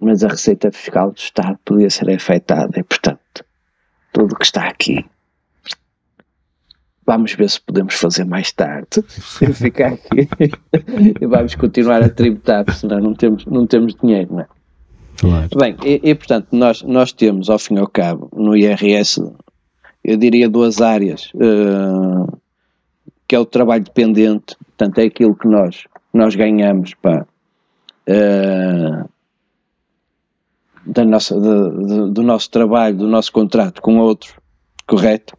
Mas 0.00 0.22
a 0.22 0.28
receita 0.28 0.70
fiscal 0.70 1.10
do 1.10 1.18
Estado 1.18 1.58
podia 1.64 1.90
ser 1.90 2.08
afetada 2.08 2.78
e, 2.78 2.84
portanto, 2.84 3.44
tudo 4.12 4.32
o 4.32 4.38
que 4.38 4.44
está 4.44 4.68
aqui 4.68 5.04
vamos 7.04 7.34
ver 7.34 7.50
se 7.50 7.60
podemos 7.60 7.94
fazer 7.94 8.24
mais 8.24 8.52
tarde 8.52 9.04
e 9.42 9.52
ficar 9.52 9.94
aqui 9.94 10.28
e 11.20 11.26
vamos 11.26 11.56
continuar 11.56 12.02
a 12.04 12.08
tributar, 12.08 12.64
porque 12.64 12.78
senão 12.78 13.00
não 13.00 13.14
temos, 13.14 13.44
não 13.46 13.66
temos 13.66 13.96
dinheiro, 14.00 14.32
não 14.32 14.40
é? 14.40 14.46
Claro. 15.18 15.48
Bem, 15.58 15.76
e, 15.84 16.10
e, 16.10 16.14
portanto, 16.14 16.46
nós, 16.52 16.82
nós 16.82 17.12
temos, 17.12 17.50
ao 17.50 17.58
fim 17.58 17.74
e 17.74 17.78
ao 17.80 17.88
cabo, 17.88 18.30
no 18.32 18.56
IRS, 18.56 19.20
eu 20.04 20.16
diria 20.16 20.48
duas 20.48 20.80
áreas, 20.80 21.32
eh, 21.34 22.38
que 23.30 23.36
é 23.36 23.38
o 23.38 23.44
trabalho 23.46 23.84
dependente, 23.84 24.56
portanto, 24.58 24.98
é 24.98 25.04
aquilo 25.04 25.36
que 25.36 25.46
nós, 25.46 25.84
nós 26.12 26.34
ganhamos 26.34 26.94
para, 26.94 27.24
eh, 28.04 29.04
da 30.84 31.04
nossa, 31.04 31.38
de- 31.40 31.86
de- 31.86 32.10
do 32.12 32.22
nosso 32.24 32.50
trabalho, 32.50 32.96
do 32.96 33.06
nosso 33.06 33.30
contrato 33.30 33.80
com 33.80 33.98
outro, 33.98 34.34
correto? 34.84 35.36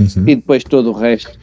Uhum. 0.00 0.26
e 0.26 0.34
depois 0.36 0.64
todo 0.64 0.88
o 0.88 0.92
resto, 0.92 1.38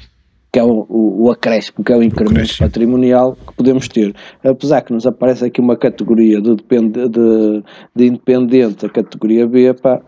que 0.52 0.58
é 0.60 0.64
o, 0.64 0.88
o, 0.90 1.26
o 1.26 1.32
acréscimo, 1.32 1.84
que 1.86 1.94
é 1.94 1.96
o 1.96 2.02
incremento 2.02 2.34
acréscimo. 2.40 2.68
patrimonial 2.68 3.36
que 3.48 3.54
podemos 3.54 3.88
ter. 3.88 4.16
Apesar 4.44 4.82
que 4.82 4.92
nos 4.92 5.06
aparece 5.06 5.46
aqui 5.46 5.62
uma 5.62 5.78
categoria 5.78 6.42
de, 6.42 6.56
depende- 6.56 7.08
de, 7.08 7.64
de 7.96 8.08
independente, 8.08 8.88
a 8.88 8.90
categoria 8.90 9.46
B, 9.48 9.72
pá, 9.76 10.02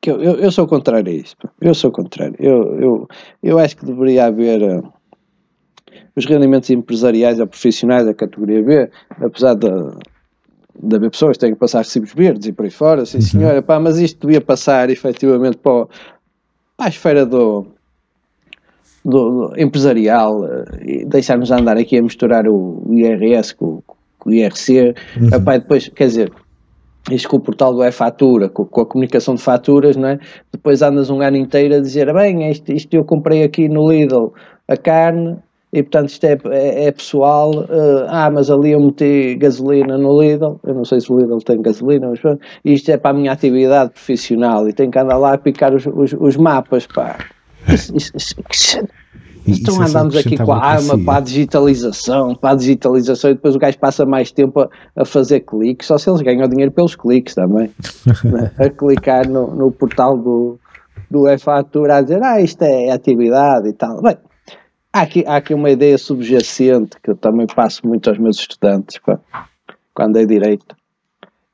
que 0.00 0.10
eu, 0.10 0.22
eu, 0.22 0.34
eu 0.36 0.52
sou 0.52 0.66
contrário 0.66 1.10
a 1.10 1.14
isso. 1.14 1.34
Eu 1.60 1.74
sou 1.74 1.90
contrário. 1.90 2.34
Eu, 2.38 2.80
eu, 2.80 3.08
eu 3.42 3.58
acho 3.58 3.76
que 3.76 3.84
deveria 3.86 4.26
haver 4.26 4.62
eh, 4.62 4.82
os 6.14 6.24
rendimentos 6.26 6.70
empresariais 6.70 7.38
ou 7.40 7.46
profissionais 7.46 8.06
da 8.06 8.14
categoria 8.14 8.62
B, 8.62 8.90
apesar 9.20 9.54
de, 9.54 9.68
de 10.82 10.96
haver 10.96 11.10
pessoas 11.10 11.36
que 11.36 11.40
têm 11.40 11.52
que 11.54 11.58
passar 11.60 11.78
recibos 11.78 12.12
verdes 12.12 12.46
e 12.48 12.52
por 12.52 12.64
aí 12.64 12.70
fora, 12.70 13.04
sim 13.06 13.20
senhora, 13.20 13.62
pá, 13.62 13.78
mas 13.80 13.98
isto 13.98 14.26
devia 14.26 14.40
passar 14.40 14.90
efetivamente 14.90 15.56
para, 15.58 15.72
o- 15.72 15.86
para 16.76 16.86
a 16.86 16.88
esfera 16.88 17.24
do, 17.26 17.66
do, 19.04 19.48
do 19.48 19.60
empresarial 19.60 20.46
eh, 20.46 20.64
e 20.84 21.04
deixarmos 21.04 21.50
andar 21.50 21.76
aqui 21.76 21.98
a 21.98 22.02
misturar 22.02 22.46
o 22.48 22.82
IRS 22.90 23.54
com, 23.54 23.82
com 24.18 24.30
o 24.30 24.32
IRC. 24.32 24.94
Epá, 25.34 25.56
e 25.56 25.58
depois, 25.60 25.88
quer 25.88 26.06
dizer, 26.06 26.32
isto 27.10 27.28
com 27.28 27.36
o 27.36 27.40
portal 27.40 27.74
do 27.74 27.84
e-fatura, 27.84 28.48
com, 28.48 28.64
com 28.64 28.80
a 28.80 28.86
comunicação 28.86 29.34
de 29.34 29.42
faturas, 29.42 29.96
não 29.96 30.08
é? 30.08 30.18
Depois 30.52 30.82
andas 30.82 31.10
um 31.10 31.20
ano 31.20 31.36
inteiro 31.36 31.74
a 31.74 31.80
dizer, 31.80 32.12
bem, 32.12 32.50
isto, 32.50 32.72
isto 32.72 32.94
eu 32.94 33.04
comprei 33.04 33.44
aqui 33.44 33.68
no 33.68 33.90
Lidl 33.90 34.32
a 34.68 34.76
carne, 34.76 35.36
e 35.72 35.82
portanto 35.82 36.08
isto 36.08 36.24
é, 36.24 36.38
é, 36.50 36.86
é 36.86 36.92
pessoal, 36.92 37.50
uh, 37.54 38.06
ah, 38.08 38.30
mas 38.30 38.50
ali 38.50 38.70
eu 38.70 38.80
meti 38.80 39.36
gasolina 39.36 39.98
no 39.98 40.20
Lidl, 40.20 40.58
eu 40.64 40.74
não 40.74 40.84
sei 40.84 41.00
se 41.00 41.12
o 41.12 41.18
Lidl 41.18 41.38
tem 41.38 41.60
gasolina, 41.60 42.08
mas 42.08 42.20
pronto, 42.20 42.40
isto 42.64 42.90
é 42.90 42.96
para 42.96 43.10
a 43.10 43.14
minha 43.14 43.32
atividade 43.32 43.90
profissional 43.90 44.68
e 44.68 44.72
tenho 44.72 44.90
que 44.90 44.98
andar 44.98 45.18
lá 45.18 45.34
a 45.34 45.38
picar 45.38 45.74
os, 45.74 45.86
os, 45.86 46.14
os 46.18 46.36
mapas, 46.36 46.86
pá. 46.86 47.18
Isso, 47.68 47.96
isso, 47.96 48.12
isso, 48.48 48.88
então 49.46 49.80
andamos 49.80 50.16
aqui 50.16 50.36
com 50.36 50.52
a 50.52 50.64
arma 50.64 50.98
para 50.98 51.18
a 51.18 51.20
digitalização, 51.20 52.34
para 52.34 52.50
a 52.50 52.56
digitalização, 52.56 53.30
e 53.30 53.34
depois 53.34 53.54
o 53.54 53.58
gajo 53.58 53.78
passa 53.78 54.04
mais 54.04 54.32
tempo 54.32 54.60
a, 54.60 54.68
a 54.96 55.04
fazer 55.04 55.40
cliques, 55.40 55.86
só 55.86 55.96
se 55.98 56.10
eles 56.10 56.20
ganham 56.20 56.48
dinheiro 56.48 56.72
pelos 56.72 56.94
cliques 56.94 57.34
também. 57.34 57.70
Né? 58.24 58.50
a 58.58 58.68
clicar 58.70 59.28
no, 59.28 59.54
no 59.54 59.70
portal 59.70 60.16
do, 60.16 60.58
do 61.10 61.28
e-fatura 61.28 61.96
a 61.96 62.02
dizer, 62.02 62.22
ah, 62.22 62.40
isto 62.40 62.62
é 62.62 62.90
atividade 62.90 63.68
e 63.68 63.72
tal. 63.72 64.00
Bem, 64.02 64.16
há 64.92 65.00
aqui, 65.02 65.24
há 65.26 65.36
aqui 65.36 65.54
uma 65.54 65.70
ideia 65.70 65.98
subjacente 65.98 66.96
que 67.02 67.10
eu 67.10 67.16
também 67.16 67.46
passo 67.46 67.86
muito 67.86 68.08
aos 68.08 68.18
meus 68.18 68.38
estudantes 68.38 68.98
pá, 68.98 69.18
quando 69.94 70.16
é 70.18 70.24
direito, 70.24 70.74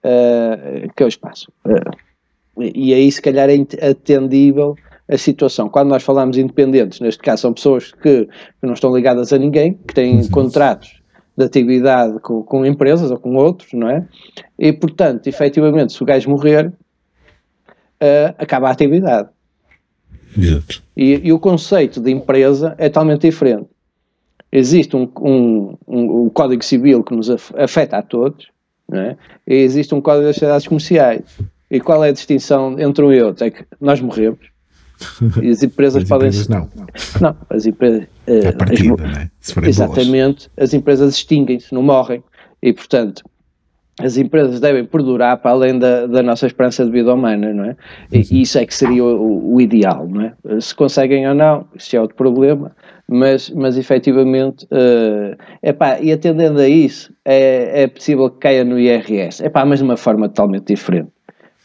uh, 0.05 0.93
que 0.97 1.03
eu 1.03 1.09
os 1.09 1.17
passo. 1.17 1.51
Uh, 1.67 2.63
e 2.75 2.93
aí 2.95 3.11
se 3.11 3.21
calhar 3.21 3.49
é 3.49 3.89
atendível 3.91 4.77
a 5.09 5.19
situação. 5.19 5.69
Quando 5.69 5.89
nós 5.89 6.03
falamos 6.03 6.37
independentes, 6.39 7.01
neste 7.01 7.23
caso 7.23 7.43
são 7.43 7.53
pessoas 7.53 7.93
que, 7.93 8.29
não 8.63 8.75
estão 8.75 8.95
ligadas 8.95 9.33
a 9.33 9.39
ninguém, 9.39 9.75
que 9.75 9.95
têm 9.95 10.27
contratos 10.29 11.01
de 11.37 11.45
atividade 11.45 12.19
com, 12.21 12.43
com, 12.43 12.65
empresas 12.65 13.11
ou 13.11 13.19
com 13.19 13.35
outros, 13.37 13.73
não 13.73 13.89
é? 13.89 14.07
E, 14.59 14.73
portanto, 14.73 15.27
efetivamente, 15.27 15.93
se 15.93 16.03
o 16.03 16.07
gajo 16.07 16.29
morrer, 16.31 16.67
uh, 18.03 18.35
acaba 18.39 18.69
a 18.69 18.73
atividade. 18.73 19.29
Exato. 20.37 20.83
E, 20.97 21.21
e, 21.25 21.33
o 21.33 21.39
conceito 21.39 22.01
de 22.01 22.11
empresa 22.11 22.75
é 22.79 22.89
totalmente 22.89 23.23
diferente. 23.23 23.67
Existe 24.51 24.97
um, 24.97 25.11
um, 25.21 25.77
um, 25.87 26.25
um 26.25 26.29
Código 26.29 26.63
Civil 26.63 27.03
que 27.03 27.15
nos 27.15 27.31
afeta 27.31 27.99
a 27.99 28.03
todos, 28.03 28.49
não 28.89 29.01
é? 29.01 29.17
e 29.47 29.55
existe 29.55 29.95
um 29.95 30.01
Código 30.01 30.27
das 30.27 30.37
Sociedades 30.37 30.67
Comerciais. 30.67 31.39
E 31.71 31.81
qual 31.81 32.05
é 32.05 32.11
a 32.11 32.13
distinção 32.13 32.79
entre 32.79 33.03
um 33.03 33.11
e 33.11 33.23
outro? 33.23 33.47
É 33.47 33.51
que 33.51 33.65
nós 33.81 33.99
morremos, 33.99 34.52
e 35.43 35.51
as 35.51 35.63
empresas 35.63 36.03
as 36.03 36.09
podem. 36.09 36.29
Empresas 36.29 36.49
não. 36.49 36.69
Não, 37.21 37.37
as 37.51 37.67
empresas. 37.67 38.05
Uh, 38.27 38.57
partida, 38.57 39.05
as, 39.05 39.13
né? 39.13 39.31
exatamente, 39.65 40.49
boas. 40.49 40.69
as 40.69 40.75
empresas 40.75 41.15
extinguem-se, 41.15 41.75
não 41.75 41.83
morrem. 41.83 42.23
E, 42.63 42.73
portanto, 42.73 43.23
as 44.01 44.17
empresas 44.17 44.61
devem 44.61 44.85
perdurar 44.85 45.37
para 45.39 45.51
além 45.51 45.79
da, 45.79 46.07
da 46.07 46.23
nossa 46.23 46.47
esperança 46.47 46.85
de 46.85 46.91
vida 46.91 47.13
humana, 47.13 47.53
não 47.53 47.65
é? 47.65 47.77
E 48.11 48.19
uhum. 48.19 48.25
isso 48.31 48.59
é 48.59 48.65
que 48.65 48.75
seria 48.75 49.05
o, 49.05 49.55
o, 49.55 49.61
ideal, 49.61 50.09
não 50.09 50.23
é? 50.23 50.61
Se 50.61 50.75
conseguem 50.75 51.29
ou 51.29 51.35
não, 51.35 51.67
isso 51.75 51.95
é 51.95 52.01
outro 52.01 52.17
problema, 52.17 52.73
mas, 53.07 53.51
mas 53.51 53.77
efetivamente, 53.77 54.65
uh, 54.67 55.37
epá, 55.63 56.01
e 56.01 56.11
atendendo 56.11 56.61
a 56.61 56.69
isso, 56.69 57.13
é, 57.25 57.83
é 57.83 57.87
possível 57.87 58.31
que 58.31 58.39
caia 58.39 58.65
no 58.65 58.79
IRS, 58.79 59.45
epá, 59.45 59.65
mas 59.65 59.81
de 59.81 59.85
uma 59.85 59.97
forma 59.97 60.29
totalmente 60.29 60.75
diferente, 60.75 61.11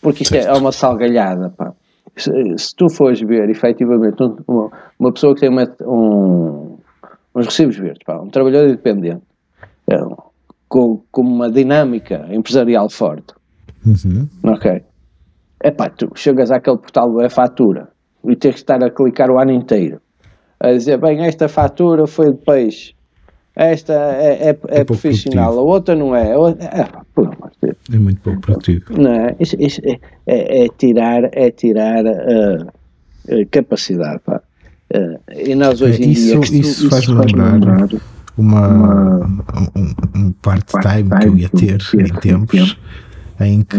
porque 0.02 0.24
isto 0.24 0.36
é, 0.36 0.44
é 0.44 0.54
uma 0.54 0.72
salgalhada, 0.72 1.50
pá 1.52 1.74
se, 2.22 2.58
se 2.58 2.76
tu 2.76 2.90
fores 2.90 3.20
ver 3.22 3.50
efetivamente 3.50 4.22
uma, 4.48 4.70
uma 5.00 5.12
pessoa 5.12 5.34
que 5.34 5.42
tem 5.42 5.50
uma, 5.50 5.64
um, 5.82 6.78
uns 7.36 7.46
recibos 7.46 7.78
verdes, 7.78 8.04
pá, 8.06 8.20
um 8.20 8.30
trabalhador 8.30 8.70
independente, 8.70 9.22
é, 9.90 9.98
com, 10.68 11.02
com 11.12 11.22
uma 11.22 11.50
dinâmica 11.50 12.28
empresarial 12.32 12.90
forte, 12.90 13.34
uhum. 13.86 14.28
ok? 14.44 14.84
É 15.62 15.72
pá, 15.72 15.90
tu 15.90 16.12
chegas 16.16 16.52
àquele 16.52 16.78
portal 16.78 17.12
do 17.12 17.22
e-fatura 17.22 17.90
e 18.26 18.36
tens 18.36 18.54
que 18.54 18.60
estar 18.60 18.84
a 18.84 18.90
clicar 18.90 19.32
o 19.32 19.40
ano 19.40 19.52
inteiro 19.52 20.02
a 20.60 20.72
dizer, 20.72 20.98
bem, 20.98 21.24
esta 21.26 21.48
fatura 21.48 22.08
foi 22.08 22.32
de 22.32 22.40
peixe, 22.40 22.94
esta 23.58 23.94
é, 23.94 24.34
é, 24.34 24.50
é, 24.50 24.82
é 24.82 24.84
profissional, 24.84 25.58
a 25.58 25.62
outra 25.62 25.96
não 25.96 26.16
é. 26.16 26.32
A 26.32 26.38
outra, 26.38 26.66
é. 26.66 26.88
É 27.92 27.98
muito 27.98 28.22
pouco 28.22 28.40
produtivo. 28.40 28.86
Não 28.96 29.12
é? 29.12 29.36
Isso, 29.40 29.56
isso 29.60 29.82
é, 29.84 30.00
é, 30.28 30.66
é, 30.66 30.68
tirar, 30.78 31.28
é 31.32 31.50
tirar 31.50 32.06
uh, 32.06 32.68
capacidade. 33.50 34.20
Pá. 34.24 34.42
Uh, 34.94 35.20
e 35.36 35.56
nós 35.56 35.82
hoje 35.82 36.04
em 36.04 36.12
isso, 36.12 36.40
dia. 36.40 36.62
Isso, 36.62 36.88
faz-me 36.88 37.16
lembrar, 37.16 37.54
lembrar 37.54 37.88
uma, 38.38 38.68
uma, 38.68 39.26
um, 39.76 39.94
um 40.16 40.32
part-time 40.34 41.10
part 41.10 41.24
que 41.24 41.28
eu 41.28 41.38
ia 41.38 41.50
ter 41.50 41.82
em 41.96 42.14
tempos. 42.20 42.78
Em 43.40 43.62
que 43.62 43.78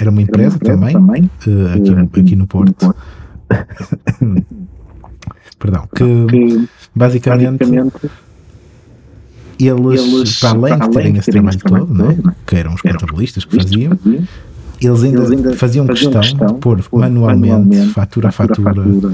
era 0.00 0.08
uma 0.08 0.22
empresa, 0.22 0.56
também, 0.56 0.92
também 0.92 1.28
aqui, 1.74 2.20
aqui 2.20 2.36
no 2.36 2.46
Porto, 2.46 2.94
perdão, 5.58 5.88
que 5.96 6.68
basicamente 6.94 7.64
eles, 9.58 10.00
eles 10.00 10.40
para 10.40 10.50
além 10.50 10.78
de 10.78 10.90
terem 10.90 11.16
esse 11.16 11.30
trabalho 11.30 11.58
todo, 11.58 11.86
todo 11.86 11.94
né, 11.94 12.34
que 12.46 12.56
eram 12.56 12.74
os 12.74 12.82
contabilistas 12.82 13.44
que 13.44 13.56
faziam, 13.56 13.98
eles 14.80 15.02
ainda, 15.02 15.18
eles 15.18 15.30
ainda 15.30 15.56
faziam, 15.56 15.86
questão 15.86 16.20
de 16.20 16.54
pôr 16.60 16.84
manualmente, 16.92 17.50
manualmente 17.50 17.92
fatura 17.92 18.28
a 18.28 18.32
fatura, 18.32 18.74
fatura 18.74 19.12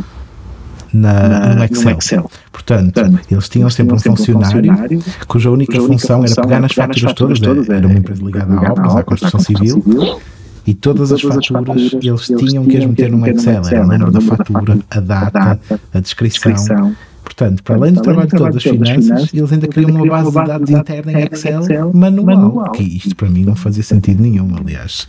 na, 0.93 1.29
na, 1.29 1.55
no, 1.55 1.65
Excel. 1.65 1.99
Excel. 1.99 2.31
Portanto, 2.51 2.93
Portanto 2.93 3.27
eles 3.31 3.49
tinham 3.49 3.71
sempre 3.71 3.95
um 3.95 3.99
funcionário, 3.99 4.57
funcionário 4.57 5.03
cuja 5.29 5.51
única, 5.51 5.73
cuja 5.73 5.81
única 5.81 5.81
função, 5.81 6.25
era 6.25 6.35
pegar 6.35 6.61
nas 6.61 6.73
faturas, 6.73 7.03
faturas 7.03 7.41
todas, 7.41 7.69
era 7.69 7.87
uma 7.87 7.99
empresa 7.99 8.25
ligada 8.25 8.55
à 8.55 8.73
obras, 8.73 8.97
à 8.97 9.03
construção 9.03 9.41
civil, 9.41 10.21
e 10.67 10.75
todas, 10.75 11.13
as 11.13 11.23
faturas 11.23 11.93
eles 11.93 12.27
tinham 12.27 12.65
que 12.65 12.77
as 12.77 12.87
meter 12.87 13.11
no 13.11 13.27
Excel, 13.27 13.63
era 13.67 13.83
o 13.83 13.87
número 13.87 14.11
da 14.11 14.21
fatura, 14.21 14.79
a 14.91 15.01
data, 15.01 15.61
a 15.95 16.01
descrição 16.01 16.95
Portanto, 17.41 17.63
para 17.63 17.77
além 17.77 17.93
do 17.95 18.03
trabalho 18.03 18.29
todo 18.29 18.53
das 18.53 18.63
finanças, 18.63 19.33
eles 19.33 19.51
ainda 19.51 19.67
criam 19.67 19.91
uma 19.93 20.07
base 20.07 20.29
de 20.29 20.45
dados 20.45 20.71
interna 20.71 21.13
em 21.13 21.29
Excel 21.33 21.91
manual, 21.95 22.71
que 22.73 22.83
isto 22.83 23.17
para 23.17 23.31
mim 23.31 23.45
não 23.45 23.57
fazia 23.57 23.83
sentido 23.83 24.23
nenhum, 24.23 24.55
aliás. 24.55 25.09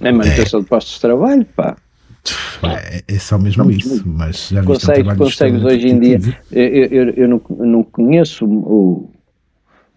É 0.00 0.10
manutenção 0.10 0.60
é. 0.60 0.62
de 0.62 0.68
postos 0.70 0.94
de 0.94 1.00
trabalho, 1.02 1.44
pá. 1.54 1.76
É, 2.62 3.02
é 3.06 3.18
só 3.18 3.36
mesmo 3.36 3.70
isso, 3.70 4.02
mas 4.06 4.48
já 4.48 4.62
viste 4.62 4.86
consegues, 4.86 5.16
consegues 5.18 5.62
hoje 5.62 5.88
em 5.88 6.00
dia. 6.00 6.18
Eu, 6.50 6.64
eu, 6.64 7.10
eu 7.10 7.28
não, 7.28 7.42
não 7.58 7.84
conheço 7.84 8.46
o, 8.46 9.10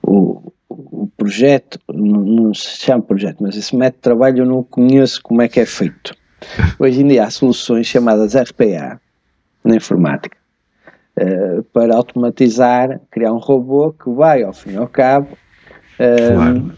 o, 0.04 0.54
o 0.68 1.08
projeto, 1.16 1.80
não 1.88 2.54
se 2.54 2.86
chama 2.86 3.04
projeto, 3.04 3.38
mas 3.42 3.56
esse 3.56 3.74
método 3.74 4.00
de 4.00 4.02
trabalho 4.02 4.40
eu 4.40 4.46
não 4.46 4.64
conheço 4.64 5.22
como 5.24 5.42
é 5.42 5.48
que 5.48 5.62
é 5.62 5.66
feito. 5.66 6.14
Hoje 6.78 7.02
em 7.02 7.08
dia 7.08 7.24
há 7.24 7.30
soluções 7.30 7.88
chamadas 7.88 8.36
RPA 8.36 9.00
na 9.64 9.78
informática 9.78 10.45
uh, 11.20 11.64
para 11.74 11.96
automatizar, 11.96 13.00
criar 13.12 13.34
um 13.34 13.38
robô 13.38 13.92
que 13.92 14.10
vai, 14.10 14.44
ao 14.44 14.54
fim 14.54 14.72
e 14.72 14.78
ao 14.78 14.88
cabo, 14.88 15.30
uh, 16.00 16.34
claro. 16.34 16.74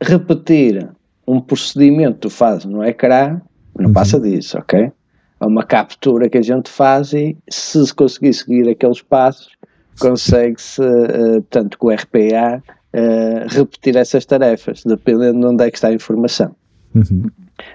repetir 0.00 0.88
um 1.26 1.40
procedimento 1.40 2.14
que 2.14 2.20
tu 2.20 2.30
fazes 2.30 2.64
no 2.64 2.84
ecrã, 2.84 3.40
não 3.78 3.86
uhum. 3.86 3.92
passa 3.92 4.18
disso, 4.18 4.58
ok? 4.58 4.90
É 5.40 5.46
uma 5.46 5.64
captura 5.64 6.28
que 6.28 6.38
a 6.38 6.42
gente 6.42 6.68
faz 6.68 7.12
e 7.12 7.36
se 7.48 7.94
conseguir 7.94 8.34
seguir 8.34 8.68
aqueles 8.68 9.00
passos, 9.00 9.48
consegue-se, 9.98 10.80
uh, 10.82 11.42
portanto, 11.42 11.78
com 11.78 11.86
o 11.86 11.90
RPA, 11.90 12.62
uh, 12.94 13.48
repetir 13.48 13.96
essas 13.96 14.26
tarefas, 14.26 14.82
dependendo 14.84 15.40
de 15.40 15.46
onde 15.46 15.64
é 15.64 15.70
que 15.70 15.76
está 15.76 15.88
a 15.88 15.92
informação. 15.92 16.54
Uhum. 16.94 17.30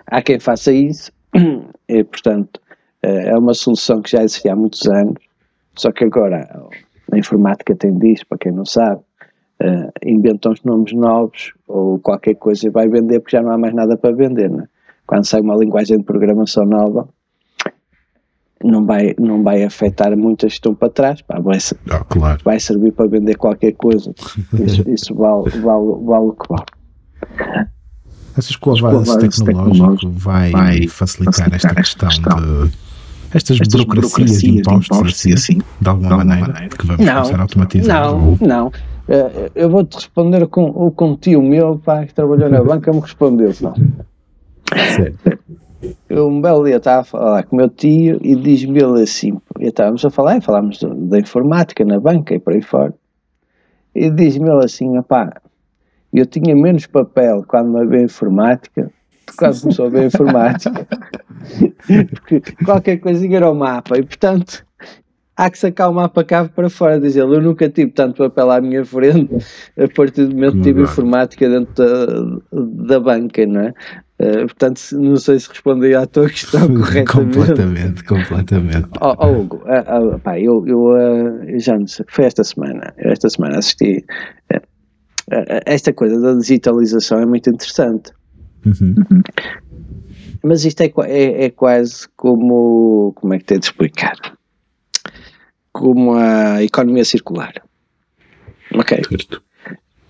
Há 0.07 0.21
quem 0.21 0.39
faça 0.39 0.71
isso, 0.71 1.11
e, 1.88 2.03
portanto, 2.03 2.59
eh, 2.59 2.64
é 3.06 3.38
uma 3.38 3.53
solução 3.53 4.01
que 4.01 4.12
já 4.12 4.24
existia 4.24 4.53
há 4.53 4.56
muitos 4.56 4.86
anos, 4.88 5.16
só 5.76 5.91
que 5.91 6.03
agora 6.03 6.47
a 7.12 7.18
informática 7.18 7.76
tem 7.76 7.97
disso, 7.97 8.26
para 8.28 8.38
quem 8.38 8.51
não 8.51 8.66
sabe, 8.66 9.01
uh, 9.62 9.91
inventam 10.06 10.51
os 10.51 10.64
nomes 10.64 10.93
novos 10.93 11.53
ou 11.68 11.99
qualquer 11.99 12.36
coisa 12.36 12.68
e 12.68 12.70
vai 12.70 12.88
vender 12.88 13.20
porque 13.20 13.38
já 13.38 13.43
não 13.43 13.51
há 13.51 13.58
mais 13.58 13.74
nada 13.74 13.97
para 13.97 14.16
vender. 14.16 14.49
Né? 14.49 14.68
Quando 15.06 15.26
sai 15.26 15.41
uma 15.41 15.56
linguagem 15.56 15.97
de 15.97 16.03
programação 16.03 16.66
nova, 16.66 17.08
não 18.64 18.86
vai, 18.86 19.14
não 19.20 19.43
vai 19.43 19.64
afetar 19.64 20.18
muitas 20.18 20.53
que 20.53 20.58
estão 20.58 20.74
para 20.74 20.89
trás, 20.89 21.22
pá, 21.22 21.39
vai, 21.39 21.58
oh, 21.58 22.06
claro. 22.06 22.41
vai 22.43 22.60
servir 22.60 22.91
para 22.93 23.08
vender 23.08 23.36
qualquer 23.36 23.74
coisa. 23.74 24.14
Isso, 24.53 24.84
isso 24.89 25.16
vale, 25.16 25.49
vale, 25.60 26.03
vale 26.03 26.26
o 26.26 26.34
que 26.34 26.47
vale. 26.49 27.66
Achas 28.38 28.56
que 28.56 28.70
o 28.70 28.86
avanço 28.86 29.18
tecnológico 29.20 30.12
vai, 30.12 30.51
vai 30.51 30.88
facilitar, 30.88 31.49
facilitar 31.49 31.53
esta 31.53 31.76
questão, 31.76 32.10
questão 32.10 32.66
de 32.66 32.84
estas, 33.34 33.59
estas 33.59 33.67
burocracias, 33.67 34.11
burocracias 34.11 34.41
de 34.41 34.59
impostos, 34.59 34.99
assim, 35.07 35.34
assim, 35.34 35.61
de 35.82 35.89
alguma, 35.89 36.07
de 36.07 36.13
alguma 36.13 36.17
maneira, 36.17 36.53
maneira, 36.53 36.76
que 36.76 36.86
vamos 36.86 37.05
não, 37.05 37.13
começar 37.13 37.39
a 37.39 37.41
automatizar? 37.41 38.11
Não, 38.11 38.38
não. 38.41 38.67
Uh, 38.67 39.51
eu 39.53 39.69
vou-te 39.69 39.95
responder 39.95 40.47
com, 40.47 40.65
o 40.65 40.91
com 40.91 41.11
um 41.11 41.15
tio 41.15 41.41
meu, 41.41 41.78
pá, 41.78 42.05
que 42.05 42.13
trabalhou 42.13 42.49
na 42.49 42.63
banca, 42.63 42.91
me 42.91 42.99
respondeu, 42.99 43.51
não. 43.61 43.76
Certo. 44.95 45.39
Eu 46.09 46.28
um 46.28 46.41
belo 46.41 46.65
dia 46.65 46.78
estava 46.78 47.01
a 47.01 47.03
falar 47.03 47.43
com 47.43 47.55
o 47.55 47.59
meu 47.59 47.69
tio 47.69 48.19
e 48.23 48.36
diz-me 48.36 48.82
ele 48.82 49.03
assim, 49.03 49.38
e 49.59 49.67
estávamos 49.67 50.03
a 50.03 50.09
falar, 50.09 50.38
e 50.38 50.41
falámos 50.41 50.80
da 50.82 51.19
informática 51.19 51.86
na 51.86 51.99
banca 51.99 52.34
e 52.34 52.39
por 52.39 52.53
aí 52.53 52.61
fora, 52.61 52.93
e 53.93 54.09
diz-me 54.09 54.49
ele 54.49 54.65
assim, 54.65 54.99
pá, 55.03 55.39
eu 56.11 56.26
tinha 56.26 56.55
menos 56.55 56.88
papel 56.88 57.43
quando 57.47 57.78
me 57.78 57.86
veio 57.86 58.05
informática 58.05 58.91
quase 59.38 59.61
começou 59.61 59.88
a 59.88 59.89
ver 59.89 60.05
informática. 60.05 60.88
Porque 62.28 62.41
qualquer 62.63 62.97
coisinha 62.97 63.38
era 63.38 63.49
o 63.49 63.55
mapa 63.55 63.97
e, 63.97 64.03
portanto, 64.03 64.65
há 65.36 65.49
que 65.49 65.59
sacar 65.59 65.89
o 65.89 65.93
mapa 65.93 66.23
cave 66.23 66.49
para 66.49 66.69
fora, 66.69 66.99
diz 66.99 67.15
ele. 67.15 67.36
Eu 67.36 67.41
nunca 67.41 67.69
tive 67.69 67.91
tanto 67.91 68.17
papel 68.17 68.51
à 68.51 68.61
minha 68.61 68.86
frente 68.86 69.36
a 69.78 69.88
partir 69.88 70.26
do 70.26 70.36
momento 70.36 70.57
que 70.57 70.61
tive 70.63 70.82
informática 70.82 71.49
dentro 71.49 71.73
da, 71.76 72.95
da 72.95 72.99
banca, 72.99 73.45
não 73.45 73.61
é? 73.61 73.73
Uh, 74.17 74.45
portanto, 74.45 74.80
não 74.93 75.17
sei 75.17 75.38
se 75.38 75.49
respondi 75.49 75.93
à 75.93 76.05
tua 76.05 76.30
questão 76.30 76.61
corretamente. 76.73 77.11
completamente, 77.11 78.03
completamente. 78.05 78.89
Oh, 79.01 79.13
oh 79.19 79.41
Hugo, 79.41 79.57
uh, 79.65 80.15
uh, 80.15 80.19
pá, 80.19 80.39
eu, 80.39 80.65
eu 80.65 81.59
já 81.59 81.78
não 81.78 81.86
sei, 81.86 82.05
foi 82.07 82.23
esta 82.23 82.41
semana, 82.41 82.93
esta 82.97 83.30
semana 83.30 83.57
assisti. 83.57 84.05
esta 85.65 85.91
coisa 85.91 86.17
da 86.21 86.34
digitalização 86.34 87.19
é 87.19 87.26
muito 87.26 87.49
interessante. 87.49 88.13
Uhum. 88.66 88.95
Mas 90.43 90.66
isto 90.66 90.82
é, 90.82 90.91
é, 91.05 91.45
é, 91.45 91.49
quase 91.49 92.07
como. 92.16 93.13
Como 93.16 93.34
é 93.34 93.39
que 93.39 93.45
tenho 93.45 93.59
de 93.59 93.68
explicar? 93.68 94.16
Como 95.72 96.13
a 96.13 96.63
economia 96.63 97.05
circular. 97.05 97.53
Ok. 98.74 99.01
Certo 99.09 99.45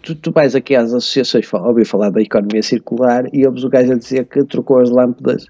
tu, 0.06 0.16
tu 0.16 0.32
vais 0.32 0.56
aqui 0.56 0.76
às 0.76 0.93
associações 0.93 1.51
ouvir 1.51 1.86
falar 1.86 2.12
da 2.12 2.22
economia 2.22 2.62
circular 2.62 3.26
e 3.34 3.45
ouves 3.45 3.64
o 3.64 3.70
gajo 3.70 3.91
a 3.93 3.95
dizer 3.95 4.26
que 4.26 4.43
trocou 4.45 4.80
as 4.80 4.89
lâmpadas 4.89 5.47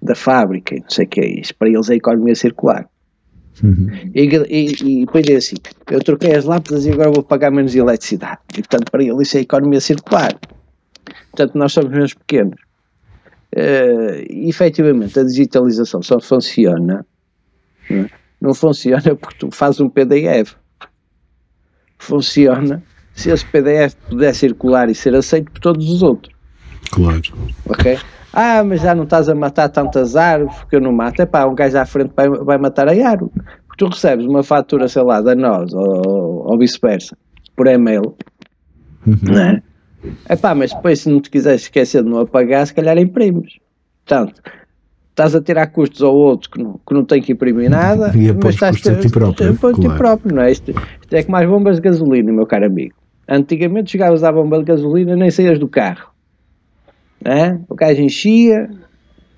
da 0.00 0.14
fábrica 0.14 0.74
não 0.76 0.88
sei 0.88 1.04
o 1.04 1.08
que 1.08 1.20
é 1.20 1.40
isso. 1.40 1.54
Para 1.54 1.68
eles 1.68 1.90
é 1.90 1.94
economia 1.94 2.34
circular. 2.34 2.88
Uhum. 3.62 3.88
E, 4.14 4.22
e, 4.22 5.00
e, 5.00 5.04
depois 5.04 5.26
é 5.28 5.34
assim: 5.34 5.56
eu 5.90 6.00
troquei 6.00 6.34
as 6.34 6.44
lâmpadas 6.44 6.86
e 6.86 6.92
agora 6.92 7.10
vou 7.10 7.22
pagar 7.22 7.50
menos 7.50 7.74
eletricidade. 7.74 8.38
E 8.56 8.62
portanto, 8.62 8.90
para 8.90 9.02
eles 9.02 9.28
isso 9.28 9.36
é 9.36 9.40
economia 9.40 9.80
circular. 9.80 10.38
Portanto, 11.30 11.56
nós 11.56 11.72
somos 11.72 11.90
menos 11.90 12.14
pequenos. 12.14 12.60
Uh, 13.54 14.48
efetivamente, 14.48 15.18
a 15.18 15.24
digitalização 15.24 16.02
só 16.02 16.20
funciona. 16.20 17.06
Não, 17.88 17.96
é? 17.96 18.10
não 18.40 18.54
funciona 18.54 19.16
porque 19.16 19.38
tu 19.38 19.50
fazes 19.50 19.80
um 19.80 19.88
PDF. 19.88 20.54
Funciona 21.98 22.82
se 23.14 23.30
esse 23.30 23.44
PDF 23.46 23.94
puder 24.08 24.34
circular 24.34 24.88
e 24.88 24.94
ser 24.94 25.14
aceito 25.14 25.50
por 25.50 25.60
todos 25.60 25.90
os 25.90 26.02
outros. 26.02 26.34
Claro. 26.90 27.20
Ok? 27.66 27.98
Ah, 28.32 28.62
mas 28.62 28.82
já 28.82 28.94
não 28.94 29.04
estás 29.04 29.28
a 29.28 29.34
matar 29.34 29.68
tantas 29.68 30.14
árvores 30.14 30.56
porque 30.58 30.76
eu 30.76 30.80
não 30.80 30.92
mato. 30.92 31.20
É 31.20 31.26
pá, 31.26 31.44
um 31.46 31.54
gajo 31.54 31.78
à 31.78 31.84
frente 31.84 32.12
vai, 32.14 32.28
vai 32.28 32.58
matar 32.58 32.88
a 32.88 32.92
árvore. 32.92 33.32
Porque 33.66 33.84
tu 33.84 33.88
recebes 33.88 34.26
uma 34.26 34.42
fatura, 34.42 34.86
sei 34.88 35.02
lá, 35.02 35.20
da 35.20 35.34
nós 35.34 35.72
ou, 35.72 36.46
ou 36.46 36.58
vice-versa, 36.58 37.16
por 37.56 37.66
e-mail, 37.66 38.14
uhum. 39.06 39.18
não 39.22 39.62
é? 40.04 40.32
É 40.32 40.36
pá, 40.36 40.54
mas 40.54 40.72
depois 40.72 41.00
se 41.00 41.08
não 41.08 41.20
te 41.20 41.30
quiseres 41.30 41.62
esquecer 41.62 42.02
de 42.02 42.08
não 42.08 42.20
apagar, 42.20 42.66
se 42.66 42.74
calhar 42.74 42.96
imprimes. 42.98 43.58
Portanto, 44.04 44.40
estás 45.10 45.34
a 45.34 45.42
tirar 45.42 45.66
custos 45.68 46.02
ao 46.02 46.14
outro 46.14 46.50
que 46.50 46.62
não, 46.62 46.80
que 46.86 46.94
não 46.94 47.04
tem 47.04 47.20
que 47.20 47.32
imprimir 47.32 47.68
nada, 47.68 48.12
e 48.14 48.32
mas 48.32 48.54
estás 48.54 48.86
a, 48.86 48.94
ti 48.96 49.08
próprio. 49.10 49.48
A, 49.48 49.70
a 49.70 49.74
ti 49.74 49.88
próprio, 49.96 50.34
não 50.34 50.42
é? 50.42 50.52
Isto, 50.52 50.70
isto 50.70 51.14
é 51.14 51.22
que 51.22 51.30
mais 51.30 51.48
bombas 51.48 51.76
de 51.76 51.82
gasolina, 51.82 52.32
meu 52.32 52.46
caro 52.46 52.66
amigo. 52.66 52.94
Antigamente 53.28 53.90
chegavas 53.90 54.24
à 54.24 54.32
bomba 54.32 54.58
de 54.58 54.64
gasolina 54.64 55.14
nem 55.16 55.30
saías 55.30 55.58
do 55.58 55.68
carro. 55.68 56.10
É? 57.24 57.58
O 57.68 57.74
gajo 57.74 58.00
enchia, 58.00 58.70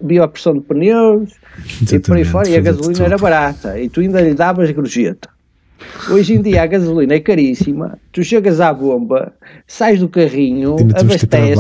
via 0.01 0.25
a 0.25 0.29
pressão 0.29 0.55
de 0.55 0.61
pneus 0.61 1.33
Exatamente, 1.59 1.95
e 1.95 2.01
por 2.01 2.17
aí 2.17 2.25
fora, 2.25 2.49
e 2.49 2.57
a 2.57 2.61
gasolina 2.61 3.05
era 3.05 3.17
barata 3.17 3.81
e 3.81 3.89
tu 3.89 4.01
ainda 4.01 4.21
lhe 4.21 4.35
davas 4.35 4.71
gorjeta. 4.71 5.29
Hoje 6.11 6.35
em 6.35 6.43
dia 6.43 6.63
a 6.63 6.67
gasolina 6.67 7.15
é 7.15 7.21
caríssima, 7.21 7.99
tu 8.13 8.23
chegas 8.23 8.61
à 8.61 8.73
bomba, 8.73 9.33
sais 9.67 9.99
do 10.01 10.09
carrinho, 10.09 10.77
abasteces, 10.99 11.59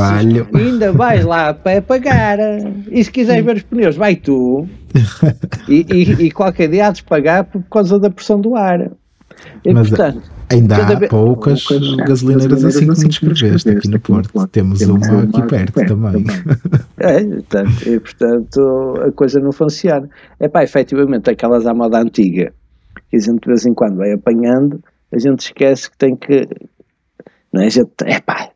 ainda 0.54 0.92
vais 0.92 1.24
lá 1.24 1.50
a 1.50 1.54
pé 1.54 1.80
pagar. 1.80 2.38
E 2.90 3.02
se 3.02 3.10
quiseres 3.10 3.44
ver 3.44 3.56
os 3.56 3.62
pneus, 3.62 3.96
vai 3.96 4.16
tu. 4.16 4.68
E, 5.68 5.86
e, 5.92 6.26
e 6.26 6.30
qualquer 6.30 6.68
dia 6.68 6.88
há 6.88 6.90
de 6.90 7.02
pagar 7.04 7.44
por 7.44 7.62
causa 7.70 7.98
da 7.98 8.10
pressão 8.10 8.40
do 8.40 8.56
ar. 8.56 8.90
E, 9.64 9.72
Mas, 9.72 9.88
portanto, 9.88 10.22
Ainda 10.50 10.76
há 10.76 10.94
vez... 10.96 11.10
poucas, 11.10 11.62
poucas 11.62 11.94
gasolineiras 11.94 12.64
assim 12.64 12.86
como 12.86 13.08
descreveste 13.08 13.70
aqui 13.70 13.88
no 13.88 14.00
Porto. 14.00 14.32
Porto. 14.32 14.50
Temos, 14.50 14.80
Temos 14.80 15.06
uma, 15.06 15.22
aqui 15.22 15.42
perto, 15.42 15.72
perto 15.72 15.96
também. 15.96 16.24
É, 16.98 17.22
portanto, 17.22 17.88
e, 17.88 18.00
portanto, 18.00 19.00
a 19.06 19.12
coisa 19.12 19.38
não 19.38 19.52
funciona. 19.52 20.08
É 20.40 20.48
pá, 20.48 20.64
efetivamente, 20.64 21.30
aquelas 21.30 21.66
à 21.66 21.72
moda 21.72 22.00
antiga, 22.00 22.52
que 23.10 23.16
a 23.16 23.18
gente 23.18 23.40
de 23.40 23.46
vez 23.46 23.66
em 23.66 23.74
quando 23.74 23.96
vai 23.96 24.12
apanhando, 24.12 24.82
a 25.12 25.18
gente 25.18 25.40
esquece 25.40 25.90
que 25.90 25.96
tem 25.96 26.16
que. 26.16 26.48
Não 27.52 27.62
é? 27.62 27.66
A 27.66 27.70
gente, 27.70 27.90
é 28.04 28.20
pá, 28.20 28.50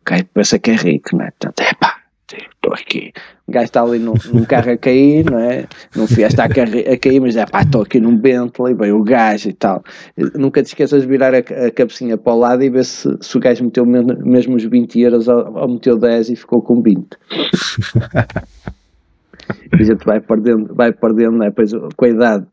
o 0.00 0.04
cara 0.04 0.24
pensa 0.32 0.58
que 0.58 0.70
é 0.70 0.76
rico, 0.76 1.16
não 1.16 1.24
é? 1.24 1.30
Portanto, 1.30 1.60
é 1.60 1.74
pá, 1.74 2.00
estou 2.32 2.72
aqui. 2.72 3.12
O 3.46 3.52
gajo 3.52 3.64
está 3.64 3.82
ali 3.82 3.98
num, 3.98 4.14
num, 4.32 4.44
carro 4.44 4.70
a 4.70 4.76
cair, 4.76 5.28
não 5.28 5.38
é? 5.38 5.66
Num 5.94 6.06
Fiesta 6.06 6.44
a, 6.44 6.46
a 6.46 6.98
cair, 6.98 7.20
mas 7.20 7.36
é 7.36 7.44
pá, 7.44 7.62
estou 7.62 7.82
aqui 7.82 8.00
num 8.00 8.16
Bentley, 8.16 8.74
veio 8.74 8.98
o 8.98 9.02
gajo 9.02 9.48
e 9.48 9.52
tal. 9.52 9.82
Nunca 10.34 10.62
te 10.62 10.66
esqueças 10.66 11.02
de 11.02 11.08
virar 11.08 11.34
a, 11.34 11.38
a 11.38 11.70
cabecinha 11.70 12.16
para 12.16 12.32
o 12.32 12.38
lado 12.38 12.62
e 12.62 12.70
ver 12.70 12.84
se, 12.84 13.08
se 13.20 13.36
o 13.36 13.40
gajo 13.40 13.64
meteu 13.64 13.84
mesmo 13.84 14.56
os 14.56 14.64
20 14.64 15.00
euros 15.00 15.28
ou, 15.28 15.52
ou 15.56 15.68
meteu 15.68 15.98
10 15.98 16.30
e 16.30 16.36
ficou 16.36 16.62
com 16.62 16.80
20. 16.80 17.08
e 19.72 19.82
a 19.82 19.84
gente 19.84 20.04
vai 20.04 20.20
perdendo, 20.20 20.74
vai 20.74 20.92
perdendo, 20.92 21.38
né? 21.38 21.46
Depois, 21.46 21.72
com 21.96 22.04
a 22.04 22.08
idade, 22.08 22.46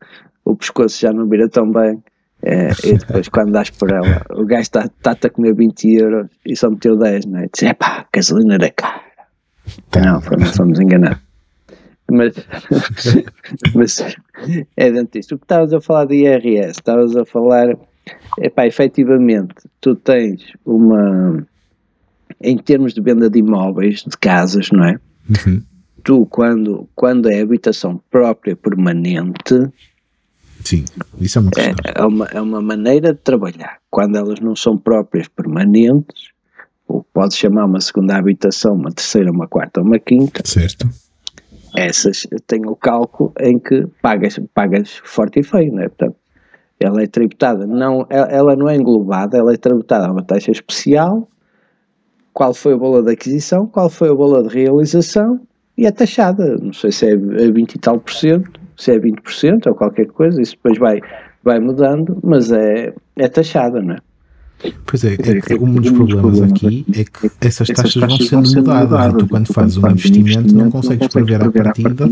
o 0.48 0.56
pescoço 0.56 0.98
já 0.98 1.12
não 1.12 1.28
vira 1.28 1.48
tão 1.48 1.70
bem. 1.70 2.02
É, 2.42 2.68
e 2.84 2.94
depois, 2.96 3.28
quando 3.30 3.52
dás 3.52 3.68
por 3.68 3.90
ela, 3.90 4.22
o 4.30 4.44
gajo 4.46 4.62
está-te 4.62 4.94
tá 5.02 5.12
a 5.12 5.30
comer 5.30 5.54
20 5.54 5.94
euros 5.94 6.30
e 6.46 6.56
só 6.56 6.70
meteu 6.70 6.96
10, 6.96 7.26
não 7.26 7.40
é? 7.40 7.48
Diz, 7.52 7.62
é 7.64 7.74
pá, 7.74 8.06
gasolina 8.12 8.54
era 8.54 8.70
cara. 8.70 9.02
Não, 10.02 10.20
fomos 10.20 10.80
enganados. 10.80 11.20
Mas, 12.10 12.34
mas 13.74 14.16
é 14.76 14.90
dentista. 14.90 15.34
O 15.34 15.38
que 15.38 15.44
estavas 15.44 15.74
a 15.74 15.80
falar 15.80 16.06
de 16.06 16.14
IRS, 16.14 16.70
estavas 16.70 17.14
a 17.14 17.24
falar, 17.26 17.76
epá, 18.38 18.66
efetivamente, 18.66 19.54
tu 19.82 19.94
tens 19.94 20.52
uma, 20.64 21.46
em 22.40 22.56
termos 22.56 22.94
de 22.94 23.02
venda 23.02 23.28
de 23.28 23.40
imóveis, 23.40 24.04
de 24.06 24.16
casas, 24.16 24.70
não 24.70 24.84
é? 24.84 24.98
Uhum. 25.28 25.62
Tu, 26.02 26.24
quando, 26.26 26.88
quando 26.94 27.28
é 27.28 27.42
habitação 27.42 28.00
própria 28.10 28.56
permanente, 28.56 29.70
Sim, 30.68 30.84
isso 31.18 31.38
é 31.38 31.40
uma 31.40 31.50
questão. 31.50 31.74
É, 31.82 31.98
é, 31.98 32.04
uma, 32.04 32.26
é 32.26 32.40
uma 32.42 32.60
maneira 32.60 33.14
de 33.14 33.20
trabalhar. 33.20 33.78
Quando 33.90 34.16
elas 34.18 34.38
não 34.38 34.54
são 34.54 34.76
próprias 34.76 35.26
permanentes, 35.26 36.28
ou 36.86 37.02
pode 37.10 37.34
chamar 37.36 37.64
uma 37.64 37.80
segunda 37.80 38.18
habitação, 38.18 38.74
uma 38.74 38.92
terceira, 38.92 39.32
uma 39.32 39.48
quarta 39.48 39.80
ou 39.80 39.86
uma 39.86 39.98
quinta. 39.98 40.42
Certo. 40.44 40.86
Essas 41.74 42.26
têm 42.46 42.66
o 42.66 42.76
cálculo 42.76 43.32
em 43.40 43.58
que 43.58 43.86
pagas, 44.02 44.38
pagas 44.52 45.00
forte 45.04 45.40
e 45.40 45.42
feio, 45.42 45.72
não 45.72 45.84
é? 45.84 45.88
Portanto, 45.88 46.16
ela 46.78 47.02
é 47.02 47.06
tributada, 47.06 47.66
não, 47.66 48.06
ela 48.10 48.54
não 48.54 48.68
é 48.68 48.76
englobada, 48.76 49.38
ela 49.38 49.54
é 49.54 49.56
tributada 49.56 50.06
a 50.06 50.12
uma 50.12 50.22
taxa 50.22 50.50
especial, 50.50 51.26
qual 52.34 52.52
foi 52.52 52.74
o 52.74 52.78
valor 52.78 53.02
da 53.02 53.12
aquisição, 53.12 53.66
qual 53.66 53.88
foi 53.88 54.10
o 54.10 54.16
valor 54.18 54.46
de 54.46 54.54
realização 54.54 55.40
e 55.78 55.86
é 55.86 55.90
taxada, 55.90 56.58
não 56.58 56.74
sei 56.74 56.92
se 56.92 57.06
é 57.06 57.16
20 57.16 57.74
e 57.74 57.78
tal 57.78 57.98
por 57.98 58.12
cento, 58.12 58.67
se 58.78 58.92
é 58.92 58.98
20% 58.98 59.66
ou 59.66 59.74
qualquer 59.74 60.06
coisa, 60.06 60.40
isso 60.40 60.52
depois 60.52 60.78
vai, 60.78 61.00
vai 61.42 61.58
mudando, 61.58 62.18
mas 62.22 62.50
é, 62.52 62.94
é 63.16 63.28
taxada, 63.28 63.82
não 63.82 63.94
é? 63.94 63.98
Pois 64.86 65.04
é, 65.04 65.14
é 65.14 65.54
um 65.54 65.72
dos 65.74 65.90
problemas 65.92 66.42
aqui 66.42 66.84
é 66.92 67.04
que 67.04 67.30
essas 67.40 67.68
taxas 67.68 67.94
vão 67.94 68.18
sendo 68.18 68.56
mudadas 68.56 69.14
e 69.14 69.16
tu 69.16 69.28
quando 69.28 69.52
fazes 69.52 69.76
um 69.76 69.88
investimento 69.88 70.52
não 70.52 70.68
consegues 70.68 71.06
prever 71.06 71.40
à 71.44 71.50
partida 71.50 72.10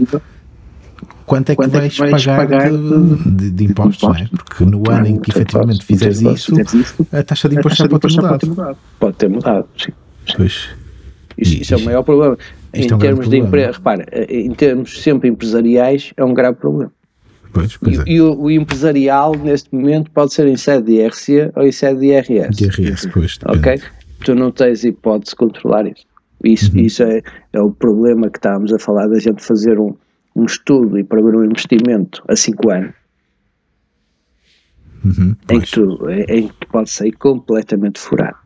quanto 1.27 1.51
é 1.51 1.57
que 1.57 1.99
vais 1.99 2.25
pagar 2.25 2.71
de, 2.71 3.31
de, 3.31 3.51
de 3.51 3.65
impostos, 3.65 4.03
não 4.09 4.15
é? 4.15 4.29
Porque 4.31 4.65
no 4.65 4.89
ano 4.89 5.07
em 5.09 5.19
que 5.19 5.31
efetivamente 5.31 5.85
fizeres 5.85 6.23
isso, 6.23 6.55
a 7.13 7.23
taxa 7.25 7.49
de 7.49 7.57
impostos 7.57 7.79
já 7.79 7.89
pode 7.89 8.39
ter 8.39 8.49
mudado. 8.49 8.79
Pode 9.01 9.17
ter 9.17 9.29
mudado, 9.29 9.67
sim. 9.77 9.93
Pois. 10.37 10.69
Isso, 11.37 11.63
isso 11.63 11.75
é 11.75 11.77
o 11.77 11.81
maior 11.81 12.03
problema. 12.03 12.39
Em 12.77 12.99
termos 12.99 13.29
de 13.29 13.37
emprego, 13.37 13.73
repara, 13.73 14.07
em 14.29 14.51
termos 14.53 15.03
sempre 15.03 15.29
empresariais, 15.29 16.13
é 16.17 16.25
um 16.25 16.35
grave 16.35 16.59
problema. 16.59 16.93
Pois, 17.53 17.77
pois 17.77 17.97
e, 17.97 18.01
é. 18.01 18.05
e 18.07 18.21
o, 18.21 18.39
o, 18.39 18.51
empresarial, 18.51 19.35
neste 19.35 19.75
momento, 19.75 20.11
pode 20.11 20.35
ser 20.35 20.47
em 20.47 20.57
sede 20.57 20.87
de 20.87 20.93
IRC 21.01 21.53
ou 21.57 21.63
em 21.63 21.73
sede 21.73 22.01
de 22.01 22.07
IRS. 22.07 22.51
De 22.51 22.65
IRS, 22.65 23.09
pois. 23.09 23.39
Depende. 23.39 23.59
Ok? 23.59 23.83
Tu 24.25 24.35
não 24.35 24.51
tens 24.51 24.85
hipótese 24.85 25.31
de 25.31 25.37
controlar 25.37 25.87
isso. 25.87 26.05
Isso, 26.45 26.73
uhum. 26.73 26.81
isso 26.81 27.03
é, 27.03 27.23
é 27.53 27.61
o 27.61 27.71
problema 27.71 28.29
que 28.29 28.39
estávamos 28.39 28.73
a 28.73 28.79
falar 28.79 29.07
da 29.09 29.19
gente 29.19 29.43
fazer 29.43 29.79
um, 29.79 29.95
um 30.35 30.45
estudo 30.45 30.99
e 30.99 31.05
para 31.05 31.23
ver 31.23 31.35
um 31.35 31.45
investimento 31.45 32.23
a 32.29 32.37
5 32.37 32.71
anos. 32.71 32.95
Uhum, 35.05 35.37
em, 35.51 35.61
que 35.61 35.71
tu, 35.71 36.11
em 36.29 36.49
que 36.49 36.67
pode 36.67 36.91
sair 36.91 37.13
completamente 37.13 38.01
furado. 38.01 38.37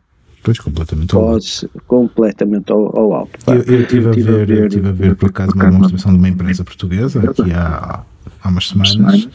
Pois, 0.43 0.59
completamente 0.59 1.09
Pode 1.09 1.69
completamente 1.87 2.71
ao, 2.71 2.97
ao 2.97 3.13
alto. 3.13 3.31
Eu 3.47 3.81
estive 3.81 4.09
a, 4.09 4.11
ver, 4.11 4.49
eu 4.49 4.69
tive 4.69 4.89
a 4.89 4.91
ver, 4.91 5.15
por 5.15 5.29
acaso, 5.29 5.53
uma 5.53 5.65
demonstração 5.65 6.11
de 6.11 6.17
uma 6.17 6.29
empresa 6.29 6.63
portuguesa, 6.63 7.19
aqui 7.29 7.51
há, 7.53 8.01
há 8.43 8.49
umas 8.49 8.69
semanas, 8.69 9.27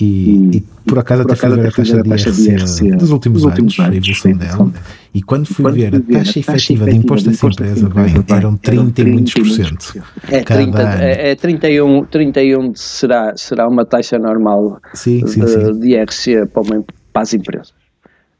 e, 0.00 0.56
e 0.56 0.60
Por 0.84 0.98
acaso 0.98 1.22
até 1.22 1.34
fui 1.34 1.48
ver 1.50 1.68
a 1.68 1.72
taxa 1.72 2.02
de 2.32 2.50
IRC 2.50 2.96
dos 2.96 3.10
últimos 3.10 3.46
anos, 3.46 3.80
a 3.80 3.94
evolução 3.94 4.32
dela, 4.32 4.70
e 5.14 5.22
quando 5.22 5.46
fui 5.46 5.72
ver 5.72 5.94
a 5.94 6.00
taxa 6.00 6.40
efetiva 6.40 6.84
de 6.84 6.96
imposto 6.96 7.30
dessa 7.30 7.46
empresa, 7.46 7.88
bem, 7.88 8.36
eram 8.36 8.56
30 8.56 9.00
e 9.00 9.04
muitos 9.04 9.32
por 9.32 9.46
cento. 9.46 10.02
É, 10.28 10.42
30, 10.42 10.82
é, 11.02 11.30
é 11.30 11.34
31, 11.34 12.04
31 12.04 12.74
será, 12.74 13.34
será 13.36 13.66
uma 13.68 13.86
taxa 13.86 14.18
normal 14.18 14.80
sim, 14.92 15.26
sim, 15.26 15.40
de, 15.40 15.48
sim. 15.48 15.80
de 15.80 15.88
IRC 15.92 16.46
para, 16.46 16.62
uma, 16.62 16.84
para 17.12 17.22
as 17.22 17.32
empresas. 17.32 17.85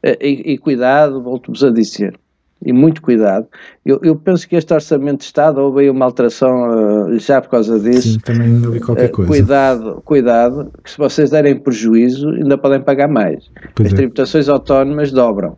E, 0.03 0.53
e 0.53 0.57
cuidado, 0.57 1.21
volto-vos 1.21 1.63
a 1.63 1.71
dizer, 1.71 2.17
e 2.63 2.73
muito 2.73 3.01
cuidado. 3.01 3.47
Eu, 3.85 3.99
eu, 4.03 4.15
penso 4.15 4.47
que 4.47 4.55
este 4.55 4.73
orçamento 4.73 5.19
de 5.19 5.25
Estado 5.25 5.59
houve 5.59 5.81
aí 5.81 5.89
uma 5.89 6.05
alteração 6.05 7.07
uh, 7.07 7.19
já 7.19 7.41
por 7.41 7.49
causa 7.49 7.79
disso. 7.79 8.13
Sim, 8.13 8.19
também 8.19 8.65
ouvi 8.65 8.79
qualquer 8.79 9.09
coisa. 9.09 9.31
Uh, 9.31 9.35
cuidado, 9.35 10.01
cuidado, 10.03 10.71
que 10.83 10.91
se 10.91 10.97
vocês 10.97 11.29
derem 11.29 11.57
prejuízo, 11.57 12.29
ainda 12.29 12.57
podem 12.57 12.81
pagar 12.81 13.07
mais. 13.07 13.49
Pois 13.75 13.87
As 13.87 13.93
é. 13.93 13.95
tributações 13.95 14.49
autónomas 14.49 15.11
dobram. 15.11 15.57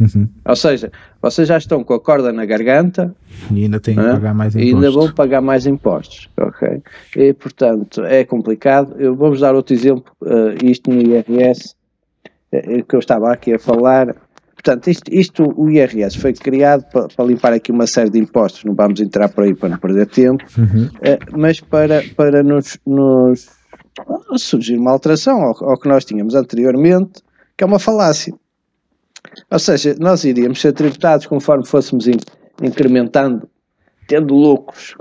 Uhum. 0.00 0.28
Ou 0.44 0.54
seja, 0.54 0.92
vocês 1.20 1.48
já 1.48 1.58
estão 1.58 1.82
com 1.82 1.92
a 1.92 1.98
corda 1.98 2.32
na 2.32 2.46
garganta 2.46 3.12
E 3.50 3.64
ainda 3.64 3.80
têm 3.80 3.96
que 3.96 4.00
Hã? 4.00 4.12
pagar 4.12 4.32
mais 4.32 4.54
e 4.54 4.58
impostos. 4.58 4.74
ainda 4.74 4.90
vão 4.92 5.12
pagar 5.12 5.40
mais 5.40 5.66
impostos, 5.66 6.28
ok? 6.38 6.82
E, 7.16 7.32
portanto, 7.32 8.04
é 8.04 8.24
complicado. 8.24 8.94
Eu 8.96 9.16
vou-vos 9.16 9.40
dar 9.40 9.56
outro 9.56 9.74
exemplo, 9.74 10.12
uh, 10.22 10.64
isto 10.64 10.88
no 10.92 11.00
IRS, 11.00 11.74
que 12.86 12.94
eu 12.94 12.98
estava 13.00 13.32
aqui 13.32 13.54
a 13.54 13.58
falar. 13.58 14.14
Portanto, 14.54 14.88
isto, 14.88 15.12
isto 15.14 15.54
o 15.56 15.70
IRS 15.70 16.18
foi 16.18 16.32
criado 16.32 16.84
para, 16.92 17.06
para 17.08 17.24
limpar 17.24 17.52
aqui 17.52 17.70
uma 17.70 17.86
série 17.86 18.10
de 18.10 18.18
impostos, 18.18 18.64
não 18.64 18.74
vamos 18.74 19.00
entrar 19.00 19.28
por 19.28 19.44
aí 19.44 19.54
para 19.54 19.68
não 19.68 19.78
perder 19.78 20.06
tempo, 20.08 20.44
Uhum. 20.58 20.86
uh, 20.86 21.38
mas 21.38 21.60
para, 21.60 22.02
para 22.16 22.42
nos, 22.42 22.76
nos 22.84 23.48
surgir 24.36 24.76
uma 24.76 24.90
alteração 24.90 25.40
ao, 25.42 25.70
ao 25.70 25.78
que 25.78 25.88
nós 25.88 26.04
tínhamos 26.04 26.34
anteriormente, 26.34 27.22
que 27.56 27.62
é 27.62 27.66
uma 27.66 27.78
falácia. 27.78 28.34
Ou 29.50 29.58
seja, 29.58 29.94
nós 30.00 30.24
iríamos 30.24 30.60
ser 30.60 30.72
tributados 30.72 31.26
conforme 31.26 31.64
fôssemos 31.66 32.08
in- 32.08 32.16
incrementando, 32.60 33.48
tendo 34.08 34.34
lucros 34.34 34.96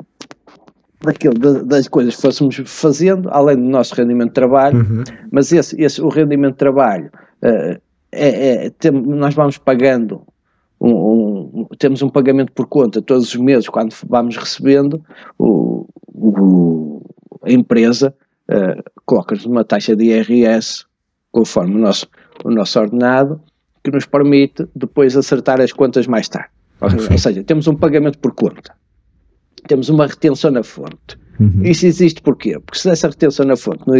daquilo, 1.03 1.33
da- 1.35 1.63
das 1.63 1.87
coisas 1.87 2.15
que 2.15 2.21
fôssemos 2.21 2.61
fazendo, 2.65 3.27
além 3.31 3.55
do 3.55 3.63
nosso 3.69 3.95
rendimento 3.95 4.29
de 4.29 4.33
trabalho, 4.35 4.79
Uhum. 4.79 5.03
mas 5.31 5.51
esse, 5.51 5.79
esse, 5.81 5.99
o 6.01 6.09
rendimento 6.09 6.53
de 6.53 6.57
trabalho, 6.59 7.09
eh, 7.13 7.26
é, 7.41 7.79
é- 8.11 8.69
tem- 8.71 8.91
nós 8.91 9.33
vamos 9.33 9.57
pagando, 9.57 10.21
um, 10.79 10.91
um- 10.91 11.67
temos 11.77 12.01
um 12.01 12.09
pagamento 12.09 12.51
por 12.51 12.67
conta 12.67 13.01
todos 13.01 13.27
os 13.27 13.35
meses, 13.35 13.67
quando 13.67 13.93
vamos 14.07 14.35
recebendo, 14.37 15.03
o, 15.37 15.87
o- 16.13 17.01
a 17.43 17.51
empresa 17.51 18.13
eh, 18.49 18.81
coloca-nos 19.05 19.45
uma 19.45 19.63
taxa 19.65 19.93
de 19.95 20.05
IRS 20.05 20.85
conforme 21.31 21.75
o 21.75 21.79
nosso, 21.79 22.07
o 22.45 22.49
nosso 22.49 22.79
ordenado, 22.79 23.41
que 23.83 23.91
nos 23.91 24.05
permite 24.05 24.65
depois 24.75 25.15
acertar 25.17 25.59
as 25.61 25.71
contas 25.73 26.07
mais 26.07 26.29
tarde. 26.29 26.49
Ou, 26.79 26.87
ou 27.11 27.17
seja, 27.17 27.43
temos 27.43 27.67
um 27.67 27.75
pagamento 27.75 28.17
por 28.19 28.33
conta. 28.33 28.73
Temos 29.67 29.89
uma 29.89 30.07
retenção 30.07 30.49
na 30.51 30.63
fonte. 30.63 31.17
Uhum. 31.39 31.61
Isso 31.63 31.85
existe 31.85 32.19
porquê? 32.21 32.59
Porque 32.59 32.79
se 32.79 32.89
essa 32.89 33.07
retenção 33.07 33.45
na 33.45 33.55
fonte 33.55 33.83
não, 33.85 33.95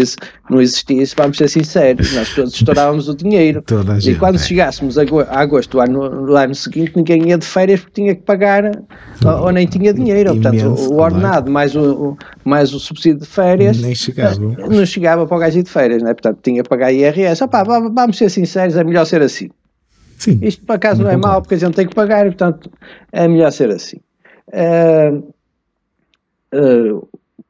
não 0.49 0.59
existisse, 0.61 1.13
vamos 1.15 1.37
ser 1.37 1.47
sinceros, 1.47 2.11
nós 2.15 2.33
todos 2.33 2.53
estourávamos 2.53 3.07
o 3.07 3.15
dinheiro. 3.15 3.63
E 3.97 4.01
gente, 4.01 4.17
quando 4.19 4.35
é. 4.35 4.39
chegássemos 4.39 4.97
a, 4.97 5.03
a 5.03 5.39
agosto 5.41 5.71
do 5.71 5.79
ano, 5.81 6.25
do 6.25 6.35
ano 6.35 6.55
seguinte, 6.55 6.93
ninguém 6.95 7.29
ia 7.29 7.37
de 7.37 7.45
férias 7.45 7.79
porque 7.81 8.01
tinha 8.01 8.15
que 8.15 8.23
pagar 8.23 8.71
ou, 9.23 9.31
ou 9.45 9.51
nem 9.51 9.67
tinha 9.67 9.93
dinheiro. 9.93 10.33
Portanto, 10.33 10.55
Imenso, 10.55 10.93
o, 10.93 10.97
ordenado 10.99 11.51
mais 11.51 11.75
o, 11.75 11.93
o- 12.09 12.17
mais 12.43 12.73
o 12.73 12.79
subsídio 12.79 13.19
de 13.19 13.27
férias 13.27 13.79
Nem 13.79 13.93
chegavam. 13.93 14.55
eh, 14.57 14.67
não 14.69 14.85
chegava 14.85 15.27
para 15.27 15.37
o 15.37 15.39
gajo 15.39 15.61
de 15.61 15.69
férias, 15.69 16.01
né? 16.01 16.13
portanto 16.13 16.39
tinha 16.41 16.63
que 16.63 16.69
pagar 16.69 16.91
IRS. 16.91 17.43
Opá, 17.43 17.63
va- 17.63 17.79
vamos 17.87 18.17
ser 18.17 18.29
sinceros, 18.29 18.75
é 18.75 18.83
melhor 18.83 19.05
ser 19.05 19.21
assim. 19.21 19.49
Sim. 20.17 20.39
Isto 20.41 20.65
por 20.65 20.73
acaso 20.73 21.03
não 21.03 21.11
é 21.11 21.15
mau, 21.17 21.39
porque 21.41 21.53
a 21.53 21.57
gente 21.59 21.75
tem 21.75 21.87
que 21.87 21.93
pagar 21.93 22.25
e, 22.25 22.29
portanto, 22.31 22.71
é 23.11 23.27
melhor 23.27 23.51
ser 23.51 23.69
assim. 23.69 23.97
Ah, 24.51 25.11
ah, 26.53 27.01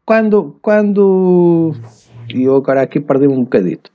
quando, 0.07 0.57
quando. 0.61 1.75
E 2.33 2.43
eu 2.43 2.55
agora 2.55 2.81
aqui 2.81 2.97
perdi 2.97 3.27
um 3.27 3.43
bocadito. 3.43 3.91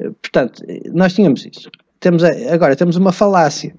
Ah, 0.00 0.10
Portanto, 0.20 0.60
nós 0.92 1.14
tínhamos 1.14 1.46
isso. 1.46 1.70
Temos, 2.00 2.24
agora 2.24 2.74
temos 2.74 2.96
uma 2.96 3.12
falácia. 3.12 3.72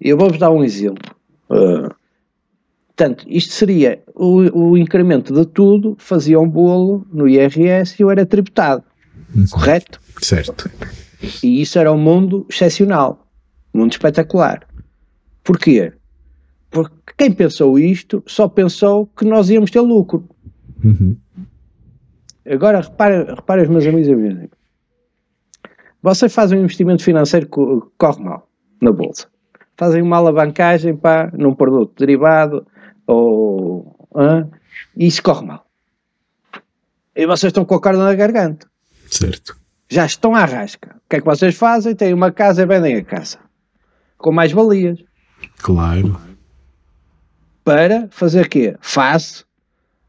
Eu 0.00 0.16
vou-vos 0.16 0.38
dar 0.38 0.50
um 0.50 0.64
exemplo. 0.64 1.14
Ah, 1.50 1.94
portanto, 2.88 3.26
isto 3.28 3.52
seria 3.52 4.02
o, 4.14 4.70
o 4.70 4.78
incremento 4.78 5.34
de 5.34 5.44
tudo, 5.44 5.96
fazia 5.98 6.40
um 6.40 6.48
bolo 6.48 7.06
no 7.12 7.28
IRS 7.28 7.96
e 7.98 8.02
eu 8.02 8.10
era 8.10 8.24
tributado. 8.24 8.82
Correto? 9.50 10.00
Certo. 10.22 10.70
E 11.42 11.60
isso 11.60 11.78
era 11.78 11.92
um 11.92 11.98
mundo 11.98 12.46
excepcional, 12.48 13.26
um 13.74 13.80
mundo 13.80 13.92
espetacular. 13.92 14.66
Porquê? 15.44 15.92
Porque 16.70 16.94
quem 17.18 17.30
pensou 17.30 17.78
isto 17.78 18.22
só 18.26 18.48
pensou 18.48 19.06
que 19.06 19.26
nós 19.26 19.50
íamos 19.50 19.70
ter 19.70 19.80
lucro. 19.80 20.26
Uhum. 20.84 21.16
Agora 22.48 22.80
reparem, 22.80 23.62
os 23.64 23.68
meus 23.68 23.86
amigos 23.86 24.08
e 24.08 24.12
amigas. 24.12 24.48
Vocês 26.02 26.32
fazem 26.32 26.58
um 26.58 26.62
investimento 26.64 27.02
financeiro 27.04 27.46
que 27.46 27.52
co- 27.52 27.92
corre 27.98 28.22
mal 28.24 28.48
na 28.80 28.90
bolsa. 28.92 29.26
Fazem 29.76 30.02
uma 30.02 30.16
alavancagem 30.16 30.96
para, 30.96 31.30
num 31.32 31.54
produto 31.54 31.98
derivado 31.98 32.66
ou 33.06 33.96
e 34.96 35.06
isso 35.06 35.22
corre 35.22 35.46
mal. 35.46 35.66
E 37.14 37.26
vocês 37.26 37.50
estão 37.50 37.64
com 37.64 37.74
a 37.74 37.80
corda 37.80 37.98
na 38.02 38.14
garganta. 38.14 38.66
Certo. 39.06 39.56
já 39.88 40.06
estão 40.06 40.34
à 40.34 40.44
rasca. 40.44 40.96
O 40.96 41.08
que 41.10 41.16
é 41.16 41.20
que 41.20 41.26
vocês 41.26 41.54
fazem? 41.56 41.94
Têm 41.94 42.14
uma 42.14 42.30
casa 42.32 42.62
e 42.62 42.66
vendem 42.66 42.96
a 42.96 43.04
casa. 43.04 43.38
Com 44.16 44.32
mais 44.32 44.52
valias. 44.52 45.02
Claro. 45.58 46.18
Para 47.64 48.08
fazer 48.10 48.48
quê? 48.48 48.76
Face 48.80 49.44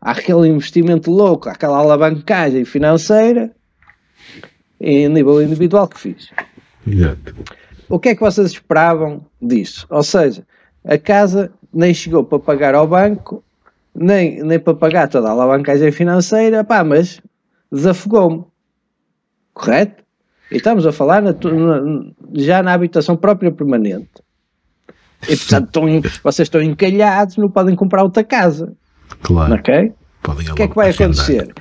àquele 0.01 0.47
investimento 0.47 1.11
louco, 1.11 1.47
àquela 1.49 1.77
alavancagem 1.77 2.65
financeira 2.65 3.51
em 4.79 5.07
nível 5.07 5.41
individual 5.41 5.87
que 5.87 5.99
fiz. 5.99 6.29
Exato. 6.87 7.35
O 7.87 7.99
que 7.99 8.09
é 8.09 8.15
que 8.15 8.21
vocês 8.21 8.51
esperavam 8.51 9.23
disso? 9.41 9.85
Ou 9.89 10.01
seja, 10.01 10.43
a 10.83 10.97
casa 10.97 11.51
nem 11.73 11.93
chegou 11.93 12.23
para 12.23 12.39
pagar 12.39 12.73
ao 12.73 12.87
banco, 12.87 13.43
nem, 13.93 14.41
nem 14.41 14.57
para 14.59 14.73
pagar 14.73 15.07
toda 15.07 15.27
a 15.27 15.31
alavancagem 15.31 15.91
financeira, 15.91 16.63
pá, 16.63 16.83
mas 16.83 17.21
desafogou-me. 17.71 18.43
Correto? 19.53 20.01
E 20.49 20.57
estamos 20.57 20.85
a 20.85 20.91
falar 20.91 21.21
na 21.21 21.31
na- 21.33 22.05
já 22.33 22.63
na 22.63 22.73
habitação 22.73 23.15
própria 23.15 23.51
permanente. 23.51 24.09
E 25.29 25.37
portanto 25.37 25.67
estão 25.67 26.11
vocês 26.23 26.47
estão 26.47 26.61
encalhados, 26.61 27.37
não 27.37 27.49
podem 27.49 27.75
comprar 27.75 28.03
outra 28.03 28.23
casa. 28.23 28.73
Claro. 29.21 29.53
Ok? 29.55 29.93
O 30.27 30.55
que 30.55 30.63
é 30.63 30.67
que 30.67 30.75
vai 30.75 30.91
acontecer? 30.91 31.53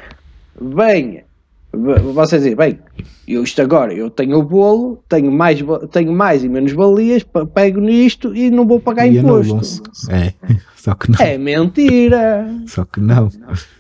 Bem, 0.61 1.25
vocês 1.73 2.43
dizem, 2.43 2.57
bem, 2.57 2.79
eu 3.27 3.43
isto 3.43 3.63
agora, 3.63 3.95
eu 3.95 4.11
tenho 4.11 4.39
o 4.39 4.43
bolo, 4.43 5.03
tenho 5.09 5.31
mais, 5.31 5.59
tenho 5.93 6.13
mais 6.13 6.45
e 6.45 6.49
menos 6.49 6.73
valias, 6.73 7.25
pego 7.55 7.81
nisto 7.81 8.35
e 8.35 8.51
não 8.51 8.67
vou 8.67 8.81
pagar 8.81 9.07
E 9.07 9.19
imposto. 9.19 9.83
É. 10.11 10.35
Só 10.77 10.95
que 10.95 11.11
não. 11.11 11.21
É 11.21 11.39
mentira. 11.39 12.47
Só 12.67 12.85
que 12.85 13.01
não. 13.01 13.31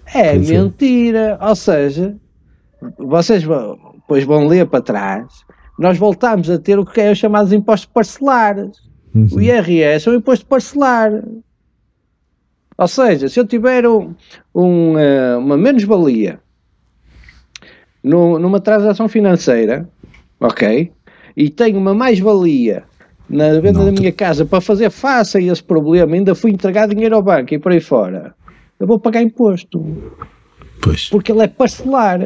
É 0.07 0.35
Pois 0.35 0.51
é. 0.51 0.59
mentira. 0.59 1.39
Ou 1.41 1.57
seja, 1.57 2.14
vocês 2.99 3.43
depois 3.43 4.25
vão 4.25 4.47
ler 4.47 4.66
para 4.66 4.83
trás, 4.83 5.27
nós 5.79 5.99
voltamos 5.99 6.49
a 6.51 6.59
ter 6.59 6.79
o 6.79 6.85
que 6.85 7.01
é 7.01 7.11
os 7.11 7.18
chamados 7.18 7.53
impostos 7.53 7.91
parcelares. 7.93 8.79
Uhum. 9.14 9.29
O 9.33 9.41
IRS 9.41 10.09
é 10.09 10.12
um 10.12 10.16
imposto 10.16 10.47
parcelar. 10.47 11.11
Ou 12.81 12.89
seja, 12.89 13.28
se 13.28 13.39
eu 13.39 13.47
tiver 13.47 13.87
um, 13.87 14.14
um, 14.55 14.99
eh, 14.99 15.37
uma 15.37 15.55
menos-valia 15.59 16.41
no- 18.03 18.39
numa 18.39 18.59
transação 18.59 19.07
financeira, 19.07 19.87
ok? 20.41 20.91
E 21.37 21.51
tenho 21.51 21.78
uma 21.78 21.93
mais-valia 21.93 22.85
na 23.28 23.53
venda 23.61 23.81
Não, 23.81 23.85
da 23.87 23.93
tu- 23.93 24.01
minha 24.01 24.11
casa 24.12 24.47
para 24.47 24.62
fazer 24.62 24.89
face 24.91 25.37
a 25.37 25.41
esse 25.43 25.62
problema, 25.62 26.14
ainda 26.14 26.35
fui 26.35 26.51
entregar 26.53 26.89
dinheiro 26.89 27.14
ao 27.14 27.22
banco 27.22 27.53
e 27.53 27.59
por 27.59 27.70
aí 27.70 27.81
fora, 27.81 28.35
eu 28.78 28.87
vou 28.87 28.99
pagar 28.99 29.20
imposto 29.22 29.85
Pois. 30.83 31.11
porque 31.11 31.31
ele 31.31 31.43
é 31.43 31.49
parcelar. 31.49 32.22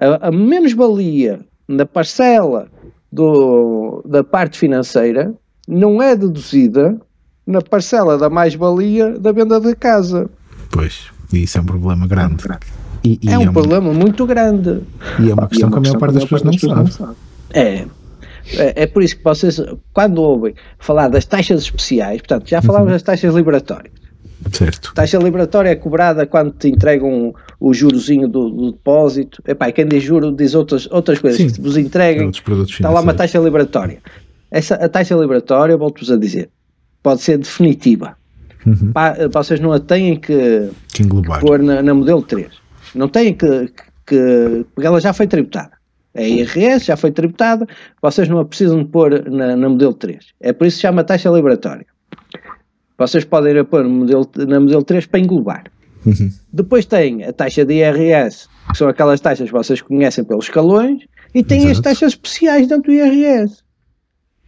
A, 0.00 0.28
a 0.28 0.30
menos-valia 0.30 1.40
na 1.66 1.84
parcela 1.84 2.68
do- 3.10 4.02
da 4.06 4.22
parte 4.22 4.56
financeira 4.56 5.34
não 5.66 6.00
é 6.00 6.14
deduzida 6.14 6.96
na 7.46 7.60
parcela 7.60 8.16
da 8.16 8.30
mais-valia 8.30 9.18
da 9.18 9.32
venda 9.32 9.60
da 9.60 9.74
casa. 9.74 10.30
Pois. 10.70 11.06
E 11.32 11.42
isso 11.44 11.58
é 11.58 11.60
um 11.60 11.64
problema 11.66 12.06
grande. 12.06 12.44
E, 13.04 13.18
e 13.22 13.30
é 13.30 13.38
um 13.38 13.42
uma- 13.42 13.52
problema 13.52 13.92
muito 13.92 14.26
grande. 14.26 14.80
E 15.18 15.30
é 15.30 15.34
uma 15.34 15.48
questão 15.48 15.70
que 15.70 15.78
a 15.78 15.80
maior 15.80 15.98
parte 15.98 16.14
das 16.14 16.24
pessoas 16.24 16.42
não 16.42 16.52
sabe. 16.52 17.16
É. 17.52 17.84
É, 18.56 18.82
é 18.82 18.86
por 18.86 19.02
isso 19.02 19.16
que 19.16 19.24
vocês, 19.24 19.60
quando 19.92 20.18
ouvem 20.18 20.54
falar 20.78 21.08
das 21.08 21.24
taxas 21.24 21.62
especiais, 21.62 22.18
portanto, 22.20 22.48
já 22.48 22.60
falámos 22.60 22.90
das 22.90 23.02
taxas 23.02 23.34
liberatórias. 23.34 23.92
Certo. 24.50 24.92
Taxa 24.94 25.18
liberatória 25.18 25.70
é 25.70 25.76
cobrada 25.76 26.26
quando 26.26 26.50
te 26.52 26.68
entregam 26.68 27.32
o 27.60 27.72
jurozinho 27.72 28.26
do, 28.26 28.50
do 28.50 28.72
depósito. 28.72 29.40
Epá, 29.46 29.68
e 29.68 29.72
quem 29.72 29.86
diz 29.86 30.02
juro 30.02 30.32
diz 30.32 30.54
outras, 30.54 30.88
outras 30.90 31.20
coisas 31.20 31.40
Sim, 31.40 31.48
que 31.48 31.60
vos 31.60 31.76
entreguem. 31.76 32.30
Está 32.30 32.90
lá 32.90 33.00
uma 33.00 33.14
taxa 33.14 33.38
liberatória. 33.38 33.98
Essa, 34.50 34.74
a 34.74 34.88
taxa 34.88 35.14
liberatória, 35.14 35.76
volto-vos 35.76 36.10
a 36.10 36.16
dizer, 36.16 36.50
pode 37.02 37.20
ser 37.22 37.38
definitiva. 37.38 38.16
Uhum. 38.66 38.92
Pá, 38.92 39.14
Vocês 39.32 39.58
não 39.60 39.72
a 39.72 39.80
têm 39.80 40.18
que 40.18 40.70
Que 40.94 41.02
englobar. 41.02 41.40
pôr 41.40 41.60
na, 41.62 41.82
na 41.82 41.92
modelo 41.94 42.22
3. 42.22 42.48
Não 42.94 43.08
têm 43.08 43.34
que, 43.34 43.68
que- 43.68 43.82
que. 44.06 44.66
Porque 44.74 44.86
ela 44.86 45.00
já 45.00 45.12
foi 45.12 45.26
tributada. 45.26 45.72
É 46.14 46.28
IRS, 46.28 46.84
já 46.86 46.96
foi 46.96 47.10
tributada, 47.10 47.66
vocês 48.02 48.28
não 48.28 48.38
a 48.38 48.44
precisam 48.44 48.82
de 48.82 48.88
pôr 48.90 49.24
na, 49.30 49.56
na 49.56 49.68
modelo 49.68 49.94
3. 49.94 50.18
É 50.40 50.52
por 50.52 50.66
isso 50.66 50.76
que 50.76 50.80
se 50.80 50.82
chama 50.82 51.02
taxa 51.02 51.30
liberatória. 51.30 51.86
Vocês 52.98 53.24
podem 53.24 53.52
ir 53.54 53.58
a 53.60 53.64
pôr 53.64 53.82
modelo, 53.84 54.30
na 54.46 54.60
modelo 54.60 54.82
3 54.84 55.06
para 55.06 55.20
englobar. 55.20 55.64
Uhum. 56.04 56.30
Depois 56.52 56.84
tem 56.84 57.24
a 57.24 57.32
taxa 57.32 57.64
de 57.64 57.74
IRS, 57.74 58.46
que 58.70 58.76
são 58.78 58.88
aquelas 58.88 59.20
taxas 59.20 59.46
que 59.48 59.52
vocês 59.56 59.80
conhecem 59.80 60.22
pelos 60.22 60.44
escalões, 60.44 61.02
e 61.34 61.42
tem 61.42 61.60
as 61.60 61.64
Exato. 61.72 61.82
taxas 61.82 62.12
especiais 62.12 62.66
dentro 62.68 62.92
do 62.92 62.92
IRS, 62.92 63.62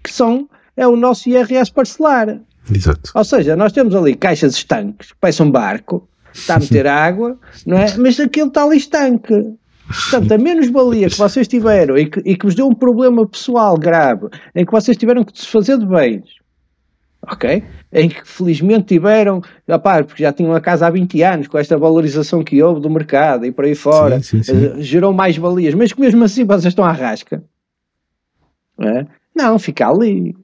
que 0.03 0.13
são, 0.13 0.47
é 0.77 0.87
o 0.87 0.97
nosso 0.97 1.29
IRS 1.29 1.73
parcelar. 1.73 2.41
Exato. 2.71 3.11
Ou 3.15 3.25
seja, 3.25 3.55
nós 3.57 3.73
temos 3.73 3.95
ali 3.95 4.15
caixas 4.15 4.55
estanques, 4.55 5.13
que 5.13 5.19
parece 5.21 5.43
um 5.43 5.51
barco, 5.51 6.09
está 6.33 6.57
a 6.57 6.59
meter 6.59 6.87
água, 6.89 7.39
não 7.67 7.79
é? 7.79 7.97
Mas 7.97 8.19
aquilo 8.19 8.49
está 8.49 8.65
ali 8.65 8.77
estanque. 8.77 9.55
Portanto, 9.87 10.33
a 10.33 10.39
menos-valia 10.39 11.11
que 11.11 11.19
vocês 11.19 11.47
tiveram 11.47 11.99
e 11.99 12.07
que, 12.07 12.21
e 12.25 12.37
que 12.37 12.47
vos 12.47 12.55
deu 12.55 12.67
um 12.67 12.75
problema 12.75 13.27
pessoal 13.27 13.77
grave, 13.77 14.29
em 14.55 14.65
que 14.65 14.73
vocês 14.73 14.97
tiveram 14.97 15.23
que 15.23 15.33
desfazer 15.33 15.77
de 15.79 15.85
bens, 15.85 16.25
ok? 17.23 17.63
Em 17.93 18.09
que 18.09 18.27
felizmente 18.27 18.87
tiveram, 18.87 19.43
opá, 19.69 20.03
porque 20.03 20.23
já 20.23 20.33
tinham 20.33 20.55
a 20.55 20.61
casa 20.61 20.87
há 20.87 20.91
20 20.91 21.23
anos, 21.23 21.49
com 21.49 21.59
esta 21.59 21.77
valorização 21.77 22.43
que 22.43 22.63
houve 22.63 22.81
do 22.81 22.89
mercado 22.89 23.45
e 23.45 23.53
por 23.53 23.67
aí 23.67 23.75
fora, 23.75 24.23
Sim, 24.23 24.43
sim, 24.43 24.55
sim. 24.55 24.67
eh, 24.79 24.83
gerou 24.83 25.13
mais 25.13 25.37
valias, 25.37 25.75
mas 25.75 25.93
que 25.93 26.01
mesmo 26.01 26.25
assim 26.25 26.45
vocês 26.47 26.65
estão 26.73 26.85
à 26.85 26.93
rasca. 26.93 27.45
Não, 28.79 28.89
é? 28.89 29.07
não 29.35 29.59
fica 29.59 29.87
ali. 29.87 30.35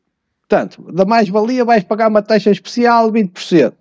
Portanto, 0.50 0.84
da 0.92 1.04
mais-valia 1.04 1.64
vais 1.64 1.84
pagar 1.84 2.08
uma 2.08 2.20
taxa 2.20 2.50
especial 2.50 3.08
de 3.08 3.20
20%. 3.20 3.72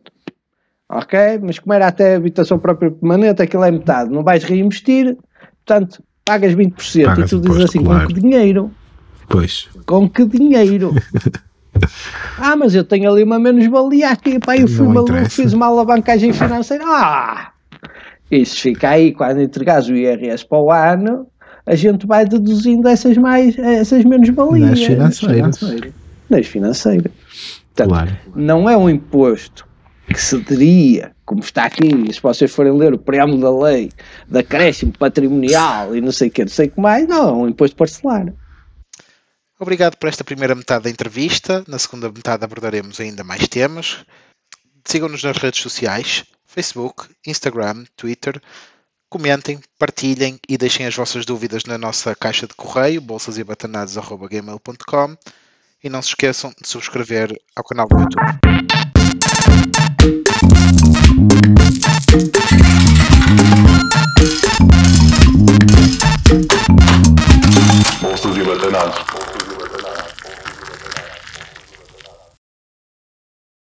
Ok? 0.88 1.20
Mas 1.41 1.57
como 1.57 1.74
era 1.74 1.88
até 1.88 2.15
habitação 2.15 2.59
própria 2.59 2.91
permanente, 2.91 3.41
aquilo 3.41 3.63
é 3.63 3.72
metade. 3.72 4.11
Não 4.11 4.24
vais 4.24 4.43
reinvestir, 4.43 5.17
portanto, 5.65 6.03
pagas 6.24 6.53
20%. 6.53 7.05
Pagas 7.05 7.26
e 7.26 7.30
tu 7.30 7.41
dizes 7.41 7.63
assim, 7.63 7.84
claro. 7.84 8.07
com 8.07 8.13
que 8.13 8.22
dinheiro? 8.22 8.72
Pois. 9.28 9.67
Com 9.88 10.07
que 10.07 10.24
dinheiro? 10.26 10.93
ah, 12.38 12.55
mas 12.55 12.76
eu 12.76 12.84
tenho 12.84 13.11
ali 13.11 13.24
uma 13.24 13.39
menos-valia 13.39 14.11
aqui, 14.11 14.38
pá, 14.38 14.55
eu 14.55 14.67
fui 14.67 14.86
Não 14.86 14.93
maluco, 14.93 15.11
interessa. 15.11 15.41
fiz 15.41 15.53
uma 15.53 15.65
alavancagem 15.65 16.32
financeira. 16.34 16.84
Ah! 16.86 17.51
Isso 18.30 18.61
fica 18.61 18.89
aí, 18.89 19.11
quando 19.11 19.41
entregares 19.41 19.89
o 19.89 19.95
IRS 19.95 20.45
para 20.45 20.59
o 20.59 20.72
ano, 20.72 21.26
a 21.65 21.74
gente 21.74 22.05
vai 22.05 22.26
deduzindo 22.26 22.88
essas, 22.88 23.17
mais, 23.17 23.57
essas 23.57 24.05
menos-valias. 24.05 24.70
Nas 24.70 24.84
financeiras. 24.84 25.57
financeiras. 25.57 26.09
Nas 26.30 26.47
financeiras. 26.47 27.11
Portanto, 27.75 27.89
Claro. 27.89 28.17
não 28.36 28.69
é 28.69 28.77
um 28.77 28.89
imposto 28.89 29.67
que 30.07 30.21
se 30.21 30.39
teria, 30.41 31.15
como 31.25 31.41
está 31.41 31.65
aqui, 31.65 31.89
se 32.11 32.21
vocês 32.21 32.51
forem 32.51 32.75
ler 32.77 32.93
o 32.93 32.97
preâmbulo 32.97 33.41
da 33.41 33.51
lei, 33.65 33.89
de 34.27 34.39
acréscimo 34.39 34.91
patrimonial 34.97 35.95
e 35.95 36.01
não 36.01 36.11
sei 36.11 36.30
o 36.30 36.32
que, 36.32 36.41
não 36.41 36.49
sei 36.49 36.67
o 36.67 36.71
que 36.71 36.82
mais, 36.82 37.07
não, 37.07 37.30
é 37.30 37.34
um 37.34 37.47
imposto 37.47 37.75
parcelar. 37.75 38.34
Obrigado 39.59 39.97
por 39.97 40.07
esta 40.07 40.23
primeira 40.23 40.55
metade 40.55 40.86
da 40.86 40.89
entrevista. 40.89 41.63
Na 41.67 41.77
segunda 41.77 42.09
metade 42.09 42.43
abordaremos 42.43 42.99
ainda 42.99 43.23
mais 43.23 43.47
temas. 43.47 44.03
Sigam-nos 44.86 45.23
nas 45.23 45.38
redes 45.38 45.61
sociais: 45.61 46.23
Facebook, 46.45 47.07
Instagram, 47.27 47.84
Twitter. 47.95 48.41
Comentem, 49.09 49.59
partilhem 49.77 50.39
e 50.47 50.57
deixem 50.57 50.86
as 50.86 50.95
vossas 50.95 51.25
dúvidas 51.25 51.65
na 51.65 51.77
nossa 51.77 52.15
caixa 52.15 52.47
de 52.47 52.53
correio 52.53 53.01
bolsasebatanados.gmail.com 53.01 55.17
e 55.84 55.89
não 55.89 56.01
se 56.01 56.09
esqueçam 56.09 56.53
de 56.61 56.67
subscrever 56.67 57.32
ao 57.55 57.63
canal 57.63 57.88
do 57.88 57.99
YouTube. 57.99 58.39
Monstros 68.01 68.38
e 68.38 68.43
batanados. 68.43 69.28